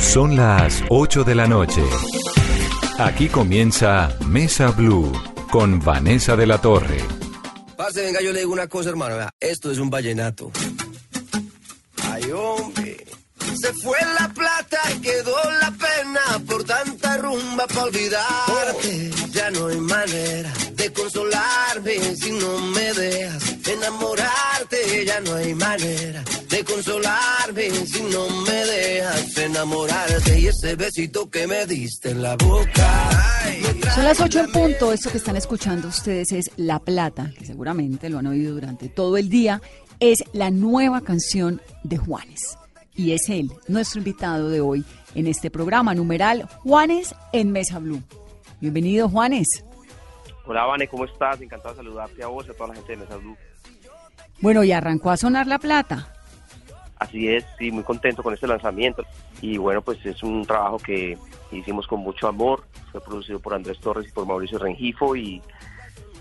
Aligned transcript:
Son 0.00 0.36
las 0.36 0.82
8 0.88 1.24
de 1.24 1.34
la 1.34 1.46
noche. 1.46 1.82
Aquí 2.98 3.28
comienza 3.28 4.16
Mesa 4.26 4.70
Blue 4.70 5.12
con 5.50 5.80
Vanessa 5.80 6.36
de 6.36 6.46
la 6.46 6.58
Torre. 6.60 6.98
Parce, 7.76 8.02
venga, 8.02 8.20
yo 8.20 8.32
le 8.32 8.40
digo 8.40 8.52
una 8.52 8.68
cosa, 8.68 8.90
hermano. 8.90 9.16
Esto 9.40 9.70
es 9.70 9.78
un 9.78 9.90
vallenato. 9.90 10.50
Ay, 12.10 12.30
hombre. 12.32 13.04
Se 13.60 13.72
fue 13.74 13.98
la 14.18 14.28
plata 14.28 14.78
y 14.94 15.00
quedó 15.00 15.36
la 15.60 15.70
pena 15.72 16.44
por 16.46 16.64
tanta 16.64 17.16
rumba 17.16 17.66
para 17.66 17.84
olvidarte. 17.84 19.10
Ya 19.32 19.50
no 19.50 19.66
hay 19.66 19.78
manera 19.78 20.52
de 20.88 20.94
consolarme 20.94 22.16
si 22.16 22.32
no 22.32 22.58
me 22.58 22.92
dejas 22.94 23.56
enamorarte. 23.68 25.04
Ya 25.06 25.20
no 25.20 25.34
hay 25.34 25.54
manera 25.54 26.24
de 26.48 26.64
consolarme 26.64 27.70
si 27.86 28.02
no 28.02 28.28
me 28.44 28.52
dejas 28.52 29.36
enamorarte. 29.36 30.40
Y 30.40 30.46
ese 30.46 30.76
besito 30.76 31.28
que 31.28 31.46
me 31.46 31.66
diste 31.66 32.10
en 32.10 32.22
la 32.22 32.36
boca. 32.36 33.42
ay, 33.44 33.62
Son 33.94 34.04
las 34.04 34.20
8 34.20 34.40
en 34.40 34.52
punto. 34.52 34.92
Esto 34.92 35.10
que 35.10 35.18
están 35.18 35.36
escuchando 35.36 35.88
ustedes 35.88 36.32
es 36.32 36.50
La 36.56 36.78
Plata, 36.78 37.32
que 37.38 37.44
seguramente 37.44 38.08
lo 38.08 38.18
han 38.18 38.26
oído 38.26 38.54
durante 38.54 38.88
todo 38.88 39.16
el 39.16 39.28
día. 39.28 39.60
Es 40.00 40.24
la 40.32 40.50
nueva 40.50 41.02
canción 41.02 41.60
de 41.82 41.98
Juanes. 41.98 42.56
Y 42.94 43.12
es 43.12 43.28
él, 43.28 43.50
nuestro 43.68 43.98
invitado 43.98 44.48
de 44.48 44.60
hoy 44.60 44.84
en 45.14 45.26
este 45.26 45.50
programa, 45.50 45.94
numeral 45.94 46.48
Juanes 46.62 47.14
en 47.32 47.52
Mesa 47.52 47.78
Blue. 47.78 48.02
Bienvenido, 48.60 49.08
Juanes. 49.08 49.46
Hola, 50.50 50.64
Vane, 50.64 50.88
¿cómo 50.88 51.04
estás? 51.04 51.38
Encantado 51.42 51.74
de 51.74 51.82
saludarte 51.82 52.22
a 52.22 52.28
vos 52.28 52.46
y 52.46 52.50
a 52.50 52.54
toda 52.54 52.70
la 52.70 52.74
gente 52.76 52.92
de 52.92 52.96
Mesa 52.96 53.18
Blue. 53.18 53.36
Bueno, 54.40 54.64
y 54.64 54.72
arrancó 54.72 55.10
a 55.10 55.18
sonar 55.18 55.46
La 55.46 55.58
Plata. 55.58 56.08
Así 56.98 57.28
es, 57.28 57.44
sí, 57.58 57.70
muy 57.70 57.84
contento 57.84 58.22
con 58.22 58.32
este 58.32 58.46
lanzamiento. 58.46 59.04
Y 59.42 59.58
bueno, 59.58 59.82
pues 59.82 60.04
es 60.06 60.22
un 60.22 60.46
trabajo 60.46 60.78
que 60.78 61.18
hicimos 61.52 61.86
con 61.86 62.00
mucho 62.00 62.28
amor. 62.28 62.64
Fue 62.90 63.02
producido 63.02 63.38
por 63.40 63.52
Andrés 63.52 63.78
Torres 63.78 64.08
y 64.08 64.12
por 64.12 64.24
Mauricio 64.24 64.58
Rengifo 64.58 65.14
y 65.14 65.42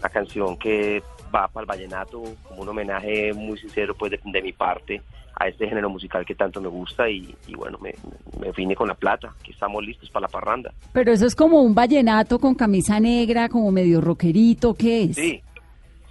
la 0.04 0.10
canción 0.10 0.58
que 0.58 1.02
va 1.34 1.48
para 1.48 1.62
el 1.64 1.68
vallenato 1.68 2.22
como 2.48 2.62
un 2.64 2.70
homenaje 2.70 3.34
muy 3.34 3.58
sincero 3.58 3.96
pues 3.96 4.12
de, 4.12 4.20
de 4.24 4.42
mi 4.42 4.54
parte 4.54 5.02
a 5.40 5.48
este 5.48 5.68
género 5.68 5.90
musical 5.90 6.26
que 6.26 6.34
tanto 6.34 6.60
me 6.60 6.68
gusta 6.68 7.08
y, 7.10 7.36
y 7.46 7.54
bueno, 7.54 7.78
me, 7.80 7.94
me 8.40 8.52
vine 8.54 8.76
con 8.76 8.88
la 8.88 8.96
plata, 8.96 9.36
que 9.44 9.52
estamos 9.52 9.86
listos 9.86 10.10
para 10.10 10.24
la 10.26 10.28
parranda. 10.30 10.74
Pero 10.94 11.12
eso 11.12 11.28
es 11.28 11.36
como 11.36 11.62
un 11.62 11.76
vallenato 11.76 12.40
con 12.40 12.56
camisa 12.56 13.00
negra, 13.00 13.48
como 13.48 13.72
medio 13.72 14.02
rockerito, 14.02 14.74
¿qué 14.74 15.04
es? 15.04 15.16
Sí, 15.16 15.44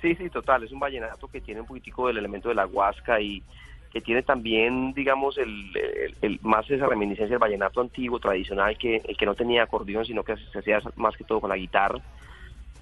sí, 0.00 0.14
sí, 0.14 0.30
total. 0.30 0.62
Es 0.62 0.70
un 0.70 0.78
vallenato 0.78 1.26
que 1.26 1.40
tiene 1.40 1.60
un 1.60 1.66
poquitico 1.66 2.06
del 2.06 2.18
elemento 2.18 2.48
de 2.48 2.54
la 2.54 2.66
huasca 2.66 3.20
y 3.20 3.42
que 3.90 4.00
tiene 4.00 4.22
también, 4.22 4.92
digamos, 4.92 5.38
el, 5.38 5.72
el- 5.76 6.14
el- 6.22 6.38
más 6.42 6.70
esa 6.70 6.86
reminiscencia 6.86 7.34
del 7.34 7.38
vallenato 7.40 7.80
antiguo, 7.80 8.20
tradicional, 8.20 8.78
que 8.78 9.02
el 9.08 9.16
que 9.16 9.26
no 9.26 9.34
tenía 9.34 9.64
acordeón, 9.64 10.04
sino 10.04 10.22
que 10.22 10.36
se 10.36 10.58
hacía 10.58 10.80
más 10.94 11.16
que 11.16 11.24
todo 11.24 11.40
con 11.40 11.50
la 11.50 11.56
guitarra. 11.56 11.98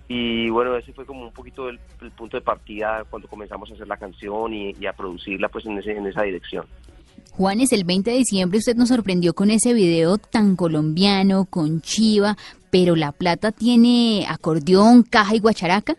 Y 0.08 0.50
bueno, 0.50 0.76
ese 0.76 0.92
fue 0.92 1.06
como 1.06 1.22
un 1.24 1.32
poquito 1.32 1.68
el, 1.68 1.80
el 2.02 2.10
punto 2.10 2.36
de 2.36 2.42
partida 2.42 3.04
cuando 3.08 3.26
comenzamos 3.28 3.70
a 3.70 3.74
hacer 3.74 3.88
la 3.88 3.96
canción 3.96 4.52
y, 4.52 4.74
y 4.78 4.86
a 4.86 4.92
producirla 4.92 5.48
pues 5.48 5.64
en, 5.66 5.78
ese- 5.78 5.96
en 5.96 6.06
esa 6.06 6.22
dirección. 6.22 6.66
Juanes, 7.30 7.72
el 7.72 7.84
20 7.84 8.10
de 8.10 8.16
diciembre 8.18 8.58
usted 8.58 8.76
nos 8.76 8.90
sorprendió 8.90 9.34
con 9.34 9.50
ese 9.50 9.72
video 9.72 10.18
tan 10.18 10.56
colombiano, 10.56 11.46
con 11.46 11.80
chiva, 11.80 12.36
pero 12.70 12.94
La 12.96 13.12
Plata 13.12 13.50
tiene 13.50 14.26
acordeón, 14.28 15.02
caja 15.04 15.34
y 15.34 15.40
guacharaca. 15.40 15.96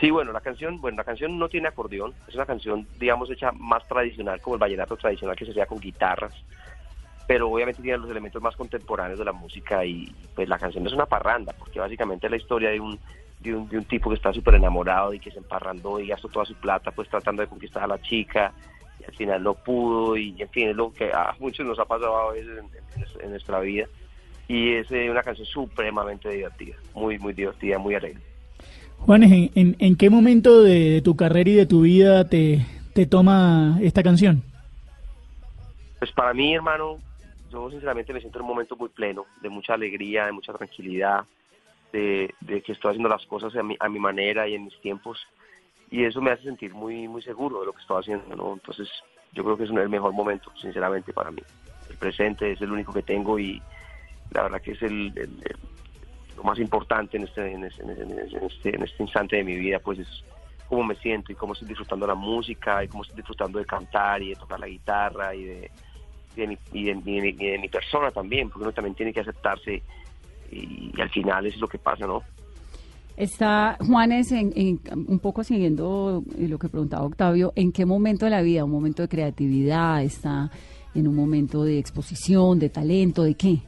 Sí, 0.00 0.10
bueno, 0.10 0.32
la 0.32 0.40
canción, 0.40 0.80
bueno, 0.80 0.96
la 0.96 1.04
canción 1.04 1.38
no 1.38 1.48
tiene 1.48 1.68
acordeón, 1.68 2.12
es 2.26 2.34
una 2.34 2.46
canción, 2.46 2.86
digamos, 2.98 3.30
hecha 3.30 3.52
más 3.52 3.86
tradicional, 3.86 4.40
como 4.40 4.54
el 4.56 4.60
vallenato 4.60 4.96
tradicional 4.96 5.36
que 5.36 5.44
se 5.44 5.50
hacía 5.52 5.66
con 5.66 5.78
guitarras, 5.78 6.32
pero 7.26 7.48
obviamente 7.50 7.82
tiene 7.82 7.98
los 7.98 8.10
elementos 8.10 8.42
más 8.42 8.56
contemporáneos 8.56 9.18
de 9.18 9.24
la 9.24 9.32
música 9.32 9.84
y 9.84 10.08
pues 10.34 10.48
la 10.48 10.58
canción 10.58 10.86
es 10.86 10.92
una 10.92 11.06
parranda, 11.06 11.52
porque 11.58 11.80
básicamente 11.80 12.26
es 12.26 12.30
la 12.30 12.36
historia 12.36 12.70
de 12.70 12.80
un, 12.80 12.98
de 13.40 13.54
un, 13.54 13.68
de 13.68 13.78
un 13.78 13.84
tipo 13.84 14.10
que 14.10 14.16
está 14.16 14.32
súper 14.32 14.54
enamorado 14.54 15.12
y 15.14 15.20
que 15.20 15.30
se 15.30 15.38
emparrandó 15.38 15.98
y 16.00 16.08
gastó 16.08 16.28
toda 16.28 16.44
su 16.44 16.54
plata 16.56 16.90
pues 16.90 17.08
tratando 17.08 17.42
de 17.42 17.48
conquistar 17.48 17.84
a 17.84 17.86
la 17.86 18.00
chica 18.00 18.52
y 19.00 19.04
al 19.04 19.12
final 19.14 19.42
no 19.42 19.54
pudo 19.54 20.16
y 20.16 20.34
en 20.40 20.48
fin, 20.48 20.68
es 20.68 20.76
lo 20.76 20.92
que 20.92 21.12
a 21.12 21.34
muchos 21.38 21.64
nos 21.66 21.78
ha 21.78 21.84
pasado 21.84 22.16
a 22.16 22.32
veces 22.32 22.50
en, 22.58 22.64
en- 23.02 23.24
en 23.24 23.30
nuestra 23.30 23.60
vida 23.60 23.86
y 24.48 24.74
es 24.74 24.90
eh, 24.90 25.08
una 25.10 25.22
canción 25.22 25.46
supremamente 25.46 26.28
divertida, 26.28 26.76
muy, 26.94 27.18
muy 27.18 27.32
divertida, 27.32 27.78
muy 27.78 27.94
alegre. 27.94 28.20
Juanes, 28.98 29.32
¿en, 29.32 29.50
en, 29.54 29.76
en 29.78 29.96
qué 29.96 30.10
momento 30.10 30.62
de, 30.62 30.90
de 30.90 31.02
tu 31.02 31.16
carrera 31.16 31.50
y 31.50 31.54
de 31.54 31.66
tu 31.66 31.82
vida 31.82 32.28
te, 32.28 32.64
te 32.94 33.06
toma 33.06 33.78
esta 33.82 34.02
canción? 34.02 34.42
Pues 35.98 36.12
para 36.12 36.34
mí, 36.34 36.54
hermano, 36.54 36.98
yo 37.52 37.70
sinceramente 37.70 38.12
me 38.12 38.20
siento 38.20 38.38
en 38.38 38.42
un 38.44 38.48
momento 38.48 38.76
muy 38.76 38.88
pleno, 38.88 39.26
de 39.40 39.48
mucha 39.48 39.74
alegría, 39.74 40.26
de 40.26 40.32
mucha 40.32 40.52
tranquilidad, 40.52 41.24
de, 41.92 42.34
de 42.40 42.62
que 42.62 42.72
estoy 42.72 42.90
haciendo 42.90 43.08
las 43.08 43.24
cosas 43.26 43.54
a 43.56 43.62
mi, 43.62 43.76
a 43.78 43.88
mi 43.88 43.98
manera 43.98 44.48
y 44.48 44.54
en 44.54 44.64
mis 44.64 44.80
tiempos. 44.80 45.18
Y 45.90 46.04
eso 46.04 46.22
me 46.22 46.30
hace 46.30 46.44
sentir 46.44 46.72
muy 46.72 47.06
muy 47.06 47.20
seguro 47.22 47.60
de 47.60 47.66
lo 47.66 47.72
que 47.74 47.82
estoy 47.82 48.00
haciendo, 48.00 48.34
¿no? 48.34 48.54
Entonces, 48.54 48.88
yo 49.32 49.44
creo 49.44 49.56
que 49.58 49.64
es 49.64 49.70
el 49.70 49.88
mejor 49.88 50.12
momento, 50.12 50.50
sinceramente, 50.60 51.12
para 51.12 51.30
mí. 51.30 51.42
El 51.90 51.96
presente 51.98 52.52
es 52.52 52.60
el 52.62 52.72
único 52.72 52.92
que 52.94 53.02
tengo 53.02 53.38
y 53.38 53.62
la 54.30 54.44
verdad 54.44 54.62
que 54.62 54.72
es 54.72 54.82
el, 54.82 55.12
el- 55.16 55.42
el- 55.44 55.58
lo 56.36 56.44
más 56.44 56.58
importante 56.58 57.18
en 57.18 57.24
este, 57.24 57.52
en, 57.52 57.64
este, 57.64 57.82
en 57.82 57.90
este- 57.90 58.36
en 58.38 58.44
este- 58.44 58.76
en 58.76 58.82
este 58.82 59.02
instante 59.02 59.36
de 59.36 59.44
mi 59.44 59.54
vida, 59.56 59.78
pues 59.80 59.98
es 59.98 60.08
cómo 60.66 60.82
me 60.84 60.94
siento 60.96 61.30
y 61.30 61.34
cómo 61.34 61.52
estoy 61.52 61.68
disfrutando 61.68 62.06
la 62.06 62.14
música 62.14 62.82
y 62.82 62.88
cómo 62.88 63.02
estoy 63.02 63.16
disfrutando 63.18 63.58
de 63.58 63.66
cantar 63.66 64.22
y 64.22 64.30
de 64.30 64.36
tocar 64.36 64.58
la 64.58 64.66
guitarra 64.66 65.34
y 65.34 65.44
de, 65.44 65.70
de, 66.36 66.46
mi, 66.46 66.58
y 66.72 66.84
de, 66.84 66.92
y 67.04 67.20
de 67.20 67.28
y 67.28 67.46
de 67.52 67.58
mi 67.58 67.68
persona 67.68 68.10
también, 68.10 68.48
porque 68.48 68.62
uno 68.64 68.72
también 68.72 68.94
tiene 68.94 69.12
que 69.12 69.20
aceptarse 69.20 69.82
y, 70.50 70.90
y 70.96 71.00
al 71.00 71.10
final 71.10 71.46
eso 71.46 71.56
es 71.56 71.60
lo 71.60 71.68
que 71.68 71.78
pasa, 71.78 72.06
¿no? 72.06 72.22
Está 73.16 73.76
Juanes, 73.86 74.32
en, 74.32 74.52
en- 74.56 74.80
un 75.06 75.18
poco 75.18 75.44
siguiendo 75.44 76.22
lo 76.38 76.58
que 76.58 76.68
preguntaba 76.68 77.04
Octavio, 77.04 77.52
¿en 77.56 77.70
qué 77.72 77.84
momento 77.84 78.24
de 78.24 78.30
la 78.30 78.40
vida? 78.42 78.64
¿Un 78.64 78.70
momento 78.70 79.02
de 79.02 79.08
creatividad? 79.08 80.02
¿Está 80.02 80.50
en 80.94 81.06
un 81.08 81.14
momento 81.14 81.62
de 81.64 81.78
exposición, 81.78 82.58
de 82.58 82.70
talento, 82.70 83.22
de 83.22 83.34
qué? 83.34 83.58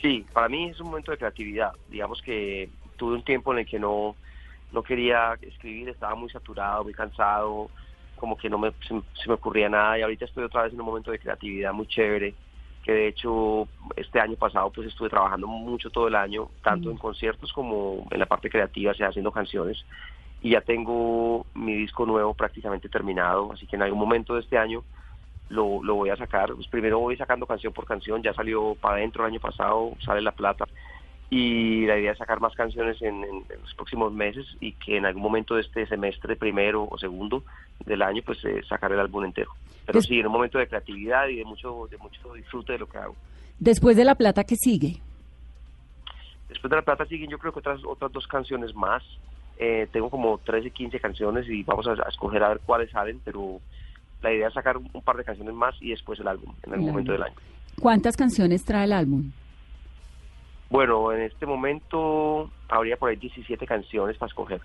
Sí, 0.00 0.24
para 0.32 0.48
mí 0.48 0.68
es 0.68 0.80
un 0.80 0.88
momento 0.88 1.12
de 1.12 1.18
creatividad. 1.18 1.72
Digamos 1.90 2.20
que 2.22 2.68
tuve 2.96 3.14
un 3.16 3.24
tiempo 3.24 3.52
en 3.52 3.60
el 3.60 3.66
que 3.66 3.78
no, 3.78 4.14
no 4.72 4.82
quería 4.82 5.34
escribir, 5.40 5.88
estaba 5.88 6.14
muy 6.14 6.28
saturado, 6.30 6.84
muy 6.84 6.92
cansado, 6.94 7.70
como 8.20 8.36
que 8.36 8.48
no 8.48 8.58
me, 8.58 8.70
se, 8.86 9.00
se 9.14 9.28
me 9.28 9.34
ocurría 9.34 9.68
nada 9.68 9.98
y 9.98 10.02
ahorita 10.02 10.26
estoy 10.26 10.44
otra 10.44 10.62
vez 10.62 10.72
en 10.72 10.80
un 10.80 10.86
momento 10.86 11.10
de 11.10 11.18
creatividad 11.18 11.72
muy 11.72 11.86
chévere, 11.86 12.34
que 12.84 12.92
de 12.92 13.08
hecho 13.08 13.66
este 13.96 14.20
año 14.20 14.36
pasado 14.36 14.70
pues 14.70 14.86
estuve 14.86 15.08
trabajando 15.08 15.46
mucho 15.46 15.90
todo 15.90 16.06
el 16.06 16.14
año, 16.14 16.50
tanto 16.62 16.90
en 16.90 16.98
conciertos 16.98 17.52
como 17.52 18.06
en 18.10 18.18
la 18.18 18.26
parte 18.26 18.48
creativa, 18.48 18.92
o 18.92 18.94
sea, 18.94 19.08
haciendo 19.08 19.32
canciones 19.32 19.84
y 20.42 20.50
ya 20.50 20.60
tengo 20.60 21.46
mi 21.54 21.74
disco 21.74 22.06
nuevo 22.06 22.34
prácticamente 22.34 22.88
terminado, 22.88 23.52
así 23.52 23.66
que 23.66 23.76
en 23.76 23.82
algún 23.82 23.98
momento 23.98 24.34
de 24.34 24.40
este 24.40 24.56
año 24.56 24.84
lo, 25.50 25.82
lo 25.82 25.96
voy 25.96 26.10
a 26.10 26.16
sacar. 26.16 26.54
Pues 26.54 26.66
primero 26.68 26.98
voy 26.98 27.16
sacando 27.16 27.46
canción 27.46 27.72
por 27.72 27.84
canción, 27.84 28.22
ya 28.22 28.32
salió 28.32 28.74
para 28.74 28.96
adentro 28.96 29.24
el 29.24 29.32
año 29.32 29.40
pasado, 29.40 29.92
sale 30.04 30.22
La 30.22 30.32
Plata. 30.32 30.66
Y 31.30 31.86
la 31.86 31.96
idea 31.98 32.12
es 32.12 32.18
sacar 32.18 32.40
más 32.40 32.54
canciones 32.54 33.00
en, 33.02 33.22
en- 33.22 33.44
en 33.48 33.60
los 33.62 33.72
próximos 33.74 34.12
meses 34.12 34.44
y 34.60 34.72
que 34.72 34.96
en 34.96 35.06
algún 35.06 35.22
momento 35.22 35.54
de 35.54 35.62
este 35.62 35.86
semestre, 35.86 36.34
primero 36.36 36.88
o 36.90 36.98
segundo 36.98 37.44
del 37.86 38.02
año, 38.02 38.20
pues 38.26 38.44
eh, 38.44 38.60
sacar 38.68 38.90
el 38.92 38.98
álbum 39.00 39.24
entero. 39.24 39.52
Pero 39.86 39.98
Des- 40.00 40.06
sí, 40.06 40.18
en 40.18 40.26
un 40.26 40.32
momento 40.32 40.58
de 40.58 40.66
creatividad 40.66 41.28
y 41.28 41.36
de 41.36 41.44
mucho, 41.44 41.86
de 41.90 41.96
mucho 41.98 42.34
disfrute 42.34 42.72
de 42.72 42.78
lo 42.80 42.88
que 42.88 42.98
hago. 42.98 43.14
Después 43.60 43.96
de 43.96 44.04
La 44.04 44.16
Plata, 44.16 44.42
¿qué 44.44 44.56
sigue? 44.56 45.00
Después 46.48 46.68
de 46.70 46.76
La 46.76 46.82
Plata 46.82 47.06
siguen 47.06 47.30
yo 47.30 47.38
creo 47.38 47.52
que 47.52 47.60
otras, 47.60 47.80
otras 47.84 48.10
dos 48.12 48.26
canciones 48.26 48.74
más. 48.74 49.02
Eh, 49.58 49.86
tengo 49.92 50.10
como 50.10 50.38
13, 50.38 50.70
15 50.70 50.98
canciones 51.00 51.46
y 51.48 51.62
vamos 51.62 51.86
a, 51.86 51.92
a 51.92 52.08
escoger 52.08 52.42
a 52.42 52.48
ver 52.48 52.60
cuáles 52.64 52.90
salen, 52.90 53.20
pero 53.24 53.60
la 54.22 54.32
idea 54.32 54.48
es 54.48 54.54
sacar 54.54 54.76
un, 54.78 54.88
un 54.92 55.02
par 55.02 55.16
de 55.16 55.24
canciones 55.24 55.54
más 55.54 55.74
y 55.80 55.90
después 55.90 56.18
el 56.18 56.28
álbum, 56.28 56.52
en 56.64 56.72
algún 56.72 56.88
momento 56.90 57.12
del 57.12 57.22
año. 57.22 57.34
¿Cuántas 57.78 58.16
canciones 58.16 58.64
trae 58.64 58.84
el 58.84 58.92
álbum? 58.92 59.30
Bueno, 60.70 61.12
en 61.12 61.22
este 61.22 61.46
momento 61.46 62.48
habría 62.68 62.96
por 62.96 63.10
ahí 63.10 63.16
17 63.16 63.66
canciones 63.66 64.16
para 64.16 64.28
escoger. 64.28 64.60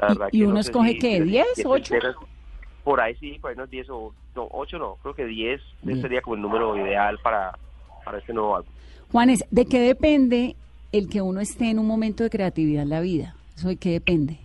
La 0.00 0.08
verdad 0.08 0.28
¿Y 0.32 0.38
que 0.40 0.44
uno 0.44 0.54
no 0.54 0.60
escoge 0.60 0.92
si- 0.92 0.98
qué, 0.98 1.12
si 1.12 1.18
las 1.20 1.28
10, 1.28 1.46
17 1.56 1.68
8? 1.68 1.94
enteras- 1.94 2.16
Por 2.82 3.00
ahí 3.00 3.14
sí, 3.16 3.38
por 3.40 3.50
ahí 3.50 3.54
unos 3.56 3.70
10 3.70 3.88
o 3.90 4.12
no, 4.34 4.48
8 4.50 4.78
no, 4.78 4.96
creo 5.02 5.14
que 5.14 5.24
10 5.24 5.60
Bien. 5.82 6.02
sería 6.02 6.20
como 6.20 6.34
el 6.36 6.42
número 6.42 6.76
ideal 6.76 7.18
para, 7.22 7.56
para 8.04 8.18
este 8.18 8.32
nuevo 8.34 8.56
álbum. 8.56 8.70
Juanes, 9.12 9.44
¿de 9.50 9.64
qué 9.66 9.78
depende 9.80 10.56
el 10.92 11.08
que 11.08 11.22
uno 11.22 11.40
esté 11.40 11.70
en 11.70 11.78
un 11.78 11.86
momento 11.86 12.24
de 12.24 12.30
creatividad 12.30 12.82
en 12.82 12.88
la 12.90 13.00
vida? 13.00 13.36
¿Eso 13.56 13.68
de 13.68 13.76
qué 13.76 13.90
depende? 13.92 14.38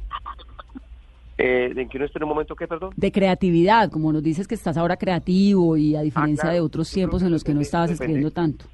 Eh, 1.39 1.73
¿En 1.75 1.89
que 1.89 1.97
uno 1.97 2.05
esté 2.05 2.19
en 2.19 2.23
un 2.23 2.29
momento 2.29 2.55
que, 2.55 2.67
perdón? 2.67 2.91
De 2.95 3.11
creatividad, 3.11 3.89
como 3.89 4.11
nos 4.13 4.21
dices 4.21 4.47
que 4.47 4.55
estás 4.55 4.77
ahora 4.77 4.97
creativo 4.97 5.75
y 5.77 5.95
a 5.95 6.01
diferencia 6.01 6.43
claro. 6.43 6.53
de 6.55 6.61
otros 6.61 6.91
tiempos 6.91 7.23
en 7.23 7.31
los 7.31 7.43
que 7.43 7.53
no 7.53 7.61
estabas 7.61 7.89
depende. 7.89 8.03
escribiendo 8.05 8.31
tanto. 8.31 8.65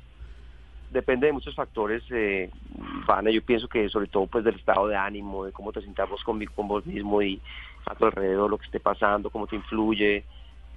Depende 0.95 1.27
de 1.27 1.33
muchos 1.33 1.53
factores, 1.53 2.03
eh, 2.09 2.49
Vane. 3.05 3.33
Yo 3.33 3.41
pienso 3.41 3.67
que 3.67 3.89
sobre 3.89 4.07
todo 4.07 4.27
pues 4.27 4.45
del 4.45 4.55
estado 4.55 4.87
de 4.87 4.95
ánimo, 4.95 5.43
de 5.43 5.51
cómo 5.51 5.73
te 5.73 5.81
sientas 5.81 6.09
vos 6.09 6.23
con, 6.23 6.41
con 6.45 6.69
vos 6.69 6.85
mismo 6.85 7.21
y 7.21 7.41
a 7.85 7.95
tu 7.95 8.05
alrededor, 8.05 8.49
lo 8.49 8.57
que 8.57 8.63
esté 8.63 8.79
pasando, 8.79 9.29
cómo 9.29 9.45
te 9.45 9.57
influye. 9.57 10.23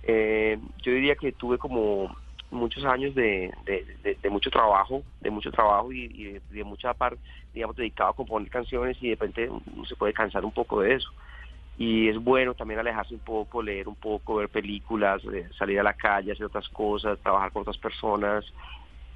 Eh, 0.03 0.59
yo 0.83 0.91
diría 0.91 1.15
que 1.15 1.31
tuve 1.31 1.57
como 1.57 2.17
muchos 2.51 2.85
años 2.85 3.15
de, 3.15 3.53
mucho 4.29 4.51
trabajo, 4.51 5.05
de 5.21 5.31
mucho 5.31 5.53
trabajo 5.53 5.93
y, 5.93 6.09
de, 6.09 6.43
de 6.51 6.65
mucha 6.65 6.95
parte, 6.95 7.21
digamos, 7.55 7.77
dedicado 7.77 8.11
a 8.11 8.17
componer 8.17 8.51
canciones 8.51 8.97
y 9.01 9.11
de 9.11 9.15
repente 9.15 9.49
se 9.87 9.95
puede 9.95 10.15
cansar 10.15 10.45
un 10.45 10.51
poco 10.51 10.81
de 10.81 10.95
eso. 10.95 11.11
Y 11.79 12.09
es 12.09 12.19
bueno 12.19 12.55
también 12.55 12.81
alejarse 12.81 13.15
un 13.15 13.21
poco, 13.21 13.63
leer 13.63 13.87
un 13.87 13.95
poco, 13.95 14.35
ver 14.35 14.49
películas, 14.49 15.23
eh, 15.33 15.49
salir 15.57 15.79
a 15.79 15.85
la 15.85 15.95
calle, 15.95 16.33
hacer 16.33 16.47
otras 16.47 16.69
cosas, 16.71 17.21
trabajar 17.21 17.53
con 17.53 17.63
otras 17.63 17.79
personas 17.79 18.45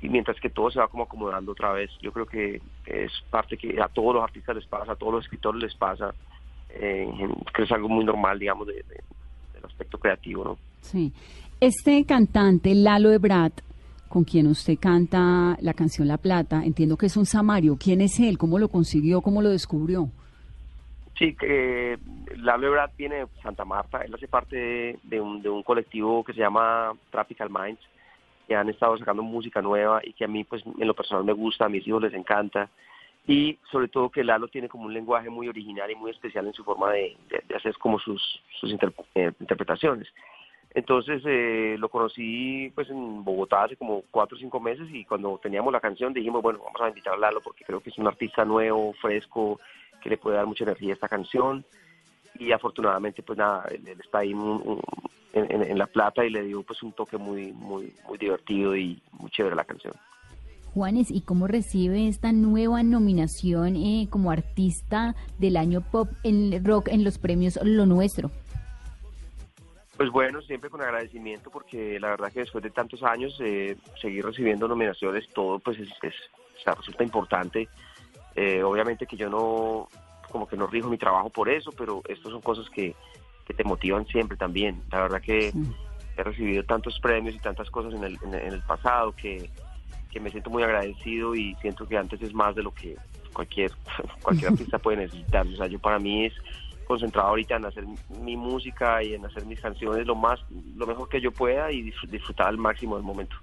y 0.02 0.08
mientras 0.08 0.38
que 0.40 0.50
todo 0.50 0.70
se 0.70 0.80
va 0.80 0.88
como 0.88 1.04
acomodando 1.04 1.52
otra 1.52 1.72
vez. 1.72 1.90
Yo 2.02 2.12
creo 2.12 2.26
que 2.26 2.60
es 2.86 3.12
parte 3.30 3.56
que 3.56 3.80
a 3.80 3.88
todos 3.88 4.14
los 4.16 4.24
artistas 4.24 4.56
les 4.56 4.66
pasa, 4.66 4.92
a 4.92 4.96
todos 4.96 5.14
los 5.14 5.24
escritores 5.24 5.62
les 5.62 5.74
pasa, 5.74 6.12
eh, 6.70 7.08
que 7.54 7.62
es 7.62 7.72
algo 7.72 7.88
muy 7.88 8.04
normal, 8.04 8.38
digamos, 8.38 8.66
de- 8.66 8.74
de- 8.74 9.02
del 9.54 9.64
aspecto 9.64 9.98
creativo, 9.98 10.44
¿no? 10.44 10.58
Sí. 10.80 11.12
Este 11.60 12.04
cantante, 12.04 12.74
Lalo 12.74 13.12
Ebrat, 13.12 13.52
con 14.08 14.24
quien 14.24 14.46
usted 14.48 14.76
canta 14.78 15.56
la 15.60 15.72
canción 15.72 16.08
La 16.08 16.18
Plata, 16.18 16.62
entiendo 16.64 16.96
que 16.96 17.06
es 17.06 17.16
un 17.16 17.24
samario. 17.24 17.76
¿Quién 17.78 18.00
es 18.00 18.18
él? 18.20 18.36
¿Cómo 18.36 18.58
lo 18.58 18.68
consiguió? 18.68 19.20
¿Cómo 19.22 19.40
lo 19.40 19.48
descubrió? 19.48 20.08
Sí, 21.18 21.34
que 21.36 21.96
Lalo 22.38 22.66
Ebrard 22.66 22.90
viene 22.98 23.14
de 23.16 23.26
Santa 23.42 23.64
Marta, 23.64 23.98
él 24.02 24.12
hace 24.14 24.26
parte 24.26 24.56
de, 24.56 24.98
de 25.04 25.20
un, 25.20 25.40
de 25.40 25.48
un 25.48 25.62
colectivo 25.62 26.24
que 26.24 26.32
se 26.32 26.40
llama 26.40 26.92
Tropical 27.10 27.48
Minds, 27.50 27.80
han 28.54 28.68
estado 28.68 28.96
sacando 28.96 29.22
música 29.22 29.62
nueva 29.62 30.00
y 30.02 30.12
que 30.12 30.24
a 30.24 30.28
mí 30.28 30.44
pues 30.44 30.62
en 30.64 30.86
lo 30.86 30.94
personal 30.94 31.24
me 31.24 31.32
gusta, 31.32 31.66
a 31.66 31.68
mis 31.68 31.86
hijos 31.86 32.02
les 32.02 32.14
encanta 32.14 32.68
y 33.26 33.58
sobre 33.70 33.88
todo 33.88 34.10
que 34.10 34.24
Lalo 34.24 34.48
tiene 34.48 34.68
como 34.68 34.86
un 34.86 34.94
lenguaje 34.94 35.30
muy 35.30 35.48
original 35.48 35.90
y 35.90 35.94
muy 35.94 36.10
especial 36.10 36.46
en 36.46 36.54
su 36.54 36.64
forma 36.64 36.90
de, 36.92 37.16
hacer 37.54 37.76
como 37.78 37.98
sus, 37.98 38.42
eh, 39.14 39.32
interpretaciones. 39.38 40.08
Entonces 40.74 41.22
eh, 41.26 41.76
lo 41.78 41.88
conocí 41.88 42.72
pues 42.74 42.88
en 42.88 43.22
Bogotá 43.22 43.64
hace 43.64 43.76
como 43.76 44.02
cuatro 44.10 44.36
o 44.36 44.40
cinco 44.40 44.58
meses 44.58 44.88
y 44.90 45.04
cuando 45.04 45.38
teníamos 45.40 45.72
la 45.72 45.80
canción 45.80 46.12
dijimos, 46.12 46.42
bueno, 46.42 46.60
vamos 46.64 46.80
a 46.80 46.88
invitar 46.88 47.14
a 47.14 47.18
Lalo 47.18 47.40
porque 47.42 47.64
creo 47.64 47.80
que 47.80 47.90
es 47.90 47.98
un 47.98 48.06
artista 48.06 48.44
nuevo, 48.44 48.92
fresco, 48.94 49.60
que 50.02 50.10
le 50.10 50.16
puede 50.16 50.36
dar 50.36 50.46
mucha 50.46 50.64
energía 50.64 50.90
a 50.90 50.94
esta 50.94 51.08
canción 51.08 51.64
y 52.46 52.52
afortunadamente 52.52 53.22
pues 53.22 53.38
nada, 53.38 53.64
él, 53.70 53.86
él 53.86 53.98
está 54.04 54.18
ahí 54.18 54.32
un- 54.34 54.62
un- 54.64 54.80
en, 55.34 55.78
La 55.78 55.86
Plata 55.86 56.24
y 56.24 56.30
le 56.30 56.42
dio 56.42 56.62
pues 56.62 56.82
un 56.82 56.92
toque 56.92 57.16
muy, 57.16 57.52
muy, 57.52 57.92
muy 58.06 58.18
divertido 58.18 58.76
y 58.76 59.00
muy 59.12 59.30
chévere 59.30 59.54
a 59.54 59.56
la 59.56 59.64
canción. 59.64 59.94
Juanes, 60.74 61.10
¿y 61.10 61.20
cómo 61.22 61.46
recibe 61.46 62.06
esta 62.08 62.32
nueva 62.32 62.82
nominación 62.82 63.76
eh, 63.76 64.08
como 64.10 64.30
artista 64.30 65.14
del 65.38 65.56
año 65.56 65.80
pop 65.82 66.08
en 66.22 66.64
rock 66.64 66.88
en 66.88 67.02
los 67.04 67.18
premios 67.18 67.58
Lo 67.62 67.86
Nuestro? 67.86 68.30
Pues 69.96 70.10
bueno, 70.10 70.40
siempre 70.42 70.70
con 70.70 70.80
agradecimiento 70.82 71.50
porque 71.50 72.00
la 72.00 72.08
verdad 72.10 72.32
que 72.32 72.40
después 72.40 72.64
de 72.64 72.70
tantos 72.70 73.02
años 73.02 73.36
eh, 73.40 73.76
seguir 74.00 74.24
recibiendo 74.24 74.66
nominaciones, 74.66 75.28
todo 75.32 75.58
pues 75.58 75.78
es, 75.78 75.88
es- 76.02 76.14
o 76.58 76.62
sea, 76.64 76.74
resulta 76.74 77.04
importante. 77.04 77.68
Eh, 78.34 78.62
obviamente 78.62 79.06
que 79.06 79.16
yo 79.16 79.28
no, 79.28 79.88
como 80.32 80.48
que 80.48 80.56
no 80.56 80.66
rijo 80.66 80.88
mi 80.88 80.98
trabajo 80.98 81.28
por 81.30 81.48
eso, 81.48 81.70
pero 81.72 82.02
estas 82.08 82.32
son 82.32 82.40
cosas 82.40 82.68
que, 82.70 82.96
que 83.46 83.54
te 83.54 83.62
motivan 83.64 84.06
siempre 84.06 84.36
también. 84.36 84.82
La 84.90 85.02
verdad 85.02 85.20
que 85.22 85.52
Sí. 85.52 85.58
he 86.16 86.22
recibido 86.24 86.64
tantos 86.64 86.98
premios 86.98 87.34
y 87.34 87.38
tantas 87.38 87.70
cosas 87.70 87.94
en 87.94 88.02
el, 88.04 88.18
en 88.24 88.34
el- 88.34 88.42
en 88.48 88.52
el 88.54 88.62
pasado 88.62 89.12
que, 89.12 89.48
que 90.10 90.20
me 90.20 90.30
siento 90.30 90.50
muy 90.50 90.62
agradecido 90.62 91.34
y 91.34 91.54
siento 91.60 91.86
que 91.86 91.96
antes 91.96 92.20
es 92.22 92.34
más 92.34 92.54
de 92.54 92.62
lo 92.62 92.70
que 92.72 92.96
cualquier, 93.32 93.72
cualquier 94.22 94.50
artista 94.52 94.78
puede 94.78 94.96
necesitar. 94.98 95.46
O 95.46 95.56
sea, 95.56 95.66
yo 95.68 95.78
para 95.78 95.98
mí 95.98 96.26
es 96.26 96.34
concentrado 96.86 97.28
ahorita 97.28 97.56
en 97.56 97.64
hacer 97.64 97.84
mi 98.08 98.36
música 98.36 99.02
y 99.02 99.14
en 99.14 99.24
hacer 99.24 99.46
mis 99.46 99.60
canciones 99.60 100.06
lo 100.06 100.14
más 100.14 100.40
lo 100.76 100.86
mejor 100.86 101.08
que 101.08 101.20
yo 101.20 101.30
pueda 101.32 101.70
y 101.72 101.82
disfr- 101.90 102.08
disfrutar 102.08 102.48
al 102.48 102.58
máximo 102.58 102.96
del 102.96 103.04
momento. 103.04 103.36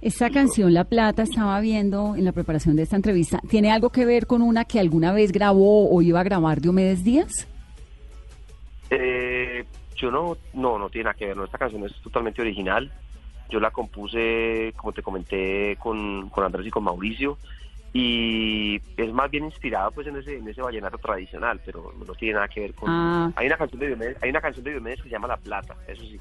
Esta 0.00 0.30
canción, 0.30 0.72
La 0.72 0.84
Plata, 0.84 1.24
estaba 1.24 1.60
viendo 1.60 2.14
en 2.14 2.24
la 2.24 2.32
preparación 2.32 2.76
de 2.76 2.84
esta 2.84 2.94
entrevista, 2.94 3.40
¿tiene 3.48 3.72
algo 3.72 3.90
que 3.90 4.04
ver 4.04 4.26
con 4.26 4.42
una 4.42 4.64
que 4.64 4.78
alguna 4.78 5.12
vez 5.12 5.32
grabó 5.32 5.90
o 5.90 6.02
iba 6.02 6.20
a 6.20 6.24
grabar 6.24 6.60
Diomedes 6.60 7.02
Díaz? 7.02 7.48
Eh, 8.90 9.64
yo 9.96 10.10
no, 10.10 10.36
no, 10.54 10.78
no 10.78 10.88
tiene 10.88 11.04
nada 11.04 11.14
que 11.14 11.26
ver, 11.26 11.36
no, 11.36 11.44
esta 11.44 11.58
canción 11.58 11.84
es 11.84 11.94
totalmente 12.00 12.40
original. 12.40 12.92
Yo 13.50 13.58
la 13.58 13.70
compuse, 13.70 14.72
como 14.76 14.92
te 14.92 15.02
comenté, 15.02 15.76
con, 15.80 16.28
con 16.30 16.44
Andrés 16.44 16.66
y 16.66 16.70
con 16.70 16.84
Mauricio 16.84 17.38
y 17.92 18.76
es 18.96 19.12
más 19.12 19.30
bien 19.30 19.44
inspirada 19.44 19.90
pues 19.90 20.06
en 20.06 20.16
ese, 20.16 20.36
en 20.36 20.46
ese 20.46 20.60
vallenato 20.60 20.98
tradicional, 20.98 21.60
pero 21.64 21.92
no 22.06 22.14
tiene 22.14 22.34
nada 22.34 22.48
que 22.48 22.60
ver 22.60 22.74
con... 22.74 22.88
Ah. 22.88 23.32
Hay 23.34 23.46
una 23.46 23.56
canción 23.56 23.80
de 23.80 23.86
Diomedes, 23.88 24.22
hay 24.22 24.30
una 24.30 24.40
canción 24.40 24.64
de 24.64 24.70
Diomedes 24.72 24.98
que 24.98 25.08
se 25.08 25.14
llama 25.14 25.28
La 25.28 25.36
Plata, 25.36 25.74
eso 25.86 26.02
sí. 26.02 26.20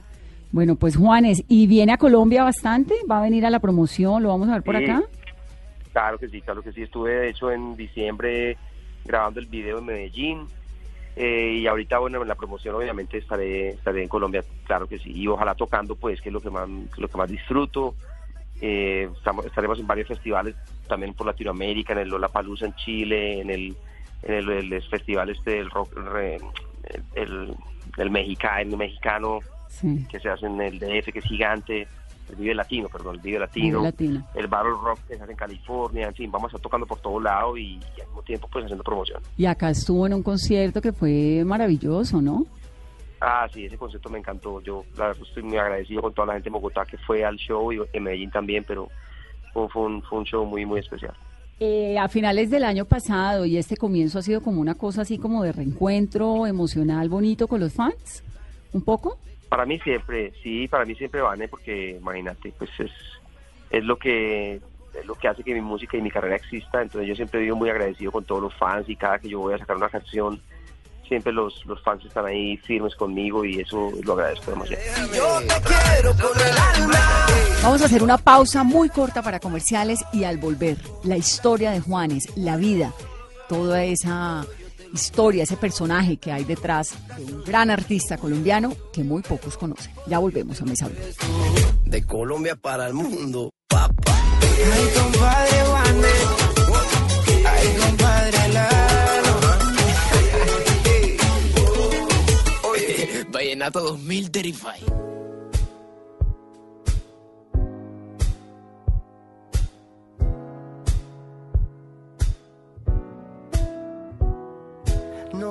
Bueno, 0.51 0.75
pues 0.75 0.95
Juanes, 0.95 1.44
¿y 1.47 1.67
viene 1.67 1.94
a 1.94 1.97
Colombia 1.97 2.44
bastante? 2.44 2.95
¿Va 3.09 3.19
a 3.19 3.21
venir 3.21 3.45
a 3.45 3.49
la 3.49 3.59
promoción? 3.59 4.23
¿Lo 4.23 4.29
vamos 4.29 4.49
a 4.49 4.53
ver 4.53 4.63
por 4.63 4.77
Sí. 4.77 4.83
acá? 4.85 5.03
Claro 5.91 6.17
que 6.17 6.29
sí, 6.29 6.41
claro 6.41 6.61
que 6.61 6.71
sí. 6.71 6.83
Estuve 6.83 7.11
de 7.11 7.29
hecho 7.29 7.51
en 7.51 7.75
diciembre 7.75 8.57
grabando 9.05 9.39
el 9.39 9.47
video 9.47 9.79
en 9.79 9.85
Medellín 9.85 10.47
eh, 11.15 11.57
y 11.61 11.67
ahorita 11.67 11.97
bueno 11.99 12.21
en 12.21 12.27
la 12.27 12.35
promoción 12.35 12.75
obviamente 12.75 13.17
estaré 13.17 13.69
estaré 13.69 14.03
en 14.03 14.07
Colombia, 14.09 14.44
claro 14.65 14.88
que 14.88 14.99
sí. 14.99 15.11
Y 15.13 15.27
ojalá 15.27 15.55
tocando 15.55 15.95
pues 15.95 16.21
que 16.21 16.29
es 16.29 16.33
lo 16.33 16.39
que 16.41 16.49
más 16.49 16.67
lo 16.97 17.07
que 17.07 17.17
más 17.17 17.29
disfruto. 17.29 17.95
Eh, 18.61 19.09
estamos, 19.15 19.45
estaremos 19.45 19.79
en 19.79 19.85
varios 19.88 20.07
festivales 20.07 20.55
también 20.88 21.13
por 21.13 21.27
Latinoamérica, 21.27 21.94
en 21.94 21.99
el 21.99 22.09
Lollapalooza 22.09 22.65
en 22.67 22.75
Chile, 22.75 23.41
en 23.41 23.49
el 23.49 23.75
en 24.23 24.33
el, 24.33 24.73
el 24.73 24.81
festival 24.83 25.29
este 25.29 25.51
del 25.51 25.69
rock 25.69 25.91
el 27.97 28.11
mexicano, 28.11 28.71
el 28.71 28.77
mexicano 28.77 29.39
Sí. 29.69 30.05
que 30.09 30.19
se 30.19 30.29
hace 30.29 30.45
en 30.45 30.59
el 30.61 30.79
DF 30.79 31.11
que 31.11 31.19
es 31.19 31.25
gigante, 31.25 31.87
el 32.29 32.35
Vive 32.35 32.55
Latino, 32.55 32.89
perdón, 32.89 33.15
el 33.15 33.21
Vive 33.21 33.39
Latino 33.39 33.81
Latino. 33.81 34.25
el 34.33 34.47
Battle 34.47 34.71
Rock 34.83 34.99
que 35.07 35.15
se 35.17 35.23
hace 35.23 35.31
en 35.31 35.37
California, 35.37 36.07
en 36.07 36.15
fin, 36.15 36.31
vamos 36.31 36.45
a 36.45 36.47
estar 36.49 36.61
tocando 36.61 36.85
por 36.85 36.99
todo 36.99 37.19
lado 37.19 37.57
y, 37.57 37.80
y 37.97 38.01
al 38.01 38.07
mismo 38.07 38.21
tiempo 38.23 38.47
pues 38.51 38.65
haciendo 38.65 38.83
promoción. 38.83 39.21
Y 39.37 39.45
acá 39.45 39.69
estuvo 39.69 40.06
en 40.07 40.13
un 40.13 40.23
concierto 40.23 40.81
que 40.81 40.92
fue 40.92 41.44
maravilloso, 41.45 42.21
¿no? 42.21 42.45
Ah, 43.19 43.47
sí, 43.51 43.65
ese 43.65 43.77
concepto 43.77 44.09
me 44.09 44.19
encantó. 44.19 44.61
Yo, 44.61 44.83
la 44.95 45.07
verdad, 45.07 45.23
estoy 45.27 45.44
muy 45.44 45.57
agradecido 45.57 46.01
con 46.01 46.13
toda 46.13 46.27
la 46.27 46.33
gente 46.33 46.49
de 46.49 46.53
Bogotá 46.53 46.85
que 46.85 46.97
fue 46.99 47.23
al 47.25 47.35
show 47.37 47.71
y 47.71 47.80
en 47.94 48.03
Medellín 48.03 48.30
también, 48.30 48.63
pero 48.68 48.89
fue, 49.53 49.68
fue 49.69 49.83
un, 49.83 50.01
fue 50.03 50.19
un 50.19 50.25
show 50.25 50.45
muy, 50.45 50.65
muy 50.65 50.80
especial. 50.81 51.13
Eh, 51.59 51.97
a 51.97 52.07
finales 52.07 52.51
del 52.51 52.63
año 52.63 52.85
pasado 52.85 53.44
y 53.45 53.57
este 53.57 53.77
comienzo 53.77 54.19
ha 54.19 54.21
sido 54.21 54.42
como 54.42 54.61
una 54.61 54.75
cosa 54.75 55.01
así 55.01 55.18
como 55.18 55.42
de 55.42 55.51
reencuentro 55.51 56.45
emocional 56.45 57.09
bonito 57.09 57.47
con 57.47 57.59
los 57.59 57.73
fans, 57.73 58.23
un 58.73 58.83
poco. 58.83 59.18
Para 59.49 59.66
mí 59.66 59.80
siempre, 59.80 60.33
sí, 60.44 60.68
para 60.68 60.85
mí 60.85 60.95
siempre 60.95 61.21
vale 61.21 61.47
porque 61.47 61.97
imagínate, 61.99 62.54
pues 62.57 62.69
es, 62.80 62.92
es 63.69 63.83
lo 63.83 63.97
que 63.97 64.59
es 64.97 65.06
lo 65.06 65.16
que 65.16 65.27
hace 65.27 65.44
que 65.44 65.54
mi 65.54 65.61
música 65.61 65.97
y 65.97 66.01
mi 66.01 66.09
carrera 66.09 66.35
exista. 66.35 66.81
Entonces 66.81 67.07
yo 67.07 67.16
siempre 67.16 67.42
vivo 67.42 67.56
muy 67.56 67.69
agradecido 67.69 68.11
con 68.11 68.25
todos 68.25 68.42
los 68.42 68.54
fans 68.56 68.89
y 68.89 68.95
cada 68.95 69.19
que 69.19 69.30
yo 69.30 69.39
voy 69.39 69.54
a 69.54 69.57
sacar 69.57 69.77
una 69.77 69.89
canción, 69.89 70.42
siempre 71.07 71.31
los, 71.31 71.66
los 71.66 71.81
fans 71.83 72.04
están 72.06 72.25
ahí 72.25 72.57
firmes 72.57 72.95
conmigo 72.95 73.45
y 73.45 73.59
eso 73.59 73.92
lo 74.04 74.13
agradezco 74.13 74.51
demasiado. 74.51 74.83
Vamos 77.63 77.81
a 77.81 77.85
hacer 77.85 78.04
una 78.04 78.18
pausa 78.18 78.63
muy 78.63 78.89
corta 78.89 79.21
para 79.21 79.39
comerciales 79.39 80.04
y 80.13 80.23
al 80.23 80.37
volver, 80.37 80.77
la 81.04 81.18
historia 81.18 81.71
de 81.71 81.80
Juanes, 81.80 82.35
la 82.35 82.57
vida, 82.57 82.94
toda 83.47 83.83
esa 83.83 84.45
historia, 84.94 85.44
ese 85.44 85.57
personaje 85.57 86.17
que 86.17 86.31
hay 86.31 86.44
detrás 86.44 86.94
de 87.17 87.25
un 87.25 87.44
gran 87.44 87.69
artista 87.69 88.17
colombiano 88.17 88.75
que 88.94 89.03
muy 89.03 89.21
pocos 89.21 89.57
conocen. 89.57 89.94
Ya 90.07 90.19
volvemos 90.19 90.61
a 90.61 90.65
Mesa 90.65 90.87
Blue. 90.87 90.97
De 91.85 92.03
Colombia 92.03 92.56
para 92.56 92.87
el 92.87 92.94
mundo, 92.94 93.51
papá. 93.67 94.17
Ay, 94.41 94.87
compadre. 94.95 95.57
Ay, 97.45 97.77
compadre 97.79 98.47
Lalo. 98.49 99.39
Oye, 102.69 103.25
Vallenato 103.31 103.79
2000 103.81 104.31
Terrify. 104.31 105.06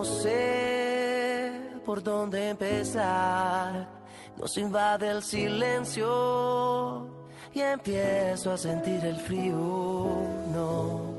Sé 0.07 1.81
por 1.85 2.03
dónde 2.03 2.51
empezar 2.51 3.97
nos 4.39 4.57
invade 4.59 5.09
el 5.11 5.23
silencio 5.23 7.09
y 7.55 7.61
empiezo 7.61 8.53
a 8.53 8.59
sentir 8.59 9.03
el 9.05 9.17
frío. 9.17 9.55
No. 10.53 11.17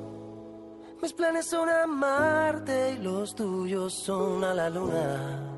Mis 1.01 1.13
planes 1.13 1.47
son 1.47 1.69
a 1.69 1.87
Marte 1.87 2.91
y 2.91 3.01
los 3.01 3.33
tuyos 3.35 3.93
son 3.93 4.43
a 4.43 4.53
la 4.53 4.69
luna. 4.69 5.53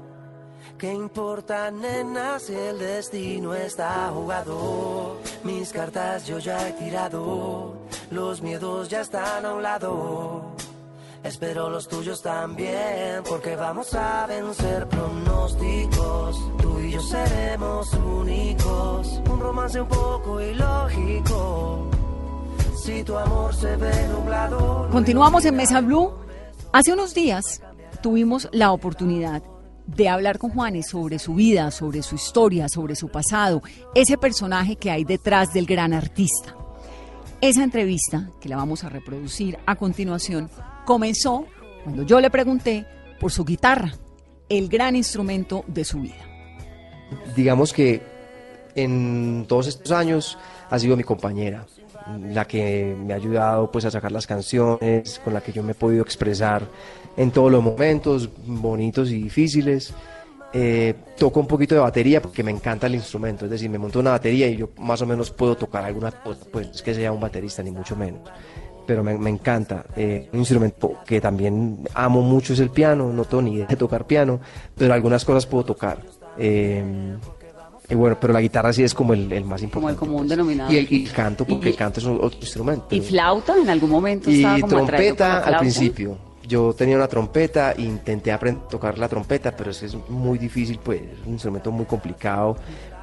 ¿Qué 0.77 0.93
importa, 0.93 1.69
nena, 1.69 2.39
si 2.39 2.53
el 2.53 2.79
destino 2.79 3.53
está 3.53 4.09
jugado? 4.13 5.17
Mis 5.43 5.73
cartas 5.73 6.25
yo 6.25 6.39
ya 6.39 6.69
he 6.69 6.71
tirado, 6.73 7.73
los 8.11 8.41
miedos 8.41 8.87
ya 8.87 9.01
están 9.01 9.45
a 9.45 9.53
un 9.53 9.63
lado. 9.63 10.55
Espero 11.23 11.69
los 11.69 11.87
tuyos 11.87 12.21
también, 12.21 13.21
porque 13.27 13.55
vamos 13.55 13.93
a 13.93 14.25
vencer 14.25 14.87
pronósticos. 14.87 16.57
Tú 16.61 16.79
y 16.79 16.91
yo 16.91 17.01
seremos 17.01 17.93
únicos, 17.93 19.21
un 19.29 19.39
romance 19.39 19.81
un 19.81 19.87
poco 19.89 20.39
ilógico. 20.41 21.89
Si 22.83 23.03
tu 23.03 23.17
amor 23.17 23.53
se 23.53 23.75
ve 23.75 24.07
nublado. 24.07 24.87
Continuamos 24.91 25.43
en 25.43 25.57
Mesa 25.57 25.81
Blue. 25.81 26.13
Hace 26.71 26.93
unos 26.93 27.13
días 27.13 27.61
tuvimos 28.01 28.47
la 28.53 28.71
oportunidad 28.71 29.43
de 29.87 30.07
hablar 30.07 30.37
con 30.37 30.51
Juanes 30.51 30.87
sobre 30.87 31.19
su 31.19 31.35
vida, 31.35 31.71
sobre 31.71 32.01
su 32.01 32.15
historia, 32.15 32.69
sobre 32.69 32.95
su 32.95 33.09
pasado, 33.09 33.61
ese 33.93 34.17
personaje 34.17 34.77
que 34.77 34.89
hay 34.89 35.03
detrás 35.03 35.51
del 35.51 35.65
gran 35.65 35.93
artista. 35.93 36.55
Esa 37.41 37.63
entrevista, 37.63 38.29
que 38.39 38.49
la 38.49 38.57
vamos 38.57 38.83
a 38.83 38.89
reproducir 38.89 39.57
a 39.65 39.75
continuación, 39.75 40.49
comenzó 40.89 41.45
cuando 41.83 42.01
yo 42.01 42.19
le 42.19 42.31
pregunté 42.31 42.83
por 43.19 43.31
su 43.31 43.45
guitarra, 43.45 43.93
el 44.49 44.67
gran 44.67 44.95
instrumento 44.95 45.63
de 45.67 45.85
su 45.85 46.01
vida. 46.01 46.25
Digamos 47.35 47.73
que 47.73 48.01
en 48.73 49.45
todos 49.47 49.67
estos 49.67 49.91
años 49.91 50.35
ha 50.67 50.79
sido 50.79 50.97
mi 50.97 51.03
compañera, 51.03 51.67
la 52.31 52.45
que 52.45 52.97
me 52.97 53.13
ha 53.13 53.17
ayudado 53.17 53.69
pues 53.69 53.85
a 53.85 53.91
sacar 53.91 54.11
las 54.11 54.25
canciones, 54.25 55.21
con 55.23 55.35
la 55.35 55.41
que 55.41 55.51
yo 55.51 55.61
me 55.61 55.73
he 55.73 55.75
podido 55.75 56.01
expresar 56.01 56.67
en 57.15 57.29
todos 57.29 57.51
los 57.51 57.63
momentos, 57.63 58.27
bonitos 58.47 59.11
y 59.11 59.21
difíciles. 59.21 59.93
Eh, 60.51 60.95
toco 61.19 61.39
un 61.39 61.45
poquito 61.45 61.75
de 61.75 61.81
batería 61.81 62.19
porque 62.19 62.41
me 62.41 62.49
encanta 62.49 62.87
el 62.87 62.95
instrumento, 62.95 63.45
es 63.45 63.51
decir, 63.51 63.69
me 63.69 63.77
monto 63.77 63.99
una 63.99 64.09
batería 64.09 64.47
y 64.47 64.57
yo 64.57 64.69
más 64.79 64.99
o 65.03 65.05
menos 65.05 65.29
puedo 65.29 65.55
tocar 65.55 65.85
alguna 65.85 66.09
cosa, 66.09 66.43
pues 66.51 66.69
es 66.69 66.81
que 66.81 66.95
sea 66.95 67.11
un 67.11 67.19
baterista 67.19 67.61
ni 67.61 67.69
mucho 67.69 67.95
menos, 67.95 68.21
pero 68.89 69.03
me, 69.03 69.15
me 69.19 69.29
encanta. 69.29 69.85
Eh, 69.95 70.29
un 70.33 70.39
instrumento 70.39 70.93
que 71.05 71.21
también 71.21 71.87
amo 71.93 72.23
mucho 72.23 72.53
es 72.53 72.59
el 72.59 72.71
piano, 72.71 73.13
no 73.13 73.23
tengo 73.23 73.43
ni 73.43 73.53
idea 73.53 73.67
de 73.67 73.75
tocar 73.75 74.07
piano, 74.07 74.39
pero 74.75 74.95
algunas 74.95 75.23
cosas 75.23 75.45
puedo 75.45 75.63
tocar. 75.63 75.99
Eh, 76.39 76.83
y 77.87 77.93
bueno, 77.93 78.17
pero 78.19 78.33
la 78.33 78.41
guitarra 78.41 78.73
sí 78.73 78.83
es 78.83 78.95
como 78.95 79.13
el, 79.13 79.31
el 79.31 79.43
más 79.45 79.61
Como 79.61 79.89
el 79.89 79.93
importante. 79.93 79.99
común 79.99 80.27
denominador. 80.27 80.73
Y 80.73 80.77
el, 80.79 80.87
y 80.91 81.03
canto, 81.05 81.45
porque 81.45 81.69
Y- 81.69 81.71
el 81.73 81.77
canto 81.77 81.99
es 81.99 82.05
otro 82.07 82.39
instrumento. 82.41 82.87
¿Y 82.89 83.01
flauta 83.01 83.55
en 83.55 83.69
algún 83.69 83.91
momento 83.91 84.31
Y 84.31 84.37
estaba 84.37 84.59
como 84.59 84.79
la 84.79 84.85
trompeta 84.87 85.37
al 85.41 85.59
principio. 85.59 86.17
Yo 86.47 86.73
tenía 86.73 86.95
una 86.95 87.07
trompeta 87.07 87.73
e 87.73 87.83
intenté 87.83 88.31
aprender 88.31 88.63
a 88.65 88.69
tocar 88.69 88.97
la 88.97 89.07
trompeta, 89.07 89.55
pero 89.55 89.69
es 89.69 89.83
es 89.83 89.95
muy 90.09 90.39
difícil, 90.39 90.79
pues 90.83 90.99
es 90.99 91.27
un 91.27 91.33
instrumento 91.33 91.71
muy 91.71 91.85
complicado 91.85 92.55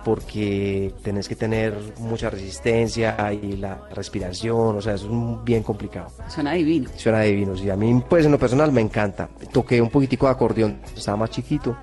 porque 0.07 0.95
tenés 1.03 1.29
que 1.29 1.35
tener 1.35 1.77
mucha 1.99 2.31
resistencia 2.31 3.17
y 3.33 3.57
la 3.57 3.89
respiración, 3.93 4.77
o 4.77 4.81
sea, 4.81 4.95
es 4.95 5.03
un- 5.03 5.45
bien 5.45 5.65
complicado. 5.65 6.13
Suena 6.29 6.53
divino. 6.53 6.89
Suena 6.95 7.23
divino, 7.23 7.55
y 7.57 7.69
a 7.71 7.77
mí 7.77 8.01
pues 8.09 8.25
en 8.25 8.31
lo 8.31 8.39
personal 8.39 8.71
me 8.71 8.81
encanta. 8.81 9.29
Toqué 9.53 9.83
un 9.83 9.91
poquitico 9.91 10.27
de 10.27 10.33
acordeón, 10.33 10.79
estaba 10.97 11.17
más 11.17 11.31
chiquito, 11.31 11.77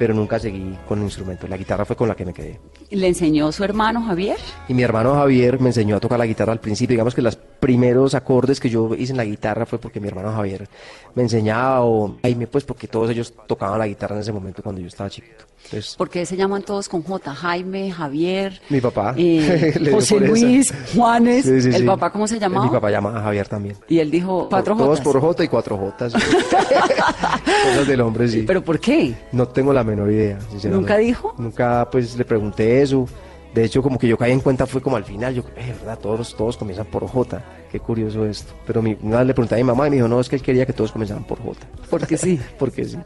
pero 0.00 0.14
nunca 0.14 0.38
seguí 0.38 0.78
con 0.88 1.00
el 1.00 1.04
instrumento. 1.04 1.46
La 1.46 1.58
guitarra 1.58 1.84
fue 1.84 1.94
con 1.94 2.08
la 2.08 2.14
que 2.14 2.24
me 2.24 2.32
quedé. 2.32 2.58
¿Le 2.88 3.06
enseñó 3.06 3.52
su 3.52 3.62
hermano 3.64 4.02
Javier? 4.02 4.38
Y 4.66 4.72
mi 4.72 4.82
hermano 4.82 5.14
Javier 5.14 5.60
me 5.60 5.68
enseñó 5.68 5.96
a 5.96 6.00
tocar 6.00 6.18
la 6.18 6.24
guitarra 6.24 6.52
al 6.54 6.58
principio. 6.58 6.94
Digamos 6.94 7.14
que 7.14 7.20
los 7.20 7.36
primeros 7.36 8.14
acordes 8.14 8.58
que 8.60 8.70
yo 8.70 8.94
hice 8.94 9.12
en 9.12 9.18
la 9.18 9.26
guitarra 9.26 9.66
fue 9.66 9.78
porque 9.78 10.00
mi 10.00 10.08
hermano 10.08 10.32
Javier 10.32 10.66
me 11.14 11.22
enseñaba 11.24 11.82
o 11.84 12.16
Jaime, 12.22 12.46
pues 12.46 12.64
porque 12.64 12.88
todos 12.88 13.10
ellos 13.10 13.34
tocaban 13.46 13.78
la 13.78 13.86
guitarra 13.86 14.14
en 14.16 14.22
ese 14.22 14.32
momento 14.32 14.62
cuando 14.62 14.80
yo 14.80 14.86
estaba 14.88 15.10
chiquito. 15.10 15.44
Entonces, 15.64 15.94
¿Por 15.96 16.08
qué 16.08 16.24
se 16.24 16.38
llaman 16.38 16.62
todos 16.62 16.88
con 16.88 17.02
J? 17.02 17.34
Jaime, 17.34 17.92
Javier, 17.92 18.58
mi 18.70 18.80
papá. 18.80 19.12
eh, 19.18 19.74
José 19.92 20.16
esa. 20.16 20.24
Luis, 20.24 20.74
Juanes. 20.94 21.44
Sí, 21.44 21.60
sí, 21.60 21.68
¿El 21.68 21.74
sí. 21.74 21.82
papá 21.82 22.10
cómo 22.10 22.26
se 22.26 22.38
llamaba? 22.40 22.64
Mi 22.64 22.70
papá 22.70 22.90
llamaba 22.90 23.20
Javier 23.20 23.46
también. 23.46 23.76
Y 23.86 23.98
él 23.98 24.10
dijo 24.10 24.48
cuatro 24.48 24.74
Todos 24.74 24.98
Jotas. 25.00 25.04
por 25.04 25.20
J 25.20 25.44
y 25.44 25.48
cuatro 25.48 25.76
Jotas. 25.76 26.14
Cosas 26.14 27.86
del 27.86 28.00
hombre, 28.00 28.26
sí. 28.28 28.44
¿Pero 28.46 28.64
por 28.64 28.80
qué? 28.80 29.14
No 29.32 29.46
tengo 29.48 29.72
la 29.74 29.84
menor 29.90 30.10
idea. 30.10 30.38
¿Nunca 30.64 30.96
dijo? 30.96 31.34
Nunca, 31.38 31.88
pues, 31.90 32.16
le 32.16 32.24
pregunté 32.24 32.82
eso. 32.82 33.06
De 33.54 33.64
hecho, 33.64 33.82
como 33.82 33.98
que 33.98 34.06
yo 34.06 34.16
caí 34.16 34.30
en 34.30 34.40
cuenta 34.40 34.64
fue 34.64 34.80
como 34.80 34.96
al 34.96 35.04
final, 35.04 35.34
yo, 35.34 35.42
eh, 35.56 35.74
verdad, 35.80 35.98
todos, 35.98 36.36
todos 36.36 36.56
comienzan 36.56 36.86
por 36.86 37.06
J. 37.08 37.42
Qué 37.70 37.80
curioso 37.80 38.24
esto. 38.24 38.52
Pero 38.64 38.80
mi, 38.80 38.96
una 39.02 39.18
vez 39.18 39.26
le 39.26 39.34
pregunté 39.34 39.56
a 39.56 39.58
mi 39.58 39.64
mamá 39.64 39.88
y 39.88 39.90
me 39.90 39.96
dijo, 39.96 40.06
no, 40.06 40.20
es 40.20 40.28
que 40.28 40.36
él 40.36 40.42
quería 40.42 40.64
que 40.66 40.72
todos 40.72 40.92
comenzaran 40.92 41.24
por 41.24 41.40
J. 41.42 41.66
Porque 41.88 42.16
sí. 42.16 42.38
Porque 42.58 42.84
sí. 42.84 42.96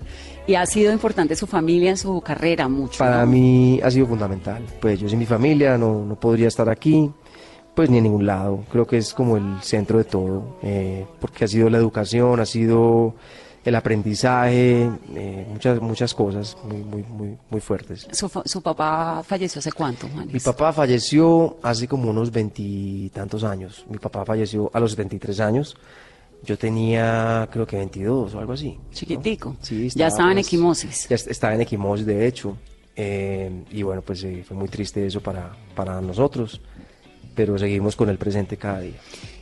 Y 0.46 0.54
ha 0.54 0.66
sido 0.66 0.92
importante 0.92 1.34
su 1.34 1.46
familia 1.46 1.90
en 1.90 1.96
su 1.96 2.20
carrera, 2.20 2.68
mucho. 2.68 2.98
Para 2.98 3.24
¿no? 3.24 3.32
mí 3.32 3.80
ha 3.82 3.90
sido 3.90 4.06
fundamental. 4.06 4.62
Pues 4.80 5.00
yo 5.00 5.08
sin 5.08 5.18
mi 5.18 5.26
familia 5.26 5.78
no, 5.78 6.04
no 6.04 6.14
podría 6.16 6.48
estar 6.48 6.68
aquí, 6.68 7.10
pues 7.74 7.88
ni 7.88 7.96
en 7.96 8.04
ningún 8.04 8.26
lado. 8.26 8.64
Creo 8.70 8.86
que 8.86 8.98
es 8.98 9.14
como 9.14 9.38
el 9.38 9.62
centro 9.62 9.96
de 9.96 10.04
todo, 10.04 10.58
eh, 10.62 11.06
porque 11.20 11.46
ha 11.46 11.48
sido 11.48 11.70
la 11.70 11.78
educación, 11.78 12.38
ha 12.38 12.46
sido 12.46 13.14
el 13.64 13.74
aprendizaje, 13.74 14.90
eh, 15.14 15.46
muchas, 15.50 15.80
muchas 15.80 16.14
cosas 16.14 16.56
muy, 16.64 16.78
muy, 16.84 17.02
muy, 17.02 17.38
muy 17.50 17.60
fuertes. 17.60 18.06
Su, 18.12 18.30
su 18.44 18.62
papá 18.62 19.22
falleció 19.26 19.58
hace 19.60 19.72
cuánto, 19.72 20.06
Juanes? 20.08 20.32
Mi 20.34 20.40
papá 20.40 20.72
falleció 20.72 21.56
hace 21.62 21.88
como 21.88 22.10
unos 22.10 22.30
veintitantos 22.30 23.42
años. 23.44 23.84
Mi 23.88 23.98
papá 23.98 24.24
falleció 24.24 24.70
a 24.72 24.80
los 24.80 24.90
73 24.92 25.40
años. 25.40 25.76
Yo 26.42 26.58
tenía, 26.58 27.48
creo 27.50 27.66
que 27.66 27.76
22 27.76 28.34
o 28.34 28.38
algo 28.38 28.52
así. 28.52 28.72
¿no? 28.72 28.92
Chiquitico. 28.92 29.56
Sí, 29.62 29.88
Ya 29.94 30.08
estaba 30.08 30.28
en 30.30 30.36
pues, 30.36 30.46
equimosis. 30.48 31.08
Ya 31.08 31.14
est- 31.16 31.28
estaba 31.28 31.54
en 31.54 31.62
equimosis, 31.62 32.04
de 32.04 32.26
hecho. 32.26 32.56
Eh, 32.96 33.64
y 33.72 33.82
bueno, 33.82 34.02
pues 34.02 34.22
eh, 34.24 34.44
fue 34.46 34.54
muy 34.56 34.68
triste 34.68 35.06
eso 35.06 35.20
para, 35.22 35.52
para 35.74 36.00
nosotros. 36.02 36.60
Pero 37.34 37.56
seguimos 37.58 37.96
con 37.96 38.10
el 38.10 38.18
presente 38.18 38.58
cada 38.58 38.80
día. 38.80 38.94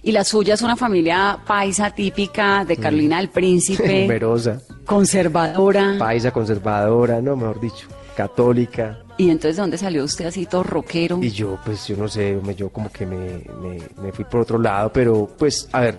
Y 0.02 0.10
la 0.12 0.24
suya 0.24 0.54
es 0.54 0.62
una 0.62 0.74
familia 0.76 1.38
paisa 1.46 1.90
típica 1.90 2.64
de 2.64 2.76
Carolina 2.76 3.18
del 3.18 3.28
Príncipe, 3.28 4.00
Numerosa, 4.02 4.60
conservadora. 4.84 5.94
paisa, 5.98 6.30
conservadora, 6.32 7.20
no, 7.20 7.36
mejor 7.36 7.60
dicho, 7.60 7.86
católica. 8.16 8.98
y 9.16 9.30
entonces, 9.30 9.56
¿de 9.56 9.62
dónde 9.62 9.78
salió 9.78 10.02
usted 10.04 10.26
así 10.26 10.46
todo 10.46 10.64
rockero? 10.64 11.18
Y 11.22 11.30
yo, 11.30 11.56
pues 11.64 11.86
yo 11.86 11.96
no 11.96 12.08
sé, 12.08 12.36
me- 12.42 12.54
yo 12.56 12.68
como 12.70 12.90
que 12.90 13.06
me, 13.06 13.44
me- 13.60 14.02
me 14.02 14.10
fui 14.12 14.24
por 14.24 14.40
otro 14.40 14.58
lado, 14.58 14.92
pero 14.92 15.28
pues, 15.38 15.68
a 15.70 15.80
ver, 15.80 15.96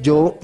yo 0.00 0.36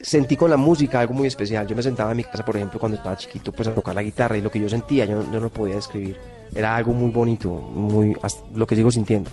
sentí 0.00 0.36
con 0.36 0.48
la 0.48 0.56
música 0.56 1.00
algo 1.00 1.12
muy 1.12 1.26
especial. 1.28 1.66
Yo 1.66 1.76
me 1.76 1.82
sentaba 1.82 2.12
en 2.12 2.16
mi 2.16 2.24
casa, 2.24 2.42
por 2.44 2.56
ejemplo, 2.56 2.80
cuando 2.80 2.96
estaba 2.96 3.16
chiquito, 3.18 3.52
pues 3.52 3.68
a 3.68 3.74
tocar 3.74 3.94
la 3.94 4.02
guitarra 4.02 4.38
y 4.38 4.40
lo 4.40 4.50
que 4.50 4.58
yo 4.58 4.68
sentía, 4.70 5.04
yo, 5.04 5.16
no- 5.16 5.24
yo 5.24 5.32
no 5.32 5.40
lo 5.40 5.50
podía 5.50 5.74
describir. 5.74 6.16
Era 6.54 6.74
algo 6.76 6.94
muy 6.94 7.10
bonito, 7.10 7.50
muy 7.50 8.16
lo 8.54 8.66
que 8.66 8.74
sigo 8.74 8.90
sintiendo. 8.90 9.30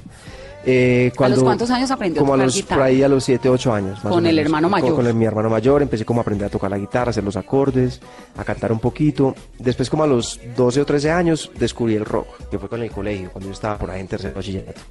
Eh, 0.69 1.13
¿A 1.17 1.29
los 1.29 1.43
cuántos 1.43 1.69
años 1.71 1.89
aprendió 1.91 2.19
a 2.21 2.25
como 2.25 2.33
tocar 2.33 2.43
a 2.43 2.45
los, 2.47 2.55
guitarra? 2.55 2.75
Por 2.81 2.85
ahí 2.87 3.01
a 3.01 3.07
los 3.07 3.23
7, 3.23 3.47
8 3.49 3.73
años. 3.73 3.93
más 4.03 4.11
Con 4.11 4.11
o 4.11 4.17
el 4.17 4.23
menos. 4.35 4.39
hermano 4.41 4.69
Con- 4.69 4.81
mayor. 4.81 4.95
Con, 4.97 5.07
el- 5.07 5.13
mi 5.13 5.23
hermano 5.25 5.49
mayor, 5.49 5.81
empecé 5.81 6.03
como 6.03 6.19
a 6.19 6.23
aprender 6.23 6.47
a 6.47 6.49
tocar 6.49 6.69
la 6.69 6.77
guitarra, 6.77 7.07
a 7.07 7.09
hacer 7.11 7.23
los 7.23 7.37
acordes, 7.37 8.01
a 8.37 8.43
cantar 8.43 8.73
un 8.73 8.79
poquito. 8.79 9.33
Después, 9.57 9.89
como 9.89 10.03
a 10.03 10.07
los 10.07 10.39
12 10.57 10.81
o 10.81 10.85
13 10.85 11.09
años, 11.09 11.49
descubrí 11.57 11.95
el 11.95 12.03
rock, 12.03 12.27
que 12.51 12.59
fue 12.59 12.67
con 12.67 12.81
el 12.83 12.91
colegio, 12.91 13.31
cuando 13.31 13.47
yo 13.49 13.53
estaba 13.53 13.77
por 13.77 13.89
ahí 13.91 14.01
en 14.01 14.07
tercer 14.07 14.33
bachillerato. 14.33 14.81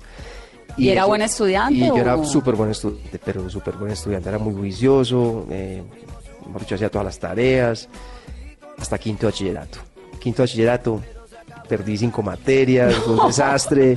¿Y 0.78 0.88
era 0.88 1.04
buen 1.04 1.20
estudiante 1.22 1.74
Y 1.74 1.86
yo 1.88 1.96
era 1.96 2.16
o- 2.16 2.24
súper 2.24 2.54
buen 2.54 2.70
estudiante, 2.70 3.20
pero 3.22 3.48
súper 3.50 3.74
buen 3.76 3.92
estudiante. 3.92 4.28
Era 4.30 4.38
muy 4.38 4.54
juicioso, 4.54 5.46
eh, 5.50 5.82
hacía 6.70 6.90
todas 6.90 7.04
las 7.04 7.18
tareas, 7.18 7.88
hasta 8.78 8.96
quinto 8.98 9.26
bachillerato. 9.26 9.78
Quinto 10.20 10.42
bachillerato, 10.42 11.02
perdí 11.66 11.96
cinco 11.98 12.22
materias, 12.22 12.94
fue 12.94 13.14
un 13.20 13.26
desastre, 13.26 13.94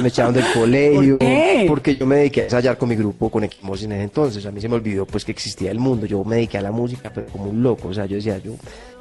me 0.00 0.08
echaron 0.08 0.32
del 0.34 0.44
colegio. 0.54 1.18
¿Por? 1.18 1.66
Porque 1.68 1.96
yo 1.96 2.06
me 2.06 2.16
dediqué 2.16 2.42
a 2.42 2.44
ensayar 2.44 2.78
con 2.78 2.88
mi 2.88 2.96
grupo, 2.96 3.30
con 3.30 3.44
Equimosis 3.44 3.84
en 3.86 3.92
ese 3.92 4.02
entonces. 4.04 4.46
A 4.46 4.50
mí 4.50 4.60
se 4.60 4.68
me 4.68 4.76
olvidó 4.76 5.04
pues 5.06 5.24
que 5.24 5.32
existía 5.32 5.70
el 5.70 5.78
mundo. 5.78 6.06
Yo 6.06 6.24
me 6.24 6.36
dediqué 6.36 6.58
a 6.58 6.62
la 6.62 6.70
música, 6.72 7.10
pero 7.14 7.26
como 7.26 7.46
un 7.50 7.62
loco. 7.62 7.88
O 7.88 7.94
sea, 7.94 8.06
yo 8.06 8.16
decía, 8.16 8.38
yo 8.38 8.52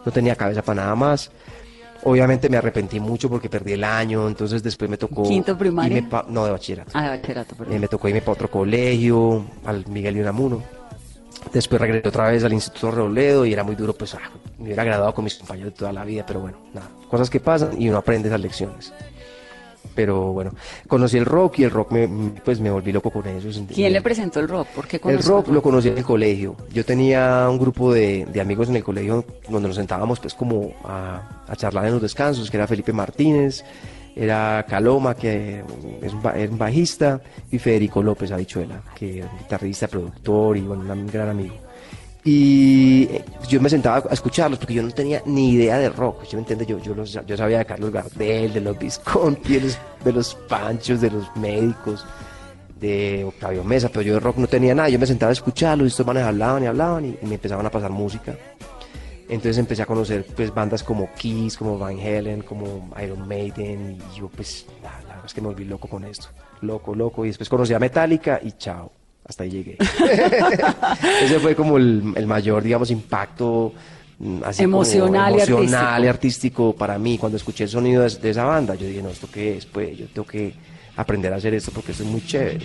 no 0.05 0.11
tenía 0.11 0.35
cabeza 0.35 0.61
para 0.61 0.81
nada 0.81 0.95
más. 0.95 1.31
Obviamente 2.03 2.47
me 2.49 2.57
arrepentí 2.57 2.99
mucho 2.99 3.27
porque 3.29 3.49
perdí 3.49 3.73
el 3.73 3.83
año, 3.83 4.27
entonces 4.27 4.61
después 4.63 4.89
me 4.89 4.97
tocó... 4.97 5.23
¿Quinto 5.23 5.57
pa- 6.09 6.25
no, 6.29 6.45
de 6.45 6.51
bachillerato. 6.51 6.91
Ah, 6.93 7.03
de 7.03 7.09
bachillerato, 7.17 7.55
perdón. 7.55 7.73
Eh, 7.73 7.79
me 7.79 7.87
tocó 7.87 8.07
irme 8.07 8.21
para 8.21 8.33
otro 8.33 8.49
colegio, 8.51 9.45
al 9.65 9.85
Miguel 9.87 10.17
y 10.17 10.19
Unamuno. 10.21 10.61
Después 11.53 11.81
regresé 11.81 12.07
otra 12.07 12.29
vez 12.29 12.43
al 12.43 12.53
Instituto 12.53 12.91
Robledo 12.91 13.45
y 13.45 13.53
era 13.53 13.63
muy 13.63 13.75
duro, 13.75 13.93
pues 13.93 14.13
ah, 14.15 14.19
me 14.57 14.65
hubiera 14.65 14.83
graduado 14.83 15.13
con 15.13 15.23
mis 15.23 15.35
compañeros 15.35 15.73
de 15.73 15.79
toda 15.79 15.93
la 15.93 16.03
vida, 16.03 16.25
pero 16.25 16.39
bueno, 16.39 16.57
nada, 16.73 16.89
cosas 17.09 17.29
que 17.29 17.39
pasan 17.39 17.81
y 17.81 17.89
uno 17.89 17.97
aprende 17.97 18.27
esas 18.29 18.41
lecciones. 18.41 18.93
Pero 19.95 20.31
bueno, 20.31 20.51
conocí 20.87 21.17
el 21.17 21.25
rock 21.25 21.59
y 21.59 21.63
el 21.63 21.71
rock 21.71 21.91
me, 21.91 22.07
pues 22.45 22.59
me 22.59 22.69
volví 22.69 22.91
loco 22.91 23.09
con 23.09 23.25
ellos. 23.27 23.59
¿Quién 23.73 23.93
le 23.93 24.01
presentó 24.01 24.39
el 24.39 24.47
rock? 24.47 24.67
¿Por 24.67 24.87
qué 24.87 25.01
El 25.03 25.23
rock 25.23 25.47
lo 25.47 25.61
conocí 25.63 25.87
en 25.87 25.97
el 25.97 26.03
colegio. 26.03 26.55
Yo 26.71 26.85
tenía 26.85 27.47
un 27.49 27.57
grupo 27.57 27.91
de, 27.91 28.25
de 28.25 28.39
amigos 28.39 28.69
en 28.69 28.75
el 28.75 28.83
colegio 28.83 29.25
donde 29.49 29.67
nos 29.69 29.75
sentábamos 29.75 30.19
pues 30.19 30.35
como 30.35 30.71
a, 30.83 31.43
a 31.47 31.55
charlar 31.55 31.85
en 31.87 31.93
los 31.93 32.01
descansos, 32.01 32.51
que 32.51 32.57
era 32.57 32.67
Felipe 32.67 32.93
Martínez, 32.93 33.63
era 34.17 34.65
Caloma, 34.67 35.13
que 35.15 35.63
es 36.01 36.13
un, 36.13 36.57
bajista, 36.57 37.21
y 37.51 37.59
Federico 37.59 38.01
López 38.01 38.31
Habichuela, 38.31 38.81
que 38.95 39.19
era 39.19 39.29
un 39.31 39.37
guitarrista, 39.37 39.87
productor 39.87 40.57
y 40.57 40.61
bueno, 40.61 40.91
un 40.91 41.07
gran 41.07 41.29
amigo. 41.29 41.55
Y 42.23 43.03
eh, 43.03 43.23
yo 43.47 43.61
me 43.61 43.69
sentaba 43.69 44.03
a 44.09 44.13
escucharlos 44.13 44.59
porque 44.59 44.73
yo 44.73 44.83
no 44.83 44.91
tenía 44.91 45.21
ni 45.25 45.51
idea 45.51 45.77
de 45.77 45.89
rock, 45.89 46.25
¿sí 46.25 46.35
me 46.35 46.41
entiende? 46.41 46.65
Yo, 46.65 46.79
yo, 46.79 46.93
yo 47.03 47.37
sabía 47.37 47.59
de 47.59 47.65
Carlos 47.65 47.91
Gardel, 47.91 48.53
de 48.53 48.59
los 48.59 48.77
Visconti, 48.77 49.59
de 49.59 49.61
los, 50.11 50.35
de 50.35 50.41
Panchos, 50.49 50.99
de 50.99 51.11
los 51.11 51.33
médicos, 51.37 52.05
de 52.79 53.23
Octavio 53.23 53.63
Mesa, 53.63 53.87
pero 53.89 54.01
yo 54.01 54.15
de 54.15 54.19
rock 54.19 54.37
no 54.37 54.47
tenía 54.47 54.75
nada. 54.75 54.89
Yo 54.89 54.99
me 54.99 55.05
sentaba 55.05 55.29
a 55.29 55.33
escucharlos 55.33 55.85
y 55.85 55.89
estos 55.89 56.05
manes 56.05 56.23
hablaban 56.23 56.63
y 56.63 56.65
hablaban 56.65 57.05
y, 57.05 57.17
y 57.21 57.25
me 57.27 57.35
empezaban 57.35 57.65
a 57.65 57.71
pasar 57.71 57.91
música. 57.91 58.35
Entonces 59.29 59.57
empecé 59.57 59.81
a 59.81 59.85
conocer 59.85 60.25
pues 60.35 60.53
bandas 60.53 60.83
como 60.83 61.09
Kiss, 61.15 61.57
como 61.57 61.77
Van 61.77 61.99
Halen, 61.99 62.41
como 62.43 62.89
Iron 63.03 63.27
Maiden 63.27 63.97
y 64.13 64.19
yo 64.19 64.29
pues 64.29 64.65
la, 64.81 64.91
la 65.01 65.07
verdad 65.07 65.25
es 65.25 65.33
que 65.33 65.41
me 65.41 65.47
volví 65.47 65.65
loco 65.65 65.89
con 65.89 66.05
esto, 66.05 66.27
loco, 66.61 66.95
loco 66.95 67.25
y 67.25 67.29
después 67.29 67.49
conocí 67.49 67.73
a 67.73 67.79
Metallica 67.79 68.39
y 68.41 68.53
chao, 68.53 68.91
hasta 69.25 69.43
ahí 69.43 69.49
llegué. 69.49 69.77
Ese 71.21 71.39
fue 71.39 71.55
como 71.55 71.77
el, 71.77 72.13
el 72.15 72.25
mayor, 72.25 72.63
digamos, 72.63 72.89
impacto 72.89 73.73
mm, 74.19 74.43
así 74.45 74.63
como 74.63 74.77
Emocional 74.77 75.35
y 75.35 75.41
emocional 75.41 76.03
y 76.05 76.07
artístico 76.07 76.73
para 76.73 76.97
mí 76.97 77.17
cuando 77.17 77.35
escuché 77.35 77.65
el 77.65 77.69
sonido 77.69 78.03
de, 78.03 78.09
de 78.09 78.29
esa 78.29 78.45
banda. 78.45 78.75
Yo 78.75 78.87
dije, 78.87 79.03
no, 79.03 79.09
¿esto 79.09 79.27
qué 79.31 79.57
es? 79.57 79.65
Pues 79.65 79.97
yo 79.97 80.07
tengo 80.07 80.25
que 80.25 80.53
aprender 80.95 81.33
a 81.33 81.35
hacer 81.35 81.53
esto 81.53 81.71
porque 81.71 81.91
esto 81.91 82.03
es 82.03 82.09
muy 82.09 82.25
chévere. 82.25 82.59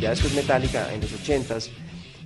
Ya 0.00 0.10
después 0.10 0.32
Metallica, 0.34 0.92
en 0.92 1.00
los 1.00 1.10
80s, 1.12 1.70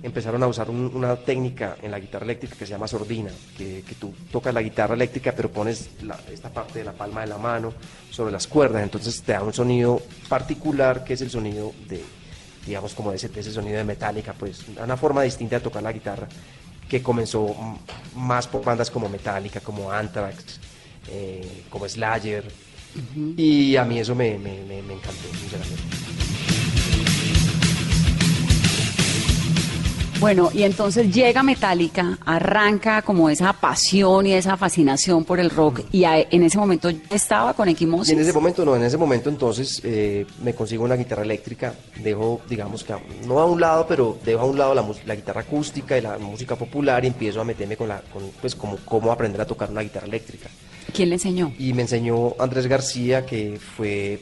empezaron 0.03 0.43
a 0.43 0.47
usar 0.47 0.69
un- 0.69 0.91
una 0.93 1.15
técnica 1.15 1.77
en 1.81 1.89
la 1.91 1.99
guitarra 1.99 2.25
eléctrica 2.25 2.55
que 2.57 2.65
se 2.65 2.71
llama 2.73 2.87
sordina, 2.87 3.31
que, 3.57 3.83
que 3.87 3.95
tú 3.95 4.13
tocas 4.31 4.53
la 4.53 4.61
guitarra 4.61 4.95
eléctrica 4.95 5.33
pero 5.35 5.49
pones 5.49 5.89
la- 6.03 6.19
esta 6.31 6.49
parte 6.49 6.79
de 6.79 6.85
la 6.85 6.91
palma 6.91 7.21
de 7.21 7.27
la 7.27 7.37
mano 7.37 7.73
sobre 8.11 8.31
las 8.31 8.45
cuerdas, 8.47 8.83
entonces 8.83 9.21
te 9.21 9.31
da 9.31 9.41
un 9.41 9.53
sonido 9.53 10.01
particular 10.27 11.03
que 11.05 11.13
es 11.13 11.21
el 11.21 11.29
sonido 11.31 11.71
de, 11.87 12.03
digamos, 12.65 12.93
como 12.93 13.11
de 13.11 13.15
ese, 13.15 13.29
de 13.29 13.39
ese 13.39 13.51
sonido 13.53 13.77
de 13.77 13.85
Metallica, 13.85 14.33
pues 14.33 14.65
una 14.81 14.97
forma 14.97 15.23
distinta 15.23 15.55
de 15.57 15.61
tocar 15.63 15.81
la 15.81 15.93
guitarra 15.93 16.27
que 16.89 17.01
comenzó 17.01 17.55
más 18.15 18.45
por 18.45 18.63
bandas 18.63 18.91
como 18.91 19.07
Metallica, 19.09 19.61
como 19.61 19.89
Anthrax, 19.89 20.59
eh, 21.09 21.63
como 21.69 21.87
Slayer, 21.87 22.43
y 23.37 23.75
a 23.77 23.85
mí 23.85 23.97
eso 23.99 24.13
me, 24.13 24.37
me- 24.37 24.63
me- 24.65 24.81
me 24.83 24.93
encantó, 24.93 25.27
sinceramente. 25.39 25.81
Bueno, 30.23 30.49
y 30.53 30.63
entonces 30.63 31.13
llega 31.13 31.43
Metallica, 31.43 32.17
arranca 32.25 33.01
como 33.01 33.29
esa 33.29 33.51
pasión 33.51 34.25
y 34.25 34.31
esa 34.31 34.55
fascinación 34.55 35.25
por 35.25 35.37
el 35.37 35.49
rock, 35.49 35.81
y 35.91 36.05
a- 36.05 36.21
en 36.21 36.43
ese 36.43 36.57
momento 36.57 36.89
estaba 37.09 37.53
con 37.53 37.67
Y 37.67 37.73
Equimosis. 37.73 38.13
en 38.13 38.21
ese 38.21 38.31
momento 38.31 38.63
no, 38.63 38.73
en 38.73 38.83
ese 38.83 38.95
momento 38.95 39.27
entonces 39.29 39.81
eh, 39.83 40.25
me 40.41 40.55
consigo 40.55 40.85
una 40.85 40.95
guitarra 40.95 41.23
eléctrica, 41.23 41.73
dejo, 42.01 42.39
digamos 42.49 42.85
que, 42.85 42.93
no 43.27 43.37
a 43.39 43.45
un 43.45 43.59
lado, 43.59 43.85
pero 43.85 44.17
dejo 44.23 44.39
a 44.39 44.45
un 44.45 44.57
lado 44.57 44.73
la, 44.73 44.85
la 45.05 45.15
guitarra 45.15 45.41
acústica 45.41 45.97
y 45.97 46.01
la 46.01 46.17
música 46.17 46.55
popular 46.55 47.03
y 47.03 47.07
empiezo 47.07 47.41
a 47.41 47.43
meterme 47.43 47.75
con 47.75 47.89
la, 47.89 47.99
con, 48.13 48.23
pues 48.39 48.55
como 48.55 48.77
cómo 48.85 49.11
aprender 49.11 49.41
a 49.41 49.45
tocar 49.45 49.69
una 49.71 49.81
guitarra 49.81 50.07
eléctrica. 50.07 50.47
¿Quién 50.93 51.09
le 51.09 51.15
enseñó? 51.15 51.51
Y 51.59 51.73
me 51.73 51.81
enseñó 51.81 52.33
Andrés 52.39 52.67
García, 52.67 53.25
que 53.25 53.59
fue 53.75 54.21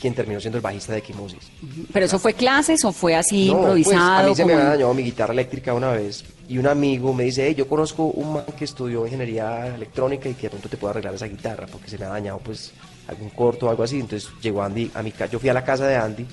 quien 0.00 0.14
terminó 0.14 0.40
siendo 0.40 0.58
el 0.58 0.62
bajista 0.62 0.92
de 0.92 0.98
Equimosis. 0.98 1.50
¿Pero 1.92 2.06
eso 2.06 2.18
fue 2.18 2.34
clases 2.34 2.84
o 2.84 2.92
fue 2.92 3.14
así 3.14 3.48
No, 3.48 3.60
pues, 3.62 3.78
improvisado? 3.78 4.26
a 4.26 4.28
mí 4.28 4.34
se 4.34 4.44
me 4.44 4.52
había 4.54 4.64
dañado 4.70 4.94
mi 4.94 5.02
guitarra 5.02 5.32
eléctrica 5.32 5.74
una 5.74 5.92
vez 5.92 6.24
y 6.48 6.58
un 6.58 6.66
amigo 6.66 7.12
me 7.12 7.24
dice, 7.24 7.46
hey, 7.46 7.54
yo 7.56 7.68
conozco 7.68 8.04
un 8.04 8.34
man 8.34 8.44
que 8.56 8.64
estudió 8.64 9.04
ingeniería 9.04 9.74
electrónica 9.74 10.28
y 10.28 10.34
que 10.34 10.42
de 10.42 10.50
pronto 10.50 10.68
te 10.68 10.76
puede 10.76 10.92
arreglar 10.92 11.14
esa 11.14 11.26
guitarra 11.26 11.66
porque 11.70 11.88
se 11.88 11.98
me 11.98 12.06
ha 12.06 12.08
dañado 12.08 12.38
pues 12.38 12.72
algún 13.06 13.30
corto 13.30 13.66
o 13.66 13.70
algo 13.70 13.82
así. 13.82 14.00
Entonces 14.00 14.30
llegó 14.40 14.62
Andy 14.62 14.90
a 14.94 15.02
mi 15.02 15.12
casa, 15.12 15.26
yo 15.32 15.38
fui 15.38 15.48
a 15.48 15.54
la 15.54 15.64
casa 15.64 15.86
de 15.86 15.96
Andy 15.96 16.26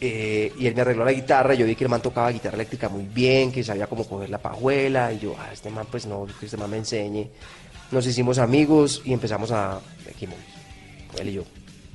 eh, 0.00 0.52
y 0.58 0.66
él 0.66 0.74
me 0.74 0.82
arregló 0.82 1.04
la 1.04 1.12
guitarra, 1.12 1.54
yo 1.54 1.66
vi 1.66 1.74
que 1.74 1.84
el 1.84 1.90
man 1.90 2.02
tocaba 2.02 2.30
guitarra 2.30 2.56
eléctrica 2.56 2.88
muy 2.88 3.04
bien, 3.04 3.50
que 3.50 3.64
sabía 3.64 3.86
cómo 3.86 4.04
coger 4.06 4.28
la 4.28 4.38
pajuela 4.38 5.12
y 5.12 5.20
yo, 5.20 5.34
ah, 5.38 5.48
este 5.52 5.70
man 5.70 5.86
pues 5.90 6.06
no, 6.06 6.26
que 6.38 6.46
este 6.46 6.56
man 6.56 6.70
me 6.70 6.78
enseñe. 6.78 7.28
Nos 7.90 8.06
hicimos 8.06 8.38
amigos 8.38 9.02
y 9.04 9.12
empezamos 9.12 9.50
a 9.52 9.80
Equimosis, 10.08 10.44
él 11.18 11.28
y 11.28 11.32
yo. 11.34 11.44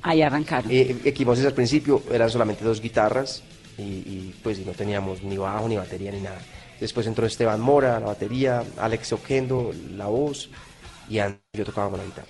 Ahí 0.02 0.22
arrancaron. 0.22 0.70
Eh, 0.70 0.96
Equimosis 1.04 1.44
al 1.44 1.54
principio 1.54 2.02
eran 2.12 2.30
solamente 2.30 2.64
dos 2.64 2.80
guitarras 2.80 3.42
y, 3.78 4.34
pues 4.42 4.64
no 4.64 4.72
teníamos 4.72 5.22
ni 5.22 5.36
bajo, 5.36 5.68
ni 5.68 5.76
batería, 5.76 6.12
ni 6.12 6.20
nada. 6.20 6.40
Después 6.78 7.06
entró 7.06 7.26
Esteban 7.26 7.60
Mora, 7.60 8.00
la 8.00 8.06
batería, 8.06 8.62
Alex 8.78 9.12
Oquendo, 9.12 9.72
la 9.96 10.06
voz 10.06 10.50
y 11.08 11.16
yo 11.16 11.64
tocábamos 11.64 11.98
la 11.98 12.04
guitarra. 12.04 12.28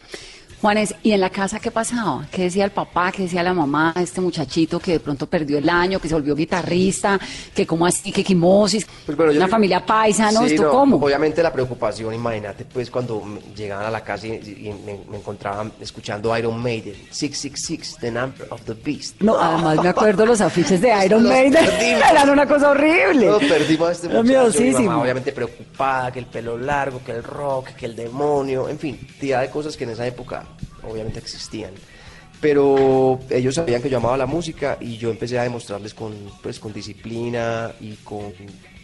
Juanes, 0.61 0.95
¿y 1.03 1.13
en 1.13 1.21
la 1.21 1.31
casa 1.31 1.59
qué 1.59 1.71
pasaba? 1.71 2.27
¿Qué 2.31 2.43
decía 2.43 2.67
el 2.67 2.71
papá? 2.71 3.11
¿Qué 3.13 3.23
decía 3.23 3.43
la 3.43 3.55
mamá? 3.55 3.95
Este 3.97 4.21
muchachito 4.21 4.79
que 4.79 4.93
de 4.93 5.01
pronto 5.01 5.27
perdió 5.27 5.57
el 5.57 5.67
año, 5.71 5.99
que 5.99 6.07
se 6.07 6.13
volvió 6.15 6.35
guitarrista, 6.35 7.19
que 7.55 7.67
como 7.67 7.87
así, 7.87 8.13
que 8.13 8.23
quimosis, 8.23 8.87
Pues 9.07 9.17
yo- 9.17 9.25
una 9.31 9.49
familia 9.49 9.85
paisa, 9.87 10.31
¿no? 10.31 10.41
Sí, 10.41 10.55
¿Esto 10.55 10.65
no, 10.65 10.71
cómo? 10.71 10.97
Obviamente 10.99 11.43
la 11.43 11.51
preocupación, 11.51 12.13
imagínate, 12.13 12.67
pues 12.67 12.91
cuando 12.91 13.23
llegaban 13.57 13.87
a 13.87 13.91
la 13.91 14.05
casa 14.05 14.27
y, 14.27 14.33
y 14.33 14.75
me, 14.85 15.01
me 15.11 15.17
encontraban 15.17 15.73
escuchando 15.81 16.37
Iron 16.37 16.61
Maiden, 16.61 16.95
666, 17.11 17.97
The 17.99 18.11
Number 18.11 18.47
of 18.51 18.61
the 18.67 18.75
Beast. 18.75 19.17
No, 19.23 19.41
además 19.41 19.83
me 19.83 19.89
acuerdo 19.89 20.27
los 20.27 20.43
afiches 20.43 20.83
de 20.83 20.89
Iron 21.07 21.23
Los 21.23 21.33
Maiden, 21.33 21.55
perdimos. 21.55 22.03
eran 22.11 22.29
una 22.29 22.47
cosa 22.47 22.71
horrible. 22.73 23.27
No, 23.29 23.39
perdimos 23.39 23.89
a 23.89 23.93
este 23.93 24.09
muchacho, 24.09 24.23
mi 24.25 24.29
miedosísimo. 24.29 24.91
mamá 24.91 25.03
obviamente 25.03 25.33
preocupada, 25.33 26.13
que 26.13 26.19
el 26.19 26.27
pelo 26.27 26.59
largo, 26.59 27.01
que 27.03 27.13
el 27.13 27.23
rock, 27.25 27.69
que 27.71 27.87
el 27.87 27.97
demonio, 27.97 28.69
en 28.69 28.79
fin, 28.79 28.99
cantidad 28.99 29.41
de 29.41 29.49
cosas 29.49 29.75
que 29.75 29.85
en 29.85 29.91
esa 29.91 30.07
época 30.07 30.45
obviamente 30.85 31.19
existían. 31.19 31.73
Pero 32.41 33.21
ellos 33.29 33.55
sabían 33.55 33.83
que 33.83 33.91
yo 33.91 33.99
amaba 33.99 34.17
la 34.17 34.27
música 34.27 34.79
y 34.81 34.97
yo 34.97 35.11
empecé 35.11 35.39
a 35.39 35.43
demostrarles 35.43 35.93
con, 35.93 36.15
pues, 36.43 36.59
con 36.59 36.73
disciplina 36.73 37.73
y 37.81 37.97
con 37.97 38.33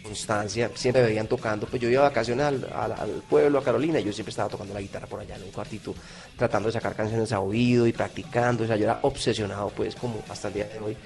constancia. 0.03 0.69
Siempre 0.75 1.01
me 1.01 1.09
veían 1.09 1.27
tocando, 1.27 1.67
pues 1.67 1.81
yo 1.81 1.89
iba 1.89 2.03
de 2.03 2.07
vacaciones 2.09 2.45
al, 2.45 3.23
pueblo, 3.27 3.59
a 3.59 3.63
Carolina, 3.63 3.99
y 3.99 4.03
yo 4.03 4.13
siempre 4.13 4.29
estaba 4.29 4.47
tocando 4.47 4.73
la 4.73 4.81
guitarra 4.81 5.07
por 5.07 5.19
allá 5.19 5.35
en 5.35 5.43
un 5.43 5.51
cuartito, 5.51 5.93
tratando 6.37 6.69
de 6.69 6.73
sacar 6.73 6.95
canciones 6.95 7.31
a 7.31 7.39
oído 7.39 7.87
y 7.87 7.93
practicando. 7.93 8.63
O 8.63 8.67
sea, 8.67 8.75
yo 8.75 8.83
era 8.83 8.99
obsesionado, 9.01 9.69
pues, 9.75 9.95
como 9.95 10.23
hasta 10.29 10.49
el 10.49 10.53
día 10.53 10.65
de 10.65 10.79
hoy, 10.79 10.97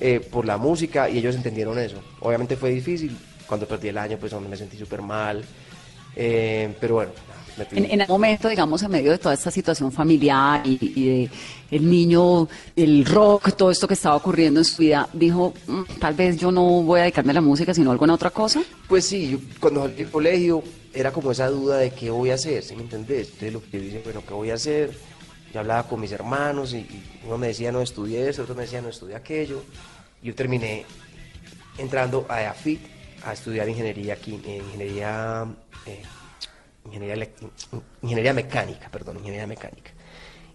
eh, 0.00 0.20
por 0.20 0.46
la 0.46 0.56
música 0.56 1.10
y 1.10 1.18
ellos 1.18 1.36
entendieron 1.36 1.78
eso. 1.78 2.02
Obviamente 2.20 2.56
fue 2.56 2.70
difícil. 2.70 3.16
Cuando 3.46 3.66
perdí 3.66 3.88
el 3.88 3.98
año, 3.98 4.16
pues, 4.18 4.32
donde 4.32 4.48
me 4.48 4.56
sentí 4.56 4.78
súper 4.78 5.02
mal. 5.02 5.44
Eh, 6.16 6.74
pero 6.80 6.94
bueno. 6.94 7.12
En, 7.72 7.84
en 7.90 8.00
el 8.00 8.08
momento, 8.08 8.48
digamos, 8.48 8.82
en 8.82 8.90
medio 8.90 9.10
de 9.10 9.18
toda 9.18 9.34
esta 9.34 9.50
situación 9.50 9.90
familiar 9.92 10.66
y, 10.66 10.78
y 10.80 11.06
de 11.06 11.30
el 11.70 11.88
niño, 11.90 12.48
el 12.76 13.04
rock, 13.04 13.52
todo 13.56 13.70
esto 13.70 13.86
que 13.86 13.94
estaba 13.94 14.16
ocurriendo 14.16 14.60
en 14.60 14.64
su 14.64 14.82
vida, 14.82 15.08
dijo, 15.12 15.52
"Mm, 15.66 15.82
tal 16.00 16.14
vez 16.14 16.36
yo 16.38 16.50
no 16.50 16.62
voy 16.82 17.00
a 17.00 17.02
dedicarme 17.02 17.32
a 17.32 17.34
la 17.34 17.40
música, 17.40 17.74
sino 17.74 17.90
a 17.90 17.92
alguna 17.92 18.14
otra 18.14 18.30
cosa. 18.30 18.62
Pues 18.88 19.04
sí, 19.04 19.30
yo 19.32 19.38
cuando 19.60 19.82
salí 19.82 19.94
del 19.94 20.10
colegio 20.10 20.62
era 20.94 21.12
como 21.12 21.30
esa 21.32 21.48
duda 21.48 21.78
de 21.78 21.90
qué 21.90 22.10
voy 22.10 22.30
a 22.30 22.34
hacer, 22.34 22.62
¿sí 22.62 22.74
me 22.74 22.82
entendés? 22.82 23.26
Entonces 23.28 23.52
lo 23.52 23.62
que 23.62 23.78
yo 23.78 23.80
dije, 23.84 24.00
bueno, 24.04 24.22
¿qué 24.26 24.34
voy 24.34 24.50
a 24.50 24.54
hacer? 24.54 24.96
Yo 25.52 25.60
hablaba 25.60 25.84
con 25.88 26.00
mis 26.00 26.12
hermanos 26.12 26.72
y, 26.74 26.78
y 26.78 27.02
uno 27.26 27.38
me 27.38 27.48
decía 27.48 27.70
no 27.72 27.80
estudie 27.80 28.28
eso, 28.28 28.42
otro 28.42 28.54
me 28.54 28.62
decía 28.62 28.80
no 28.82 28.88
estudie 28.88 29.14
aquello. 29.14 29.62
Yo 30.22 30.34
terminé 30.34 30.84
entrando 31.78 32.26
a 32.28 32.42
EAFIT 32.42 32.80
a 33.24 33.32
estudiar 33.32 33.68
ingeniería, 33.68 34.14
eh, 34.14 34.62
ingeniería, 34.64 35.46
eh, 35.86 36.02
ingeniería, 36.88 37.28
ingeniería 38.02 38.32
mecánica, 38.32 38.88
perdón, 38.90 39.16
ingeniería 39.18 39.46
mecánica. 39.46 39.92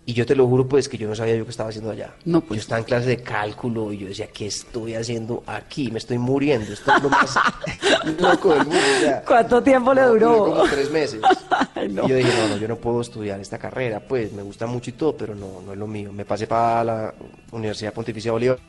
Y 0.05 0.11
yo 0.11 0.25
te 0.25 0.35
lo 0.35 0.45
juro, 0.47 0.67
pues, 0.67 0.89
que 0.89 0.97
yo 0.97 1.07
no 1.07 1.15
sabía 1.15 1.37
yo 1.37 1.45
qué 1.45 1.51
estaba 1.51 1.69
haciendo 1.69 1.89
allá. 1.89 2.13
No, 2.25 2.41
pues. 2.41 2.57
Yo 2.57 2.61
estaba 2.63 2.79
en 2.79 2.83
clase 2.83 3.07
de 3.07 3.23
cálculo 3.23 3.93
y 3.93 3.99
yo 3.99 4.07
decía, 4.09 4.27
¿qué 4.27 4.47
estoy 4.47 4.95
haciendo 4.95 5.43
aquí? 5.47 5.89
Me 5.91 5.99
estoy 5.99 6.17
muriendo. 6.17 6.73
Esto 6.73 6.93
es 6.97 7.03
lo 7.03 7.09
más 7.09 7.33
loco 8.19 8.53
del 8.53 8.65
mundo. 8.65 8.81
o 8.97 8.99
sea, 8.99 9.21
¿Cuánto 9.21 9.63
tiempo 9.63 9.93
le 9.93 10.01
duró? 10.01 10.39
como 10.45 10.63
tres 10.63 10.91
meses. 10.91 11.21
Ay, 11.75 11.87
no. 11.87 12.05
Y 12.05 12.09
yo 12.09 12.15
dije, 12.17 12.33
no, 12.37 12.49
no, 12.49 12.57
yo 12.57 12.67
no 12.67 12.75
puedo 12.75 12.99
estudiar 12.99 13.39
esta 13.39 13.57
carrera. 13.57 14.01
Pues, 14.01 14.33
me 14.33 14.41
gusta 14.41 14.67
mucho 14.67 14.89
y 14.89 14.93
todo, 14.93 15.15
pero 15.15 15.35
no, 15.35 15.61
no 15.65 15.71
es 15.71 15.77
lo 15.77 15.87
mío. 15.87 16.11
Me 16.11 16.25
pasé 16.25 16.47
para 16.47 16.83
la 16.83 17.13
Universidad 17.53 17.93
Pontificia 17.93 18.33
Bolívar 18.33 18.59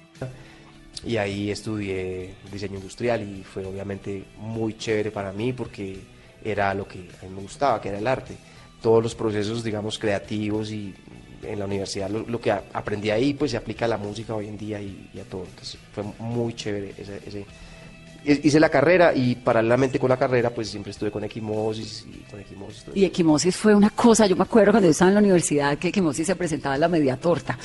y 1.04 1.16
ahí 1.16 1.50
estudié 1.50 2.34
diseño 2.52 2.76
industrial 2.76 3.22
y 3.22 3.42
fue 3.42 3.64
obviamente 3.64 4.24
muy 4.38 4.78
chévere 4.78 5.10
para 5.10 5.32
mí 5.32 5.52
porque 5.52 5.98
era 6.44 6.74
lo 6.74 6.86
que 6.86 6.98
a 7.22 7.24
mí 7.26 7.34
me 7.34 7.42
gustaba, 7.42 7.80
que 7.80 7.88
era 7.88 7.98
el 7.98 8.06
arte. 8.06 8.36
Todos 8.82 9.02
los 9.02 9.14
procesos, 9.14 9.64
digamos, 9.64 9.98
creativos 9.98 10.70
y 10.70 10.94
en 11.42 11.58
la 11.58 11.64
universidad 11.64 12.08
lo, 12.10 12.20
lo 12.20 12.40
que 12.40 12.50
a- 12.50 12.64
aprendí 12.72 13.10
ahí 13.10 13.34
pues 13.34 13.50
se 13.50 13.56
aplica 13.56 13.84
a 13.86 13.88
la 13.88 13.96
música 13.98 14.34
hoy 14.34 14.48
en 14.48 14.56
día 14.58 14.80
y, 14.80 15.10
y 15.14 15.18
a 15.20 15.24
todo. 15.24 15.44
Entonces 15.44 15.78
fue 15.94 16.04
muy 16.18 16.54
chévere 16.54 16.94
ese, 16.98 17.20
ese- 17.26 17.46
Hice 18.26 18.58
la 18.58 18.70
carrera 18.70 19.12
y 19.14 19.34
paralelamente 19.34 19.98
con 19.98 20.08
la 20.08 20.16
carrera 20.16 20.48
pues 20.48 20.70
siempre 20.70 20.92
estuve 20.92 21.10
con 21.10 21.22
equimosis 21.24 22.06
y 22.08 22.20
con 22.30 22.40
equimosis. 22.40 22.84
todo 22.84 22.96
Y 22.96 23.04
Equimosis 23.04 23.54
fue 23.54 23.74
una 23.74 23.90
cosa, 23.90 24.26
yo 24.26 24.34
me 24.34 24.44
acuerdo 24.44 24.70
cuando 24.72 24.86
yo 24.86 24.92
estaba 24.92 25.10
en 25.10 25.16
la 25.16 25.20
universidad 25.20 25.76
que 25.76 25.88
Equimosis 25.88 26.26
se 26.28 26.34
presentaba 26.34 26.74
en 26.76 26.80
la 26.80 26.88
media 26.88 27.18
torta. 27.18 27.58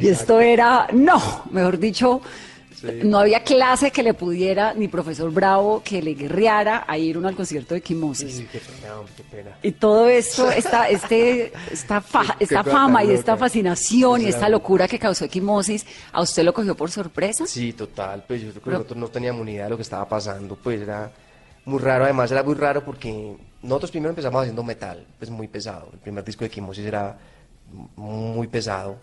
y 0.00 0.08
esto 0.08 0.40
era, 0.40 0.86
no, 0.94 1.42
mejor 1.50 1.78
dicho, 1.78 2.22
no 3.04 3.18
había 3.18 3.42
clase 3.42 3.90
que 3.90 4.02
le 4.02 4.14
pudiera, 4.14 4.74
ni 4.74 4.88
profesor 4.88 5.30
Bravo 5.32 5.82
que 5.84 6.02
le 6.02 6.14
guerreara 6.14 6.84
a 6.86 6.98
ir 6.98 7.16
uno 7.18 7.28
al 7.28 7.34
concierto 7.36 7.74
de 7.74 7.78
Equimosis. 7.78 8.34
Sí, 8.36 8.48
qué 8.52 8.58
pena, 8.60 8.94
qué 9.16 9.22
pena. 9.24 9.50
Y 9.62 9.72
todo 9.72 10.08
esto, 10.08 10.50
esta, 10.50 10.88
este, 10.88 11.52
esta, 11.70 12.00
fa- 12.00 12.36
esta 12.38 12.62
fama 12.62 13.02
y 13.04 13.10
esta 13.12 13.36
fascinación 13.36 14.22
y 14.22 14.26
esta 14.26 14.48
locura 14.48 14.86
que 14.88 14.98
causó 14.98 15.24
Equimosis, 15.24 15.86
¿a 16.12 16.20
usted 16.22 16.44
lo 16.44 16.52
cogió 16.52 16.74
por 16.76 16.90
sorpresa? 16.90 17.46
Sí, 17.46 17.72
total, 17.72 18.24
pues 18.26 18.42
yo 18.42 18.50
creo 18.52 18.62
que 18.62 18.70
nosotros 18.70 18.98
no 18.98 19.08
teníamos 19.08 19.44
ni 19.44 19.52
idea 19.52 19.64
de 19.64 19.70
lo 19.70 19.76
que 19.76 19.82
estaba 19.82 20.08
pasando, 20.08 20.56
pues 20.56 20.80
era 20.82 21.10
muy 21.64 21.78
raro, 21.80 22.04
además 22.04 22.30
era 22.30 22.42
muy 22.42 22.54
raro 22.54 22.84
porque 22.84 23.36
nosotros 23.62 23.90
primero 23.90 24.10
empezamos 24.10 24.40
haciendo 24.42 24.62
metal, 24.62 25.04
pues 25.18 25.30
muy 25.30 25.48
pesado, 25.48 25.88
el 25.92 25.98
primer 25.98 26.24
disco 26.24 26.44
de 26.44 26.50
Quimosis 26.50 26.84
era 26.86 27.18
muy 27.96 28.46
pesado, 28.46 28.96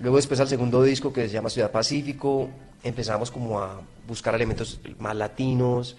luego 0.00 0.16
después 0.16 0.40
al 0.40 0.48
segundo 0.48 0.82
disco 0.82 1.12
que 1.12 1.28
se 1.28 1.34
llama 1.34 1.50
Ciudad 1.50 1.70
Pacífico, 1.70 2.48
empezamos 2.82 3.30
como 3.30 3.60
a 3.60 3.80
buscar 4.06 4.34
elementos 4.34 4.80
más 4.98 5.16
latinos 5.16 5.96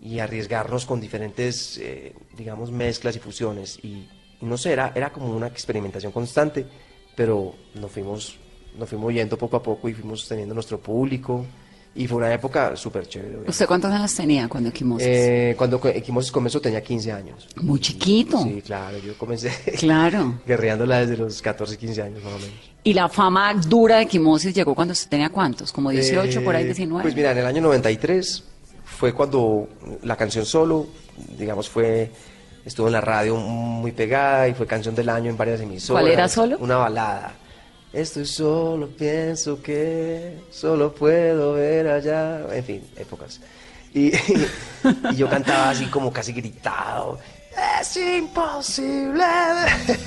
y 0.00 0.18
arriesgarnos 0.18 0.84
con 0.86 1.00
diferentes, 1.00 1.78
eh, 1.78 2.12
digamos, 2.36 2.70
mezclas 2.70 3.16
y 3.16 3.18
fusiones 3.18 3.78
y, 3.82 4.08
y 4.40 4.44
no 4.44 4.56
sé, 4.58 4.72
era, 4.72 4.92
era 4.94 5.10
como 5.12 5.34
una 5.34 5.46
experimentación 5.46 6.12
constante, 6.12 6.66
pero 7.14 7.54
nos 7.74 7.90
fuimos, 7.90 8.36
nos 8.78 8.88
fuimos 8.88 9.12
yendo 9.14 9.38
poco 9.38 9.56
a 9.56 9.62
poco 9.62 9.88
y 9.88 9.94
fuimos 9.94 10.28
teniendo 10.28 10.54
nuestro 10.54 10.78
público 10.78 11.46
y 11.94 12.06
fue 12.06 12.18
una 12.18 12.32
época 12.34 12.76
súper 12.76 13.06
chévere. 13.08 13.28
obviamente. 13.28 13.50
¿Usted 13.52 13.66
cuántos 13.66 13.90
años 13.90 14.14
tenía 14.14 14.48
cuando 14.48 14.68
Equimosis? 14.68 15.06
Eh, 15.08 15.54
cuando 15.56 15.80
Equimosis 15.82 16.30
comenzó 16.30 16.60
tenía 16.60 16.82
15 16.82 17.10
años. 17.12 17.48
Muy 17.56 17.80
chiquito. 17.80 18.42
Sí, 18.42 18.60
claro, 18.60 18.98
yo 18.98 19.16
comencé 19.16 19.50
Claro. 19.78 20.40
guerreándola 20.46 20.98
desde 21.00 21.16
los 21.16 21.40
14, 21.40 21.78
15 21.78 22.02
años 22.02 22.22
más 22.22 22.34
o 22.34 22.38
menos. 22.38 22.75
¿Y 22.86 22.94
la 22.94 23.08
fama 23.08 23.52
dura 23.52 23.96
de 23.96 24.02
Equimosis 24.04 24.54
llegó 24.54 24.72
cuando 24.72 24.92
usted 24.92 25.08
tenía 25.08 25.28
cuántos? 25.28 25.72
¿Como 25.72 25.90
18, 25.90 26.44
por 26.44 26.54
ahí 26.54 26.62
Eh, 26.62 26.66
19? 26.66 27.02
Pues 27.02 27.16
mira, 27.16 27.32
en 27.32 27.38
el 27.38 27.44
año 27.44 27.60
93 27.60 28.44
fue 28.84 29.12
cuando 29.12 29.68
la 30.04 30.14
canción 30.14 30.46
solo, 30.46 30.86
digamos, 31.36 31.68
fue 31.68 32.12
estuvo 32.64 32.86
en 32.86 32.92
la 32.92 33.00
radio 33.00 33.34
muy 33.34 33.90
pegada 33.90 34.46
y 34.46 34.54
fue 34.54 34.68
canción 34.68 34.94
del 34.94 35.08
año 35.08 35.30
en 35.30 35.36
varias 35.36 35.60
emisoras. 35.60 36.00
¿Cuál 36.00 36.12
era 36.12 36.28
Solo? 36.28 36.58
Una 36.60 36.76
balada. 36.76 37.34
Estoy 37.92 38.24
solo, 38.24 38.86
pienso 38.90 39.60
que 39.60 40.42
solo 40.52 40.94
puedo 40.94 41.54
ver 41.54 41.88
allá. 41.88 42.46
En 42.54 42.62
fin, 42.64 42.82
épocas. 42.96 43.40
Y, 43.94 44.12
y 45.10 45.16
yo 45.16 45.28
cantaba 45.28 45.70
así 45.70 45.86
como 45.86 46.12
casi 46.12 46.32
gritado. 46.32 47.18
Es 47.80 47.96
imposible. 47.96 49.24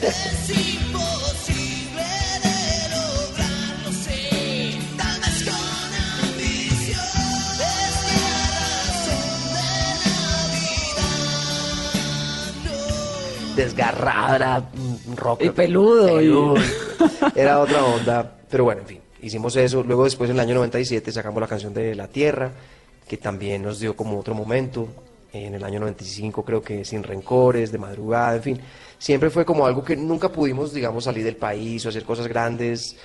Es 0.02 0.50
imposible 0.50 1.59
Un 15.10 15.15
rock. 15.17 15.41
Y 15.43 15.50
peludo, 15.52 16.22
y-. 16.22 16.62
Era 17.36 17.60
otra 17.60 17.84
onda. 17.84 18.36
Pero 18.50 18.63
bueno, 18.63 18.82
en 18.82 18.88
fin, 18.88 19.00
hicimos 19.22 19.56
eso. 19.56 19.84
Luego 19.84 20.04
después 20.06 20.30
en 20.30 20.36
el 20.38 20.39
año 20.41 20.56
97 20.56 21.12
sacamos 21.12 21.39
la 21.41 21.48
canción 21.48 21.74
de 21.74 21.93
La 21.95 22.08
Tierra, 22.08 22.52
que 23.08 23.17
también 23.17 23.62
nos 23.63 23.80
dio 23.80 23.95
como 23.95 24.19
otro 24.19 24.34
momento. 24.34 24.88
En 25.32 25.54
el 25.54 25.63
año 25.63 25.80
95 25.80 26.43
creo 26.43 26.62
que 26.62 26.84
Sin 26.84 27.04
Rencores, 27.04 27.72
De 27.72 27.78
Madrugada, 27.78 28.36
en 28.38 28.41
fin. 28.43 28.60
Siempre 28.98 29.30
fue 29.30 29.45
como 29.45 29.65
algo 29.65 29.84
que 29.84 29.95
nunca 29.95 30.30
pudimos, 30.32 30.74
digamos, 30.74 31.04
salir 31.04 31.24
del 31.24 31.36
país 31.36 31.86
o 31.86 31.89
hacer 31.89 32.04
cosas 32.04 32.28
grandes. 32.28 32.95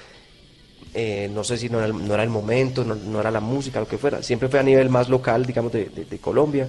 Eh, 0.95 1.29
no 1.33 1.43
sé 1.45 1.59
si 1.59 1.69
no 1.69 1.79
era, 1.79 1.87
el, 1.89 2.07
no 2.09 2.15
era 2.15 2.23
el 2.23 2.31
momento, 2.31 2.85
no, 2.85 2.95
no 2.95 3.21
era 3.21 3.31
la 3.31 3.41
música, 3.41 3.81
lo 3.81 3.87
que 3.89 3.99
fuera. 3.99 4.23
Siempre 4.23 4.49
fue 4.49 4.61
a 4.61 4.63
nivel 4.63 4.89
más 4.91 5.09
local, 5.09 5.45
digamos, 5.45 5.73
de, 5.73 5.87
de- 5.87 6.05
de 6.05 6.19
Colombia. 6.19 6.69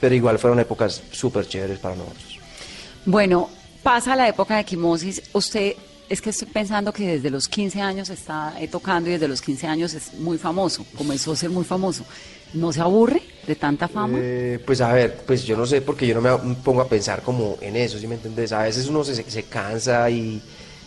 Pero 0.00 0.14
igual 0.14 0.38
fueron 0.38 0.58
épocas 0.60 1.02
súper 1.12 1.46
chéveres 1.48 1.78
para 1.78 1.94
nosotros. 1.96 2.33
Bueno, 3.06 3.50
pasa 3.82 4.16
la 4.16 4.28
época 4.28 4.54
de 4.54 4.62
Equimosis. 4.62 5.22
Usted, 5.34 5.74
es 6.08 6.22
que 6.22 6.30
estoy 6.30 6.48
pensando 6.48 6.92
que 6.92 7.06
desde 7.06 7.30
los 7.30 7.48
15 7.48 7.80
años 7.80 8.08
está 8.08 8.54
tocando 8.70 9.10
y 9.10 9.12
desde 9.14 9.28
los 9.28 9.42
15 9.42 9.66
años 9.66 9.94
es 9.94 10.14
muy 10.14 10.38
famoso, 10.38 10.86
comenzó 10.96 11.32
a 11.32 11.36
ser 11.36 11.50
muy 11.50 11.64
famoso. 11.64 12.04
¿No 12.54 12.72
se 12.72 12.80
aburre 12.80 13.20
de 13.46 13.56
tanta 13.56 13.88
fama? 13.88 14.16
Eh, 14.20 14.60
pues 14.64 14.80
a 14.80 14.92
ver, 14.92 15.22
pues 15.26 15.44
yo 15.44 15.56
no 15.56 15.66
sé 15.66 15.82
porque 15.82 16.06
yo 16.06 16.14
no 16.14 16.20
me 16.20 16.54
pongo 16.56 16.80
a 16.80 16.88
pensar 16.88 17.22
como 17.22 17.58
en 17.60 17.76
eso, 17.76 17.98
¿sí 17.98 18.06
me 18.06 18.14
entiendes? 18.14 18.52
A 18.52 18.62
veces 18.62 18.86
uno 18.86 19.02
se, 19.02 19.22
se 19.28 19.42
cansa 19.44 20.08
y 20.08 20.40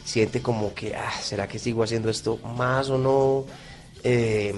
siente 0.05 0.41
como 0.41 0.73
que, 0.73 0.95
ah, 0.95 1.11
¿será 1.21 1.47
que 1.47 1.59
sigo 1.59 1.83
haciendo 1.83 2.09
esto 2.09 2.37
más 2.55 2.89
o 2.89 2.97
no? 2.97 3.45
Eh, 4.03 4.55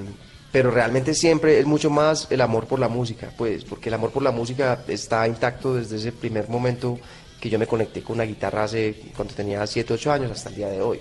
pero 0.52 0.72
realmente 0.72 1.14
siempre 1.14 1.60
es 1.60 1.66
mucho 1.66 1.90
más 1.90 2.28
el 2.30 2.42
amor 2.42 2.68
por 2.68 2.80
la 2.80 2.90
música, 2.90 3.32
pues, 3.36 3.66
porque 3.66 3.90
el 3.90 3.96
amor 3.96 4.12
por 4.12 4.24
la 4.24 4.32
música 4.32 4.84
está 4.88 5.28
intacto 5.28 5.76
desde 5.76 5.98
ese 5.98 6.12
primer 6.12 6.48
momento 6.50 7.00
que 7.40 7.50
yo 7.50 7.58
me 7.58 7.68
conecté 7.68 8.02
con 8.02 8.16
una 8.16 8.26
guitarra 8.26 8.64
hace 8.64 8.96
cuando 9.16 9.34
tenía 9.34 9.66
7, 9.66 9.94
8 9.94 10.12
años 10.12 10.32
hasta 10.32 10.50
el 10.50 10.56
día 10.56 10.70
de 10.70 10.82
hoy. 10.82 11.00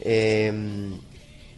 Eh, 0.00 0.90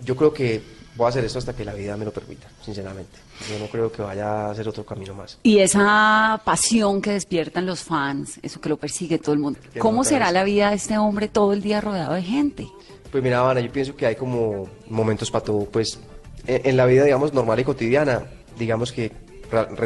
yo 0.02 0.16
creo 0.16 0.32
que 0.32 0.62
voy 0.96 1.06
a 1.06 1.08
hacer 1.08 1.24
esto 1.24 1.38
hasta 1.38 1.54
que 1.54 1.64
la 1.64 1.74
vida 1.74 1.96
me 1.96 2.04
lo 2.04 2.12
permita, 2.12 2.48
sinceramente. 2.62 3.18
Yo 3.50 3.58
no 3.58 3.66
creo 3.66 3.90
que 3.90 4.02
vaya 4.02 4.46
a 4.46 4.50
hacer 4.50 4.68
otro 4.68 4.84
camino 4.84 5.14
más. 5.14 5.38
Y 5.42 5.58
esa 5.58 6.40
pasión 6.44 7.02
que 7.02 7.10
despiertan 7.10 7.66
los 7.66 7.80
fans, 7.82 8.38
eso 8.42 8.60
que 8.60 8.68
lo 8.68 8.76
persigue 8.76 9.18
todo 9.18 9.32
el 9.32 9.40
mundo. 9.40 9.58
¿Cómo 9.78 10.04
será 10.04 10.30
la 10.30 10.44
vida 10.44 10.70
de 10.70 10.76
este 10.76 10.98
hombre 10.98 11.28
todo 11.28 11.52
el 11.52 11.62
día 11.62 11.80
rodeado 11.80 12.14
de 12.14 12.22
gente? 12.22 12.68
Pues 13.10 13.22
mira, 13.22 13.40
Habana, 13.40 13.60
yo 13.60 13.70
pienso 13.70 13.94
que 13.94 14.06
hay 14.06 14.16
como 14.16 14.68
momentos 14.88 15.30
para 15.30 15.44
todo. 15.44 15.64
Pues 15.66 15.98
en, 16.46 16.62
en 16.64 16.76
la 16.76 16.86
vida, 16.86 17.04
digamos, 17.04 17.32
normal 17.32 17.60
y 17.60 17.64
cotidiana, 17.64 18.26
digamos 18.58 18.92
que 18.92 19.23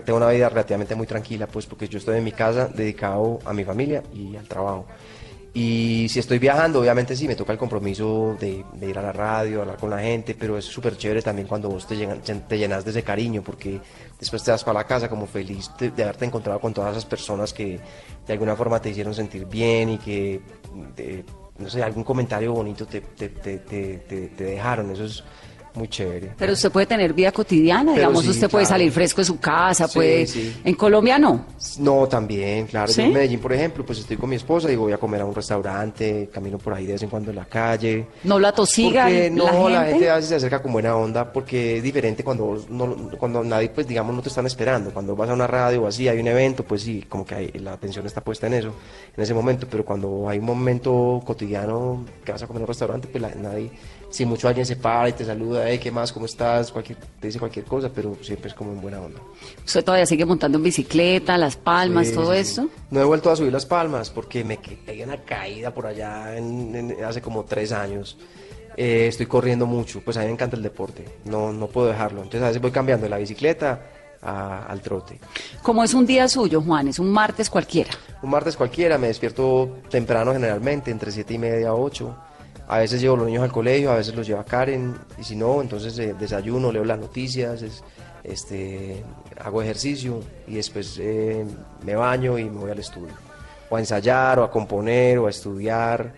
tengo 0.04 0.16
una 0.16 0.28
vida 0.31 0.48
relativamente 0.48 0.94
muy 0.94 1.07
tranquila, 1.07 1.46
pues 1.46 1.66
porque 1.66 1.88
yo 1.88 1.98
estoy 1.98 2.18
en 2.18 2.24
mi 2.24 2.33
casa 2.33 2.68
dedicado 2.68 3.38
a 3.44 3.52
mi 3.52 3.64
familia 3.64 4.02
y 4.14 4.37
al 4.37 4.46
trabajo. 4.48 4.87
Y 5.54 6.07
si 6.11 6.18
estoy 6.20 6.38
viajando, 6.38 6.81
obviamente 6.81 7.16
sí, 7.16 7.26
me 7.26 7.35
toca 7.35 7.52
el 7.52 7.59
compromiso 7.59 8.37
de, 8.38 8.64
de 8.74 8.87
ir 8.90 8.98
a 8.98 9.02
la 9.02 9.12
radio, 9.12 9.62
hablar 9.62 9.76
con 9.78 9.90
la 9.90 9.98
gente, 9.98 10.37
pero 10.38 10.57
es 10.59 10.64
súper 10.66 10.96
chévere 10.96 11.22
también 11.22 11.48
cuando 11.48 11.68
vos 11.68 11.87
te, 11.87 11.96
te 11.96 12.59
llenas 12.59 12.85
de 12.85 12.90
ese 12.90 13.02
cariño, 13.02 13.42
porque 13.42 13.81
después 14.20 14.44
te 14.44 14.50
vas 14.50 14.62
para 14.62 14.81
la 14.81 14.87
casa 14.87 15.09
como 15.09 15.26
feliz 15.26 15.70
de, 15.78 15.90
de 15.90 16.02
haberte 16.04 16.26
encontrado 16.26 16.61
con 16.61 16.72
todas 16.74 16.92
esas 16.92 17.07
personas 17.07 17.52
que 17.52 17.81
de 18.26 18.33
alguna 18.33 18.54
forma 18.54 18.81
te 18.81 18.90
hicieron 18.90 19.14
sentir 19.14 19.46
bien 19.46 19.88
y 19.90 19.98
que, 19.98 20.40
de- 20.94 21.24
no 21.59 21.68
sé, 21.68 21.83
algún 21.83 22.04
comentario 22.04 22.52
bonito 22.52 22.87
te- 22.87 23.00
te- 23.00 24.28
te 24.28 24.44
dejaron, 24.44 24.92
eso 24.92 25.07
es 25.07 25.24
muy 25.74 25.88
chévere. 25.88 26.33
Pero 26.37 26.52
usted 26.52 26.70
puede 26.72 26.87
tener 26.87 27.12
vida 27.12 27.31
cotidiana, 27.33 27.92
Pero 27.94 28.09
digamos, 28.09 28.24
sí, 28.24 28.31
usted 28.31 28.50
puede 28.50 28.64
claro. 28.64 28.78
salir 28.81 28.92
fresco 28.92 29.20
de 29.20 29.24
su 29.24 29.38
casa, 29.38 29.87
Sí, 29.88 29.94
puede... 29.94 30.26
sí. 30.26 30.57
En 30.64 30.74
Colombia 30.74 31.18
no. 31.18 31.44
No, 31.78 32.07
también, 32.09 32.66
claro. 32.66 32.90
Yo 32.92 33.02
en 33.02 33.12
Medellín, 33.12 33.40
por 33.40 33.52
ejemplo, 33.52 33.85
pues 33.87 33.98
estoy 34.00 34.16
con 34.16 34.31
mi 34.31 34.37
esposa 34.37 34.70
y 34.72 34.76
voy 34.76 34.92
a 34.92 34.98
comer 34.98 35.20
a 35.20 35.24
un 35.24 35.35
restaurante, 35.35 36.28
camino 36.33 36.59
por 36.59 36.74
ahí 36.74 36.87
de 36.87 36.92
vez 36.94 37.02
en 37.02 37.11
cuando 37.11 37.31
en 37.31 37.37
la 37.37 37.44
calle. 37.44 38.07
No 38.24 38.38
la 38.38 38.52
tosiga 38.52 39.04
Porque 39.04 39.31
la 39.31 39.37
no, 39.52 39.68
la 39.68 39.78
gente. 39.81 39.92
gente 39.92 40.11
a 40.11 40.14
veces 40.16 40.28
se 40.31 40.35
acerca 40.37 40.62
con 40.62 40.72
buena 40.72 40.96
onda 40.96 41.33
porque 41.33 41.76
es 41.78 41.83
diferente 41.83 42.24
cuando 42.24 42.44
vos 42.46 42.68
no, 42.70 43.11
cuando 43.18 43.42
nadie, 43.44 43.68
pues 43.70 43.87
digamos, 43.87 44.14
no 44.14 44.22
te 44.22 44.28
están 44.28 44.46
esperando. 44.46 44.90
Cuando 44.90 45.14
vas 45.14 45.31
a 45.31 45.35
una 45.35 45.46
radio 45.46 45.83
o 45.83 45.87
así, 45.87 46.09
hay 46.09 46.18
un 46.18 46.26
evento, 46.28 46.64
pues 46.64 46.83
sí, 46.83 47.04
como 47.09 47.24
que 47.24 47.35
hay- 47.35 47.52
la 47.59 47.72
atención 47.74 48.07
está 48.07 48.20
puesta 48.20 48.46
en 48.46 48.54
eso, 48.54 48.72
en 49.16 49.22
ese 49.22 49.35
momento. 49.35 49.66
Pero 49.70 49.85
cuando 49.85 50.28
hay 50.28 50.38
un 50.38 50.44
momento 50.46 51.22
cotidiano 51.24 52.04
que 52.24 52.33
vas 52.33 52.42
a 52.42 52.46
comer 52.46 52.62
a 52.62 52.64
un 52.64 52.68
restaurante, 52.68 53.09
pues 53.09 53.22
la- 53.22 53.35
nadie, 53.35 53.70
si 54.11 54.25
mucho 54.25 54.49
alguien 54.49 54.64
se 54.64 54.77
para 54.77 55.09
y 55.09 55.12
te 55.12 55.25
saluda, 55.25 55.68
hey, 55.68 55.79
¿qué 55.79 55.90
más? 55.90 56.12
¿Cómo 56.12 56.27
estás? 56.27 56.73
Cualquier, 56.73 56.99
te 57.21 57.27
dice 57.27 57.38
cualquier 57.38 57.64
cosa, 57.66 57.90
pero 57.94 58.16
siempre 58.23 58.49
es 58.49 58.55
como 58.55 58.73
en 58.73 58.81
buena 58.81 59.01
onda. 59.01 59.21
Usted 59.66 59.85
todavía 59.85 60.07
sigue 60.07 60.25
montando 60.25 60.57
en 60.59 60.64
bicicleta, 60.64 61.37
las 61.37 61.57
palmas, 61.57 62.09
Sí, 62.09 62.14
todo 62.14 62.33
sí, 62.33 62.38
esto. 62.38 62.62
sí. 62.62 62.68
No 62.90 63.01
he 63.01 63.05
vuelto 63.05 63.31
a 63.31 63.37
subir 63.37 63.53
las 63.53 63.66
palmas 63.66 64.09
porque 64.11 64.44
me 64.44 64.57
pegué 64.59 65.05
una 65.05 65.18
caída 65.25 65.73
por 65.75 65.87
allá 65.87 66.37
en- 66.37 66.75
en- 66.75 67.05
hace 67.05 67.21
como 67.21 67.44
tres 67.44 67.71
años. 67.73 68.16
Eh, 68.77 69.09
estoy 69.09 69.27
corriendo 69.27 69.66
mucho, 69.66 70.01
pues 70.05 70.16
a 70.16 70.21
mí 70.21 70.27
me 70.27 70.33
encanta 70.33 70.57
el 70.57 70.62
deporte, 70.62 71.05
no, 71.25 71.53
no 71.53 71.66
puedo 71.66 71.88
dejarlo. 71.88 72.18
Entonces 72.23 72.42
a 72.42 72.47
veces 72.47 72.62
voy 72.62 72.71
cambiando 72.71 73.05
de 73.05 73.11
la 73.11 73.18
bicicleta 73.18 73.83
a- 74.23 74.66
al 74.66 74.81
trote. 74.81 75.18
Como 75.62 75.83
es 75.85 75.94
un 75.94 76.07
día 76.07 76.29
suyo, 76.29 76.62
Juan, 76.62 76.88
es 76.88 76.99
un 76.99 77.11
martes 77.11 77.51
cualquiera. 77.51 77.90
Un 78.23 78.31
martes 78.31 78.57
cualquiera, 78.57 78.97
me 78.97 79.09
despierto 79.09 79.79
temprano 79.90 80.33
generalmente, 80.33 80.90
entre 80.92 81.11
siete 81.12 81.35
y 81.35 81.38
media 81.38 81.68
a 81.71 81.75
8. 81.75 82.16
A 82.68 82.78
veces 82.78 83.00
llevo 83.00 83.16
los 83.16 83.26
niños 83.26 83.42
al 83.44 83.52
colegio, 83.52 83.90
a 83.90 83.96
veces 83.96 84.14
los 84.14 84.26
lleva 84.26 84.44
Karen, 84.44 84.94
y 85.18 85.24
si 85.24 85.35
no, 85.37 85.62
entonces 85.62 85.98
eh, 85.98 86.14
desayuno, 86.18 86.70
leo 86.70 86.85
las 86.85 86.98
noticias, 86.98 87.62
es- 87.62 87.83
este, 88.24 89.02
hago 89.42 89.62
ejercicio 89.62 90.20
y 90.46 90.57
después 90.57 90.98
eh, 91.00 91.46
me 91.85 91.94
baño 91.94 92.37
y 92.38 92.44
me 92.44 92.61
voy 92.61 92.70
al 92.70 92.78
estudio. 92.78 93.14
O 93.70 93.76
a 93.76 93.81
ensayar, 93.81 94.38
o 94.38 94.44
a 94.44 94.50
componer, 94.50 95.18
o 95.18 95.26
a 95.26 95.31
estudiar. 95.31 96.12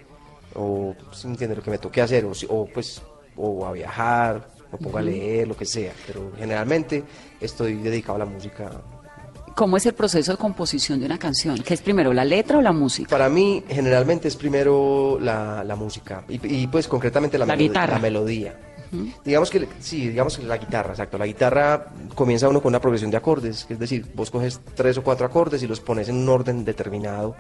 o 0.57 0.97
sin 1.13 1.31
entender 1.31 1.57
lo 1.59 1.63
que 1.63 1.71
me 1.71 1.79
toque 1.79 2.01
hacer, 2.03 2.25
o, 2.25 2.35
si- 2.35 2.47
o, 2.51 2.67
pues, 2.67 3.01
o 3.37 3.65
a 3.65 3.71
viajar, 3.71 4.49
o 4.73 4.77
pongo 4.77 4.99
a 4.99 5.03
leer, 5.03 5.47
lo 5.47 5.57
que 5.57 5.65
sea, 5.65 5.93
pero 6.09 6.33
generalmente 6.37 7.05
estoy 7.41 7.75
dedicado 7.75 8.17
a 8.17 8.19
la 8.21 8.25
música. 8.25 8.69
¿Cómo 9.55 9.77
es 9.77 9.85
el 9.87 9.93
proceso 9.95 10.33
de 10.33 10.39
composición 10.39 11.01
de 11.01 11.07
una 11.07 11.19
canción? 11.19 11.59
¿Qué 11.59 11.75
es 11.75 11.81
primero, 11.83 12.13
la 12.13 12.25
letra 12.25 12.59
o 12.59 12.63
la 12.63 12.73
música? 12.73 13.09
Para 13.11 13.29
mí, 13.29 13.63
generalmente 13.69 14.29
es 14.29 14.37
primero 14.37 15.19
la, 15.21 15.63
la 15.65 15.77
música, 15.77 16.25
y, 16.29 16.63
y, 16.63 16.67
pues 16.67 16.89
concretamente 16.89 17.37
la, 17.37 17.45
La 17.47 17.55
melodía- 17.57 17.69
guitarra. 17.69 17.93
la 17.95 17.99
melodía. 17.99 18.55
Digamos 19.25 19.51
que, 19.51 19.69
sí, 19.79 20.09
digamos 20.09 20.37
que 20.37 20.43
la 20.45 20.57
guitarra, 20.57 20.91
exacto. 20.91 21.17
La 21.17 21.27
guitarra 21.27 21.87
comienza 22.17 22.49
uno 22.49 22.61
con 22.61 22.71
una 22.71 22.81
progresión 22.81 23.11
de 23.13 23.19
acordes, 23.19 23.65
es 23.69 23.79
decir, 23.79 24.05
vos 24.17 24.31
coges 24.33 24.61
tres 24.75 24.99
o 24.99 25.05
cuatro 25.05 25.27
acordes 25.27 25.63
y 25.63 25.69
los 25.69 25.79
pones 25.79 26.09
en 26.09 26.17
un 26.17 26.29
orden 26.29 26.65
determinado, 26.65 27.37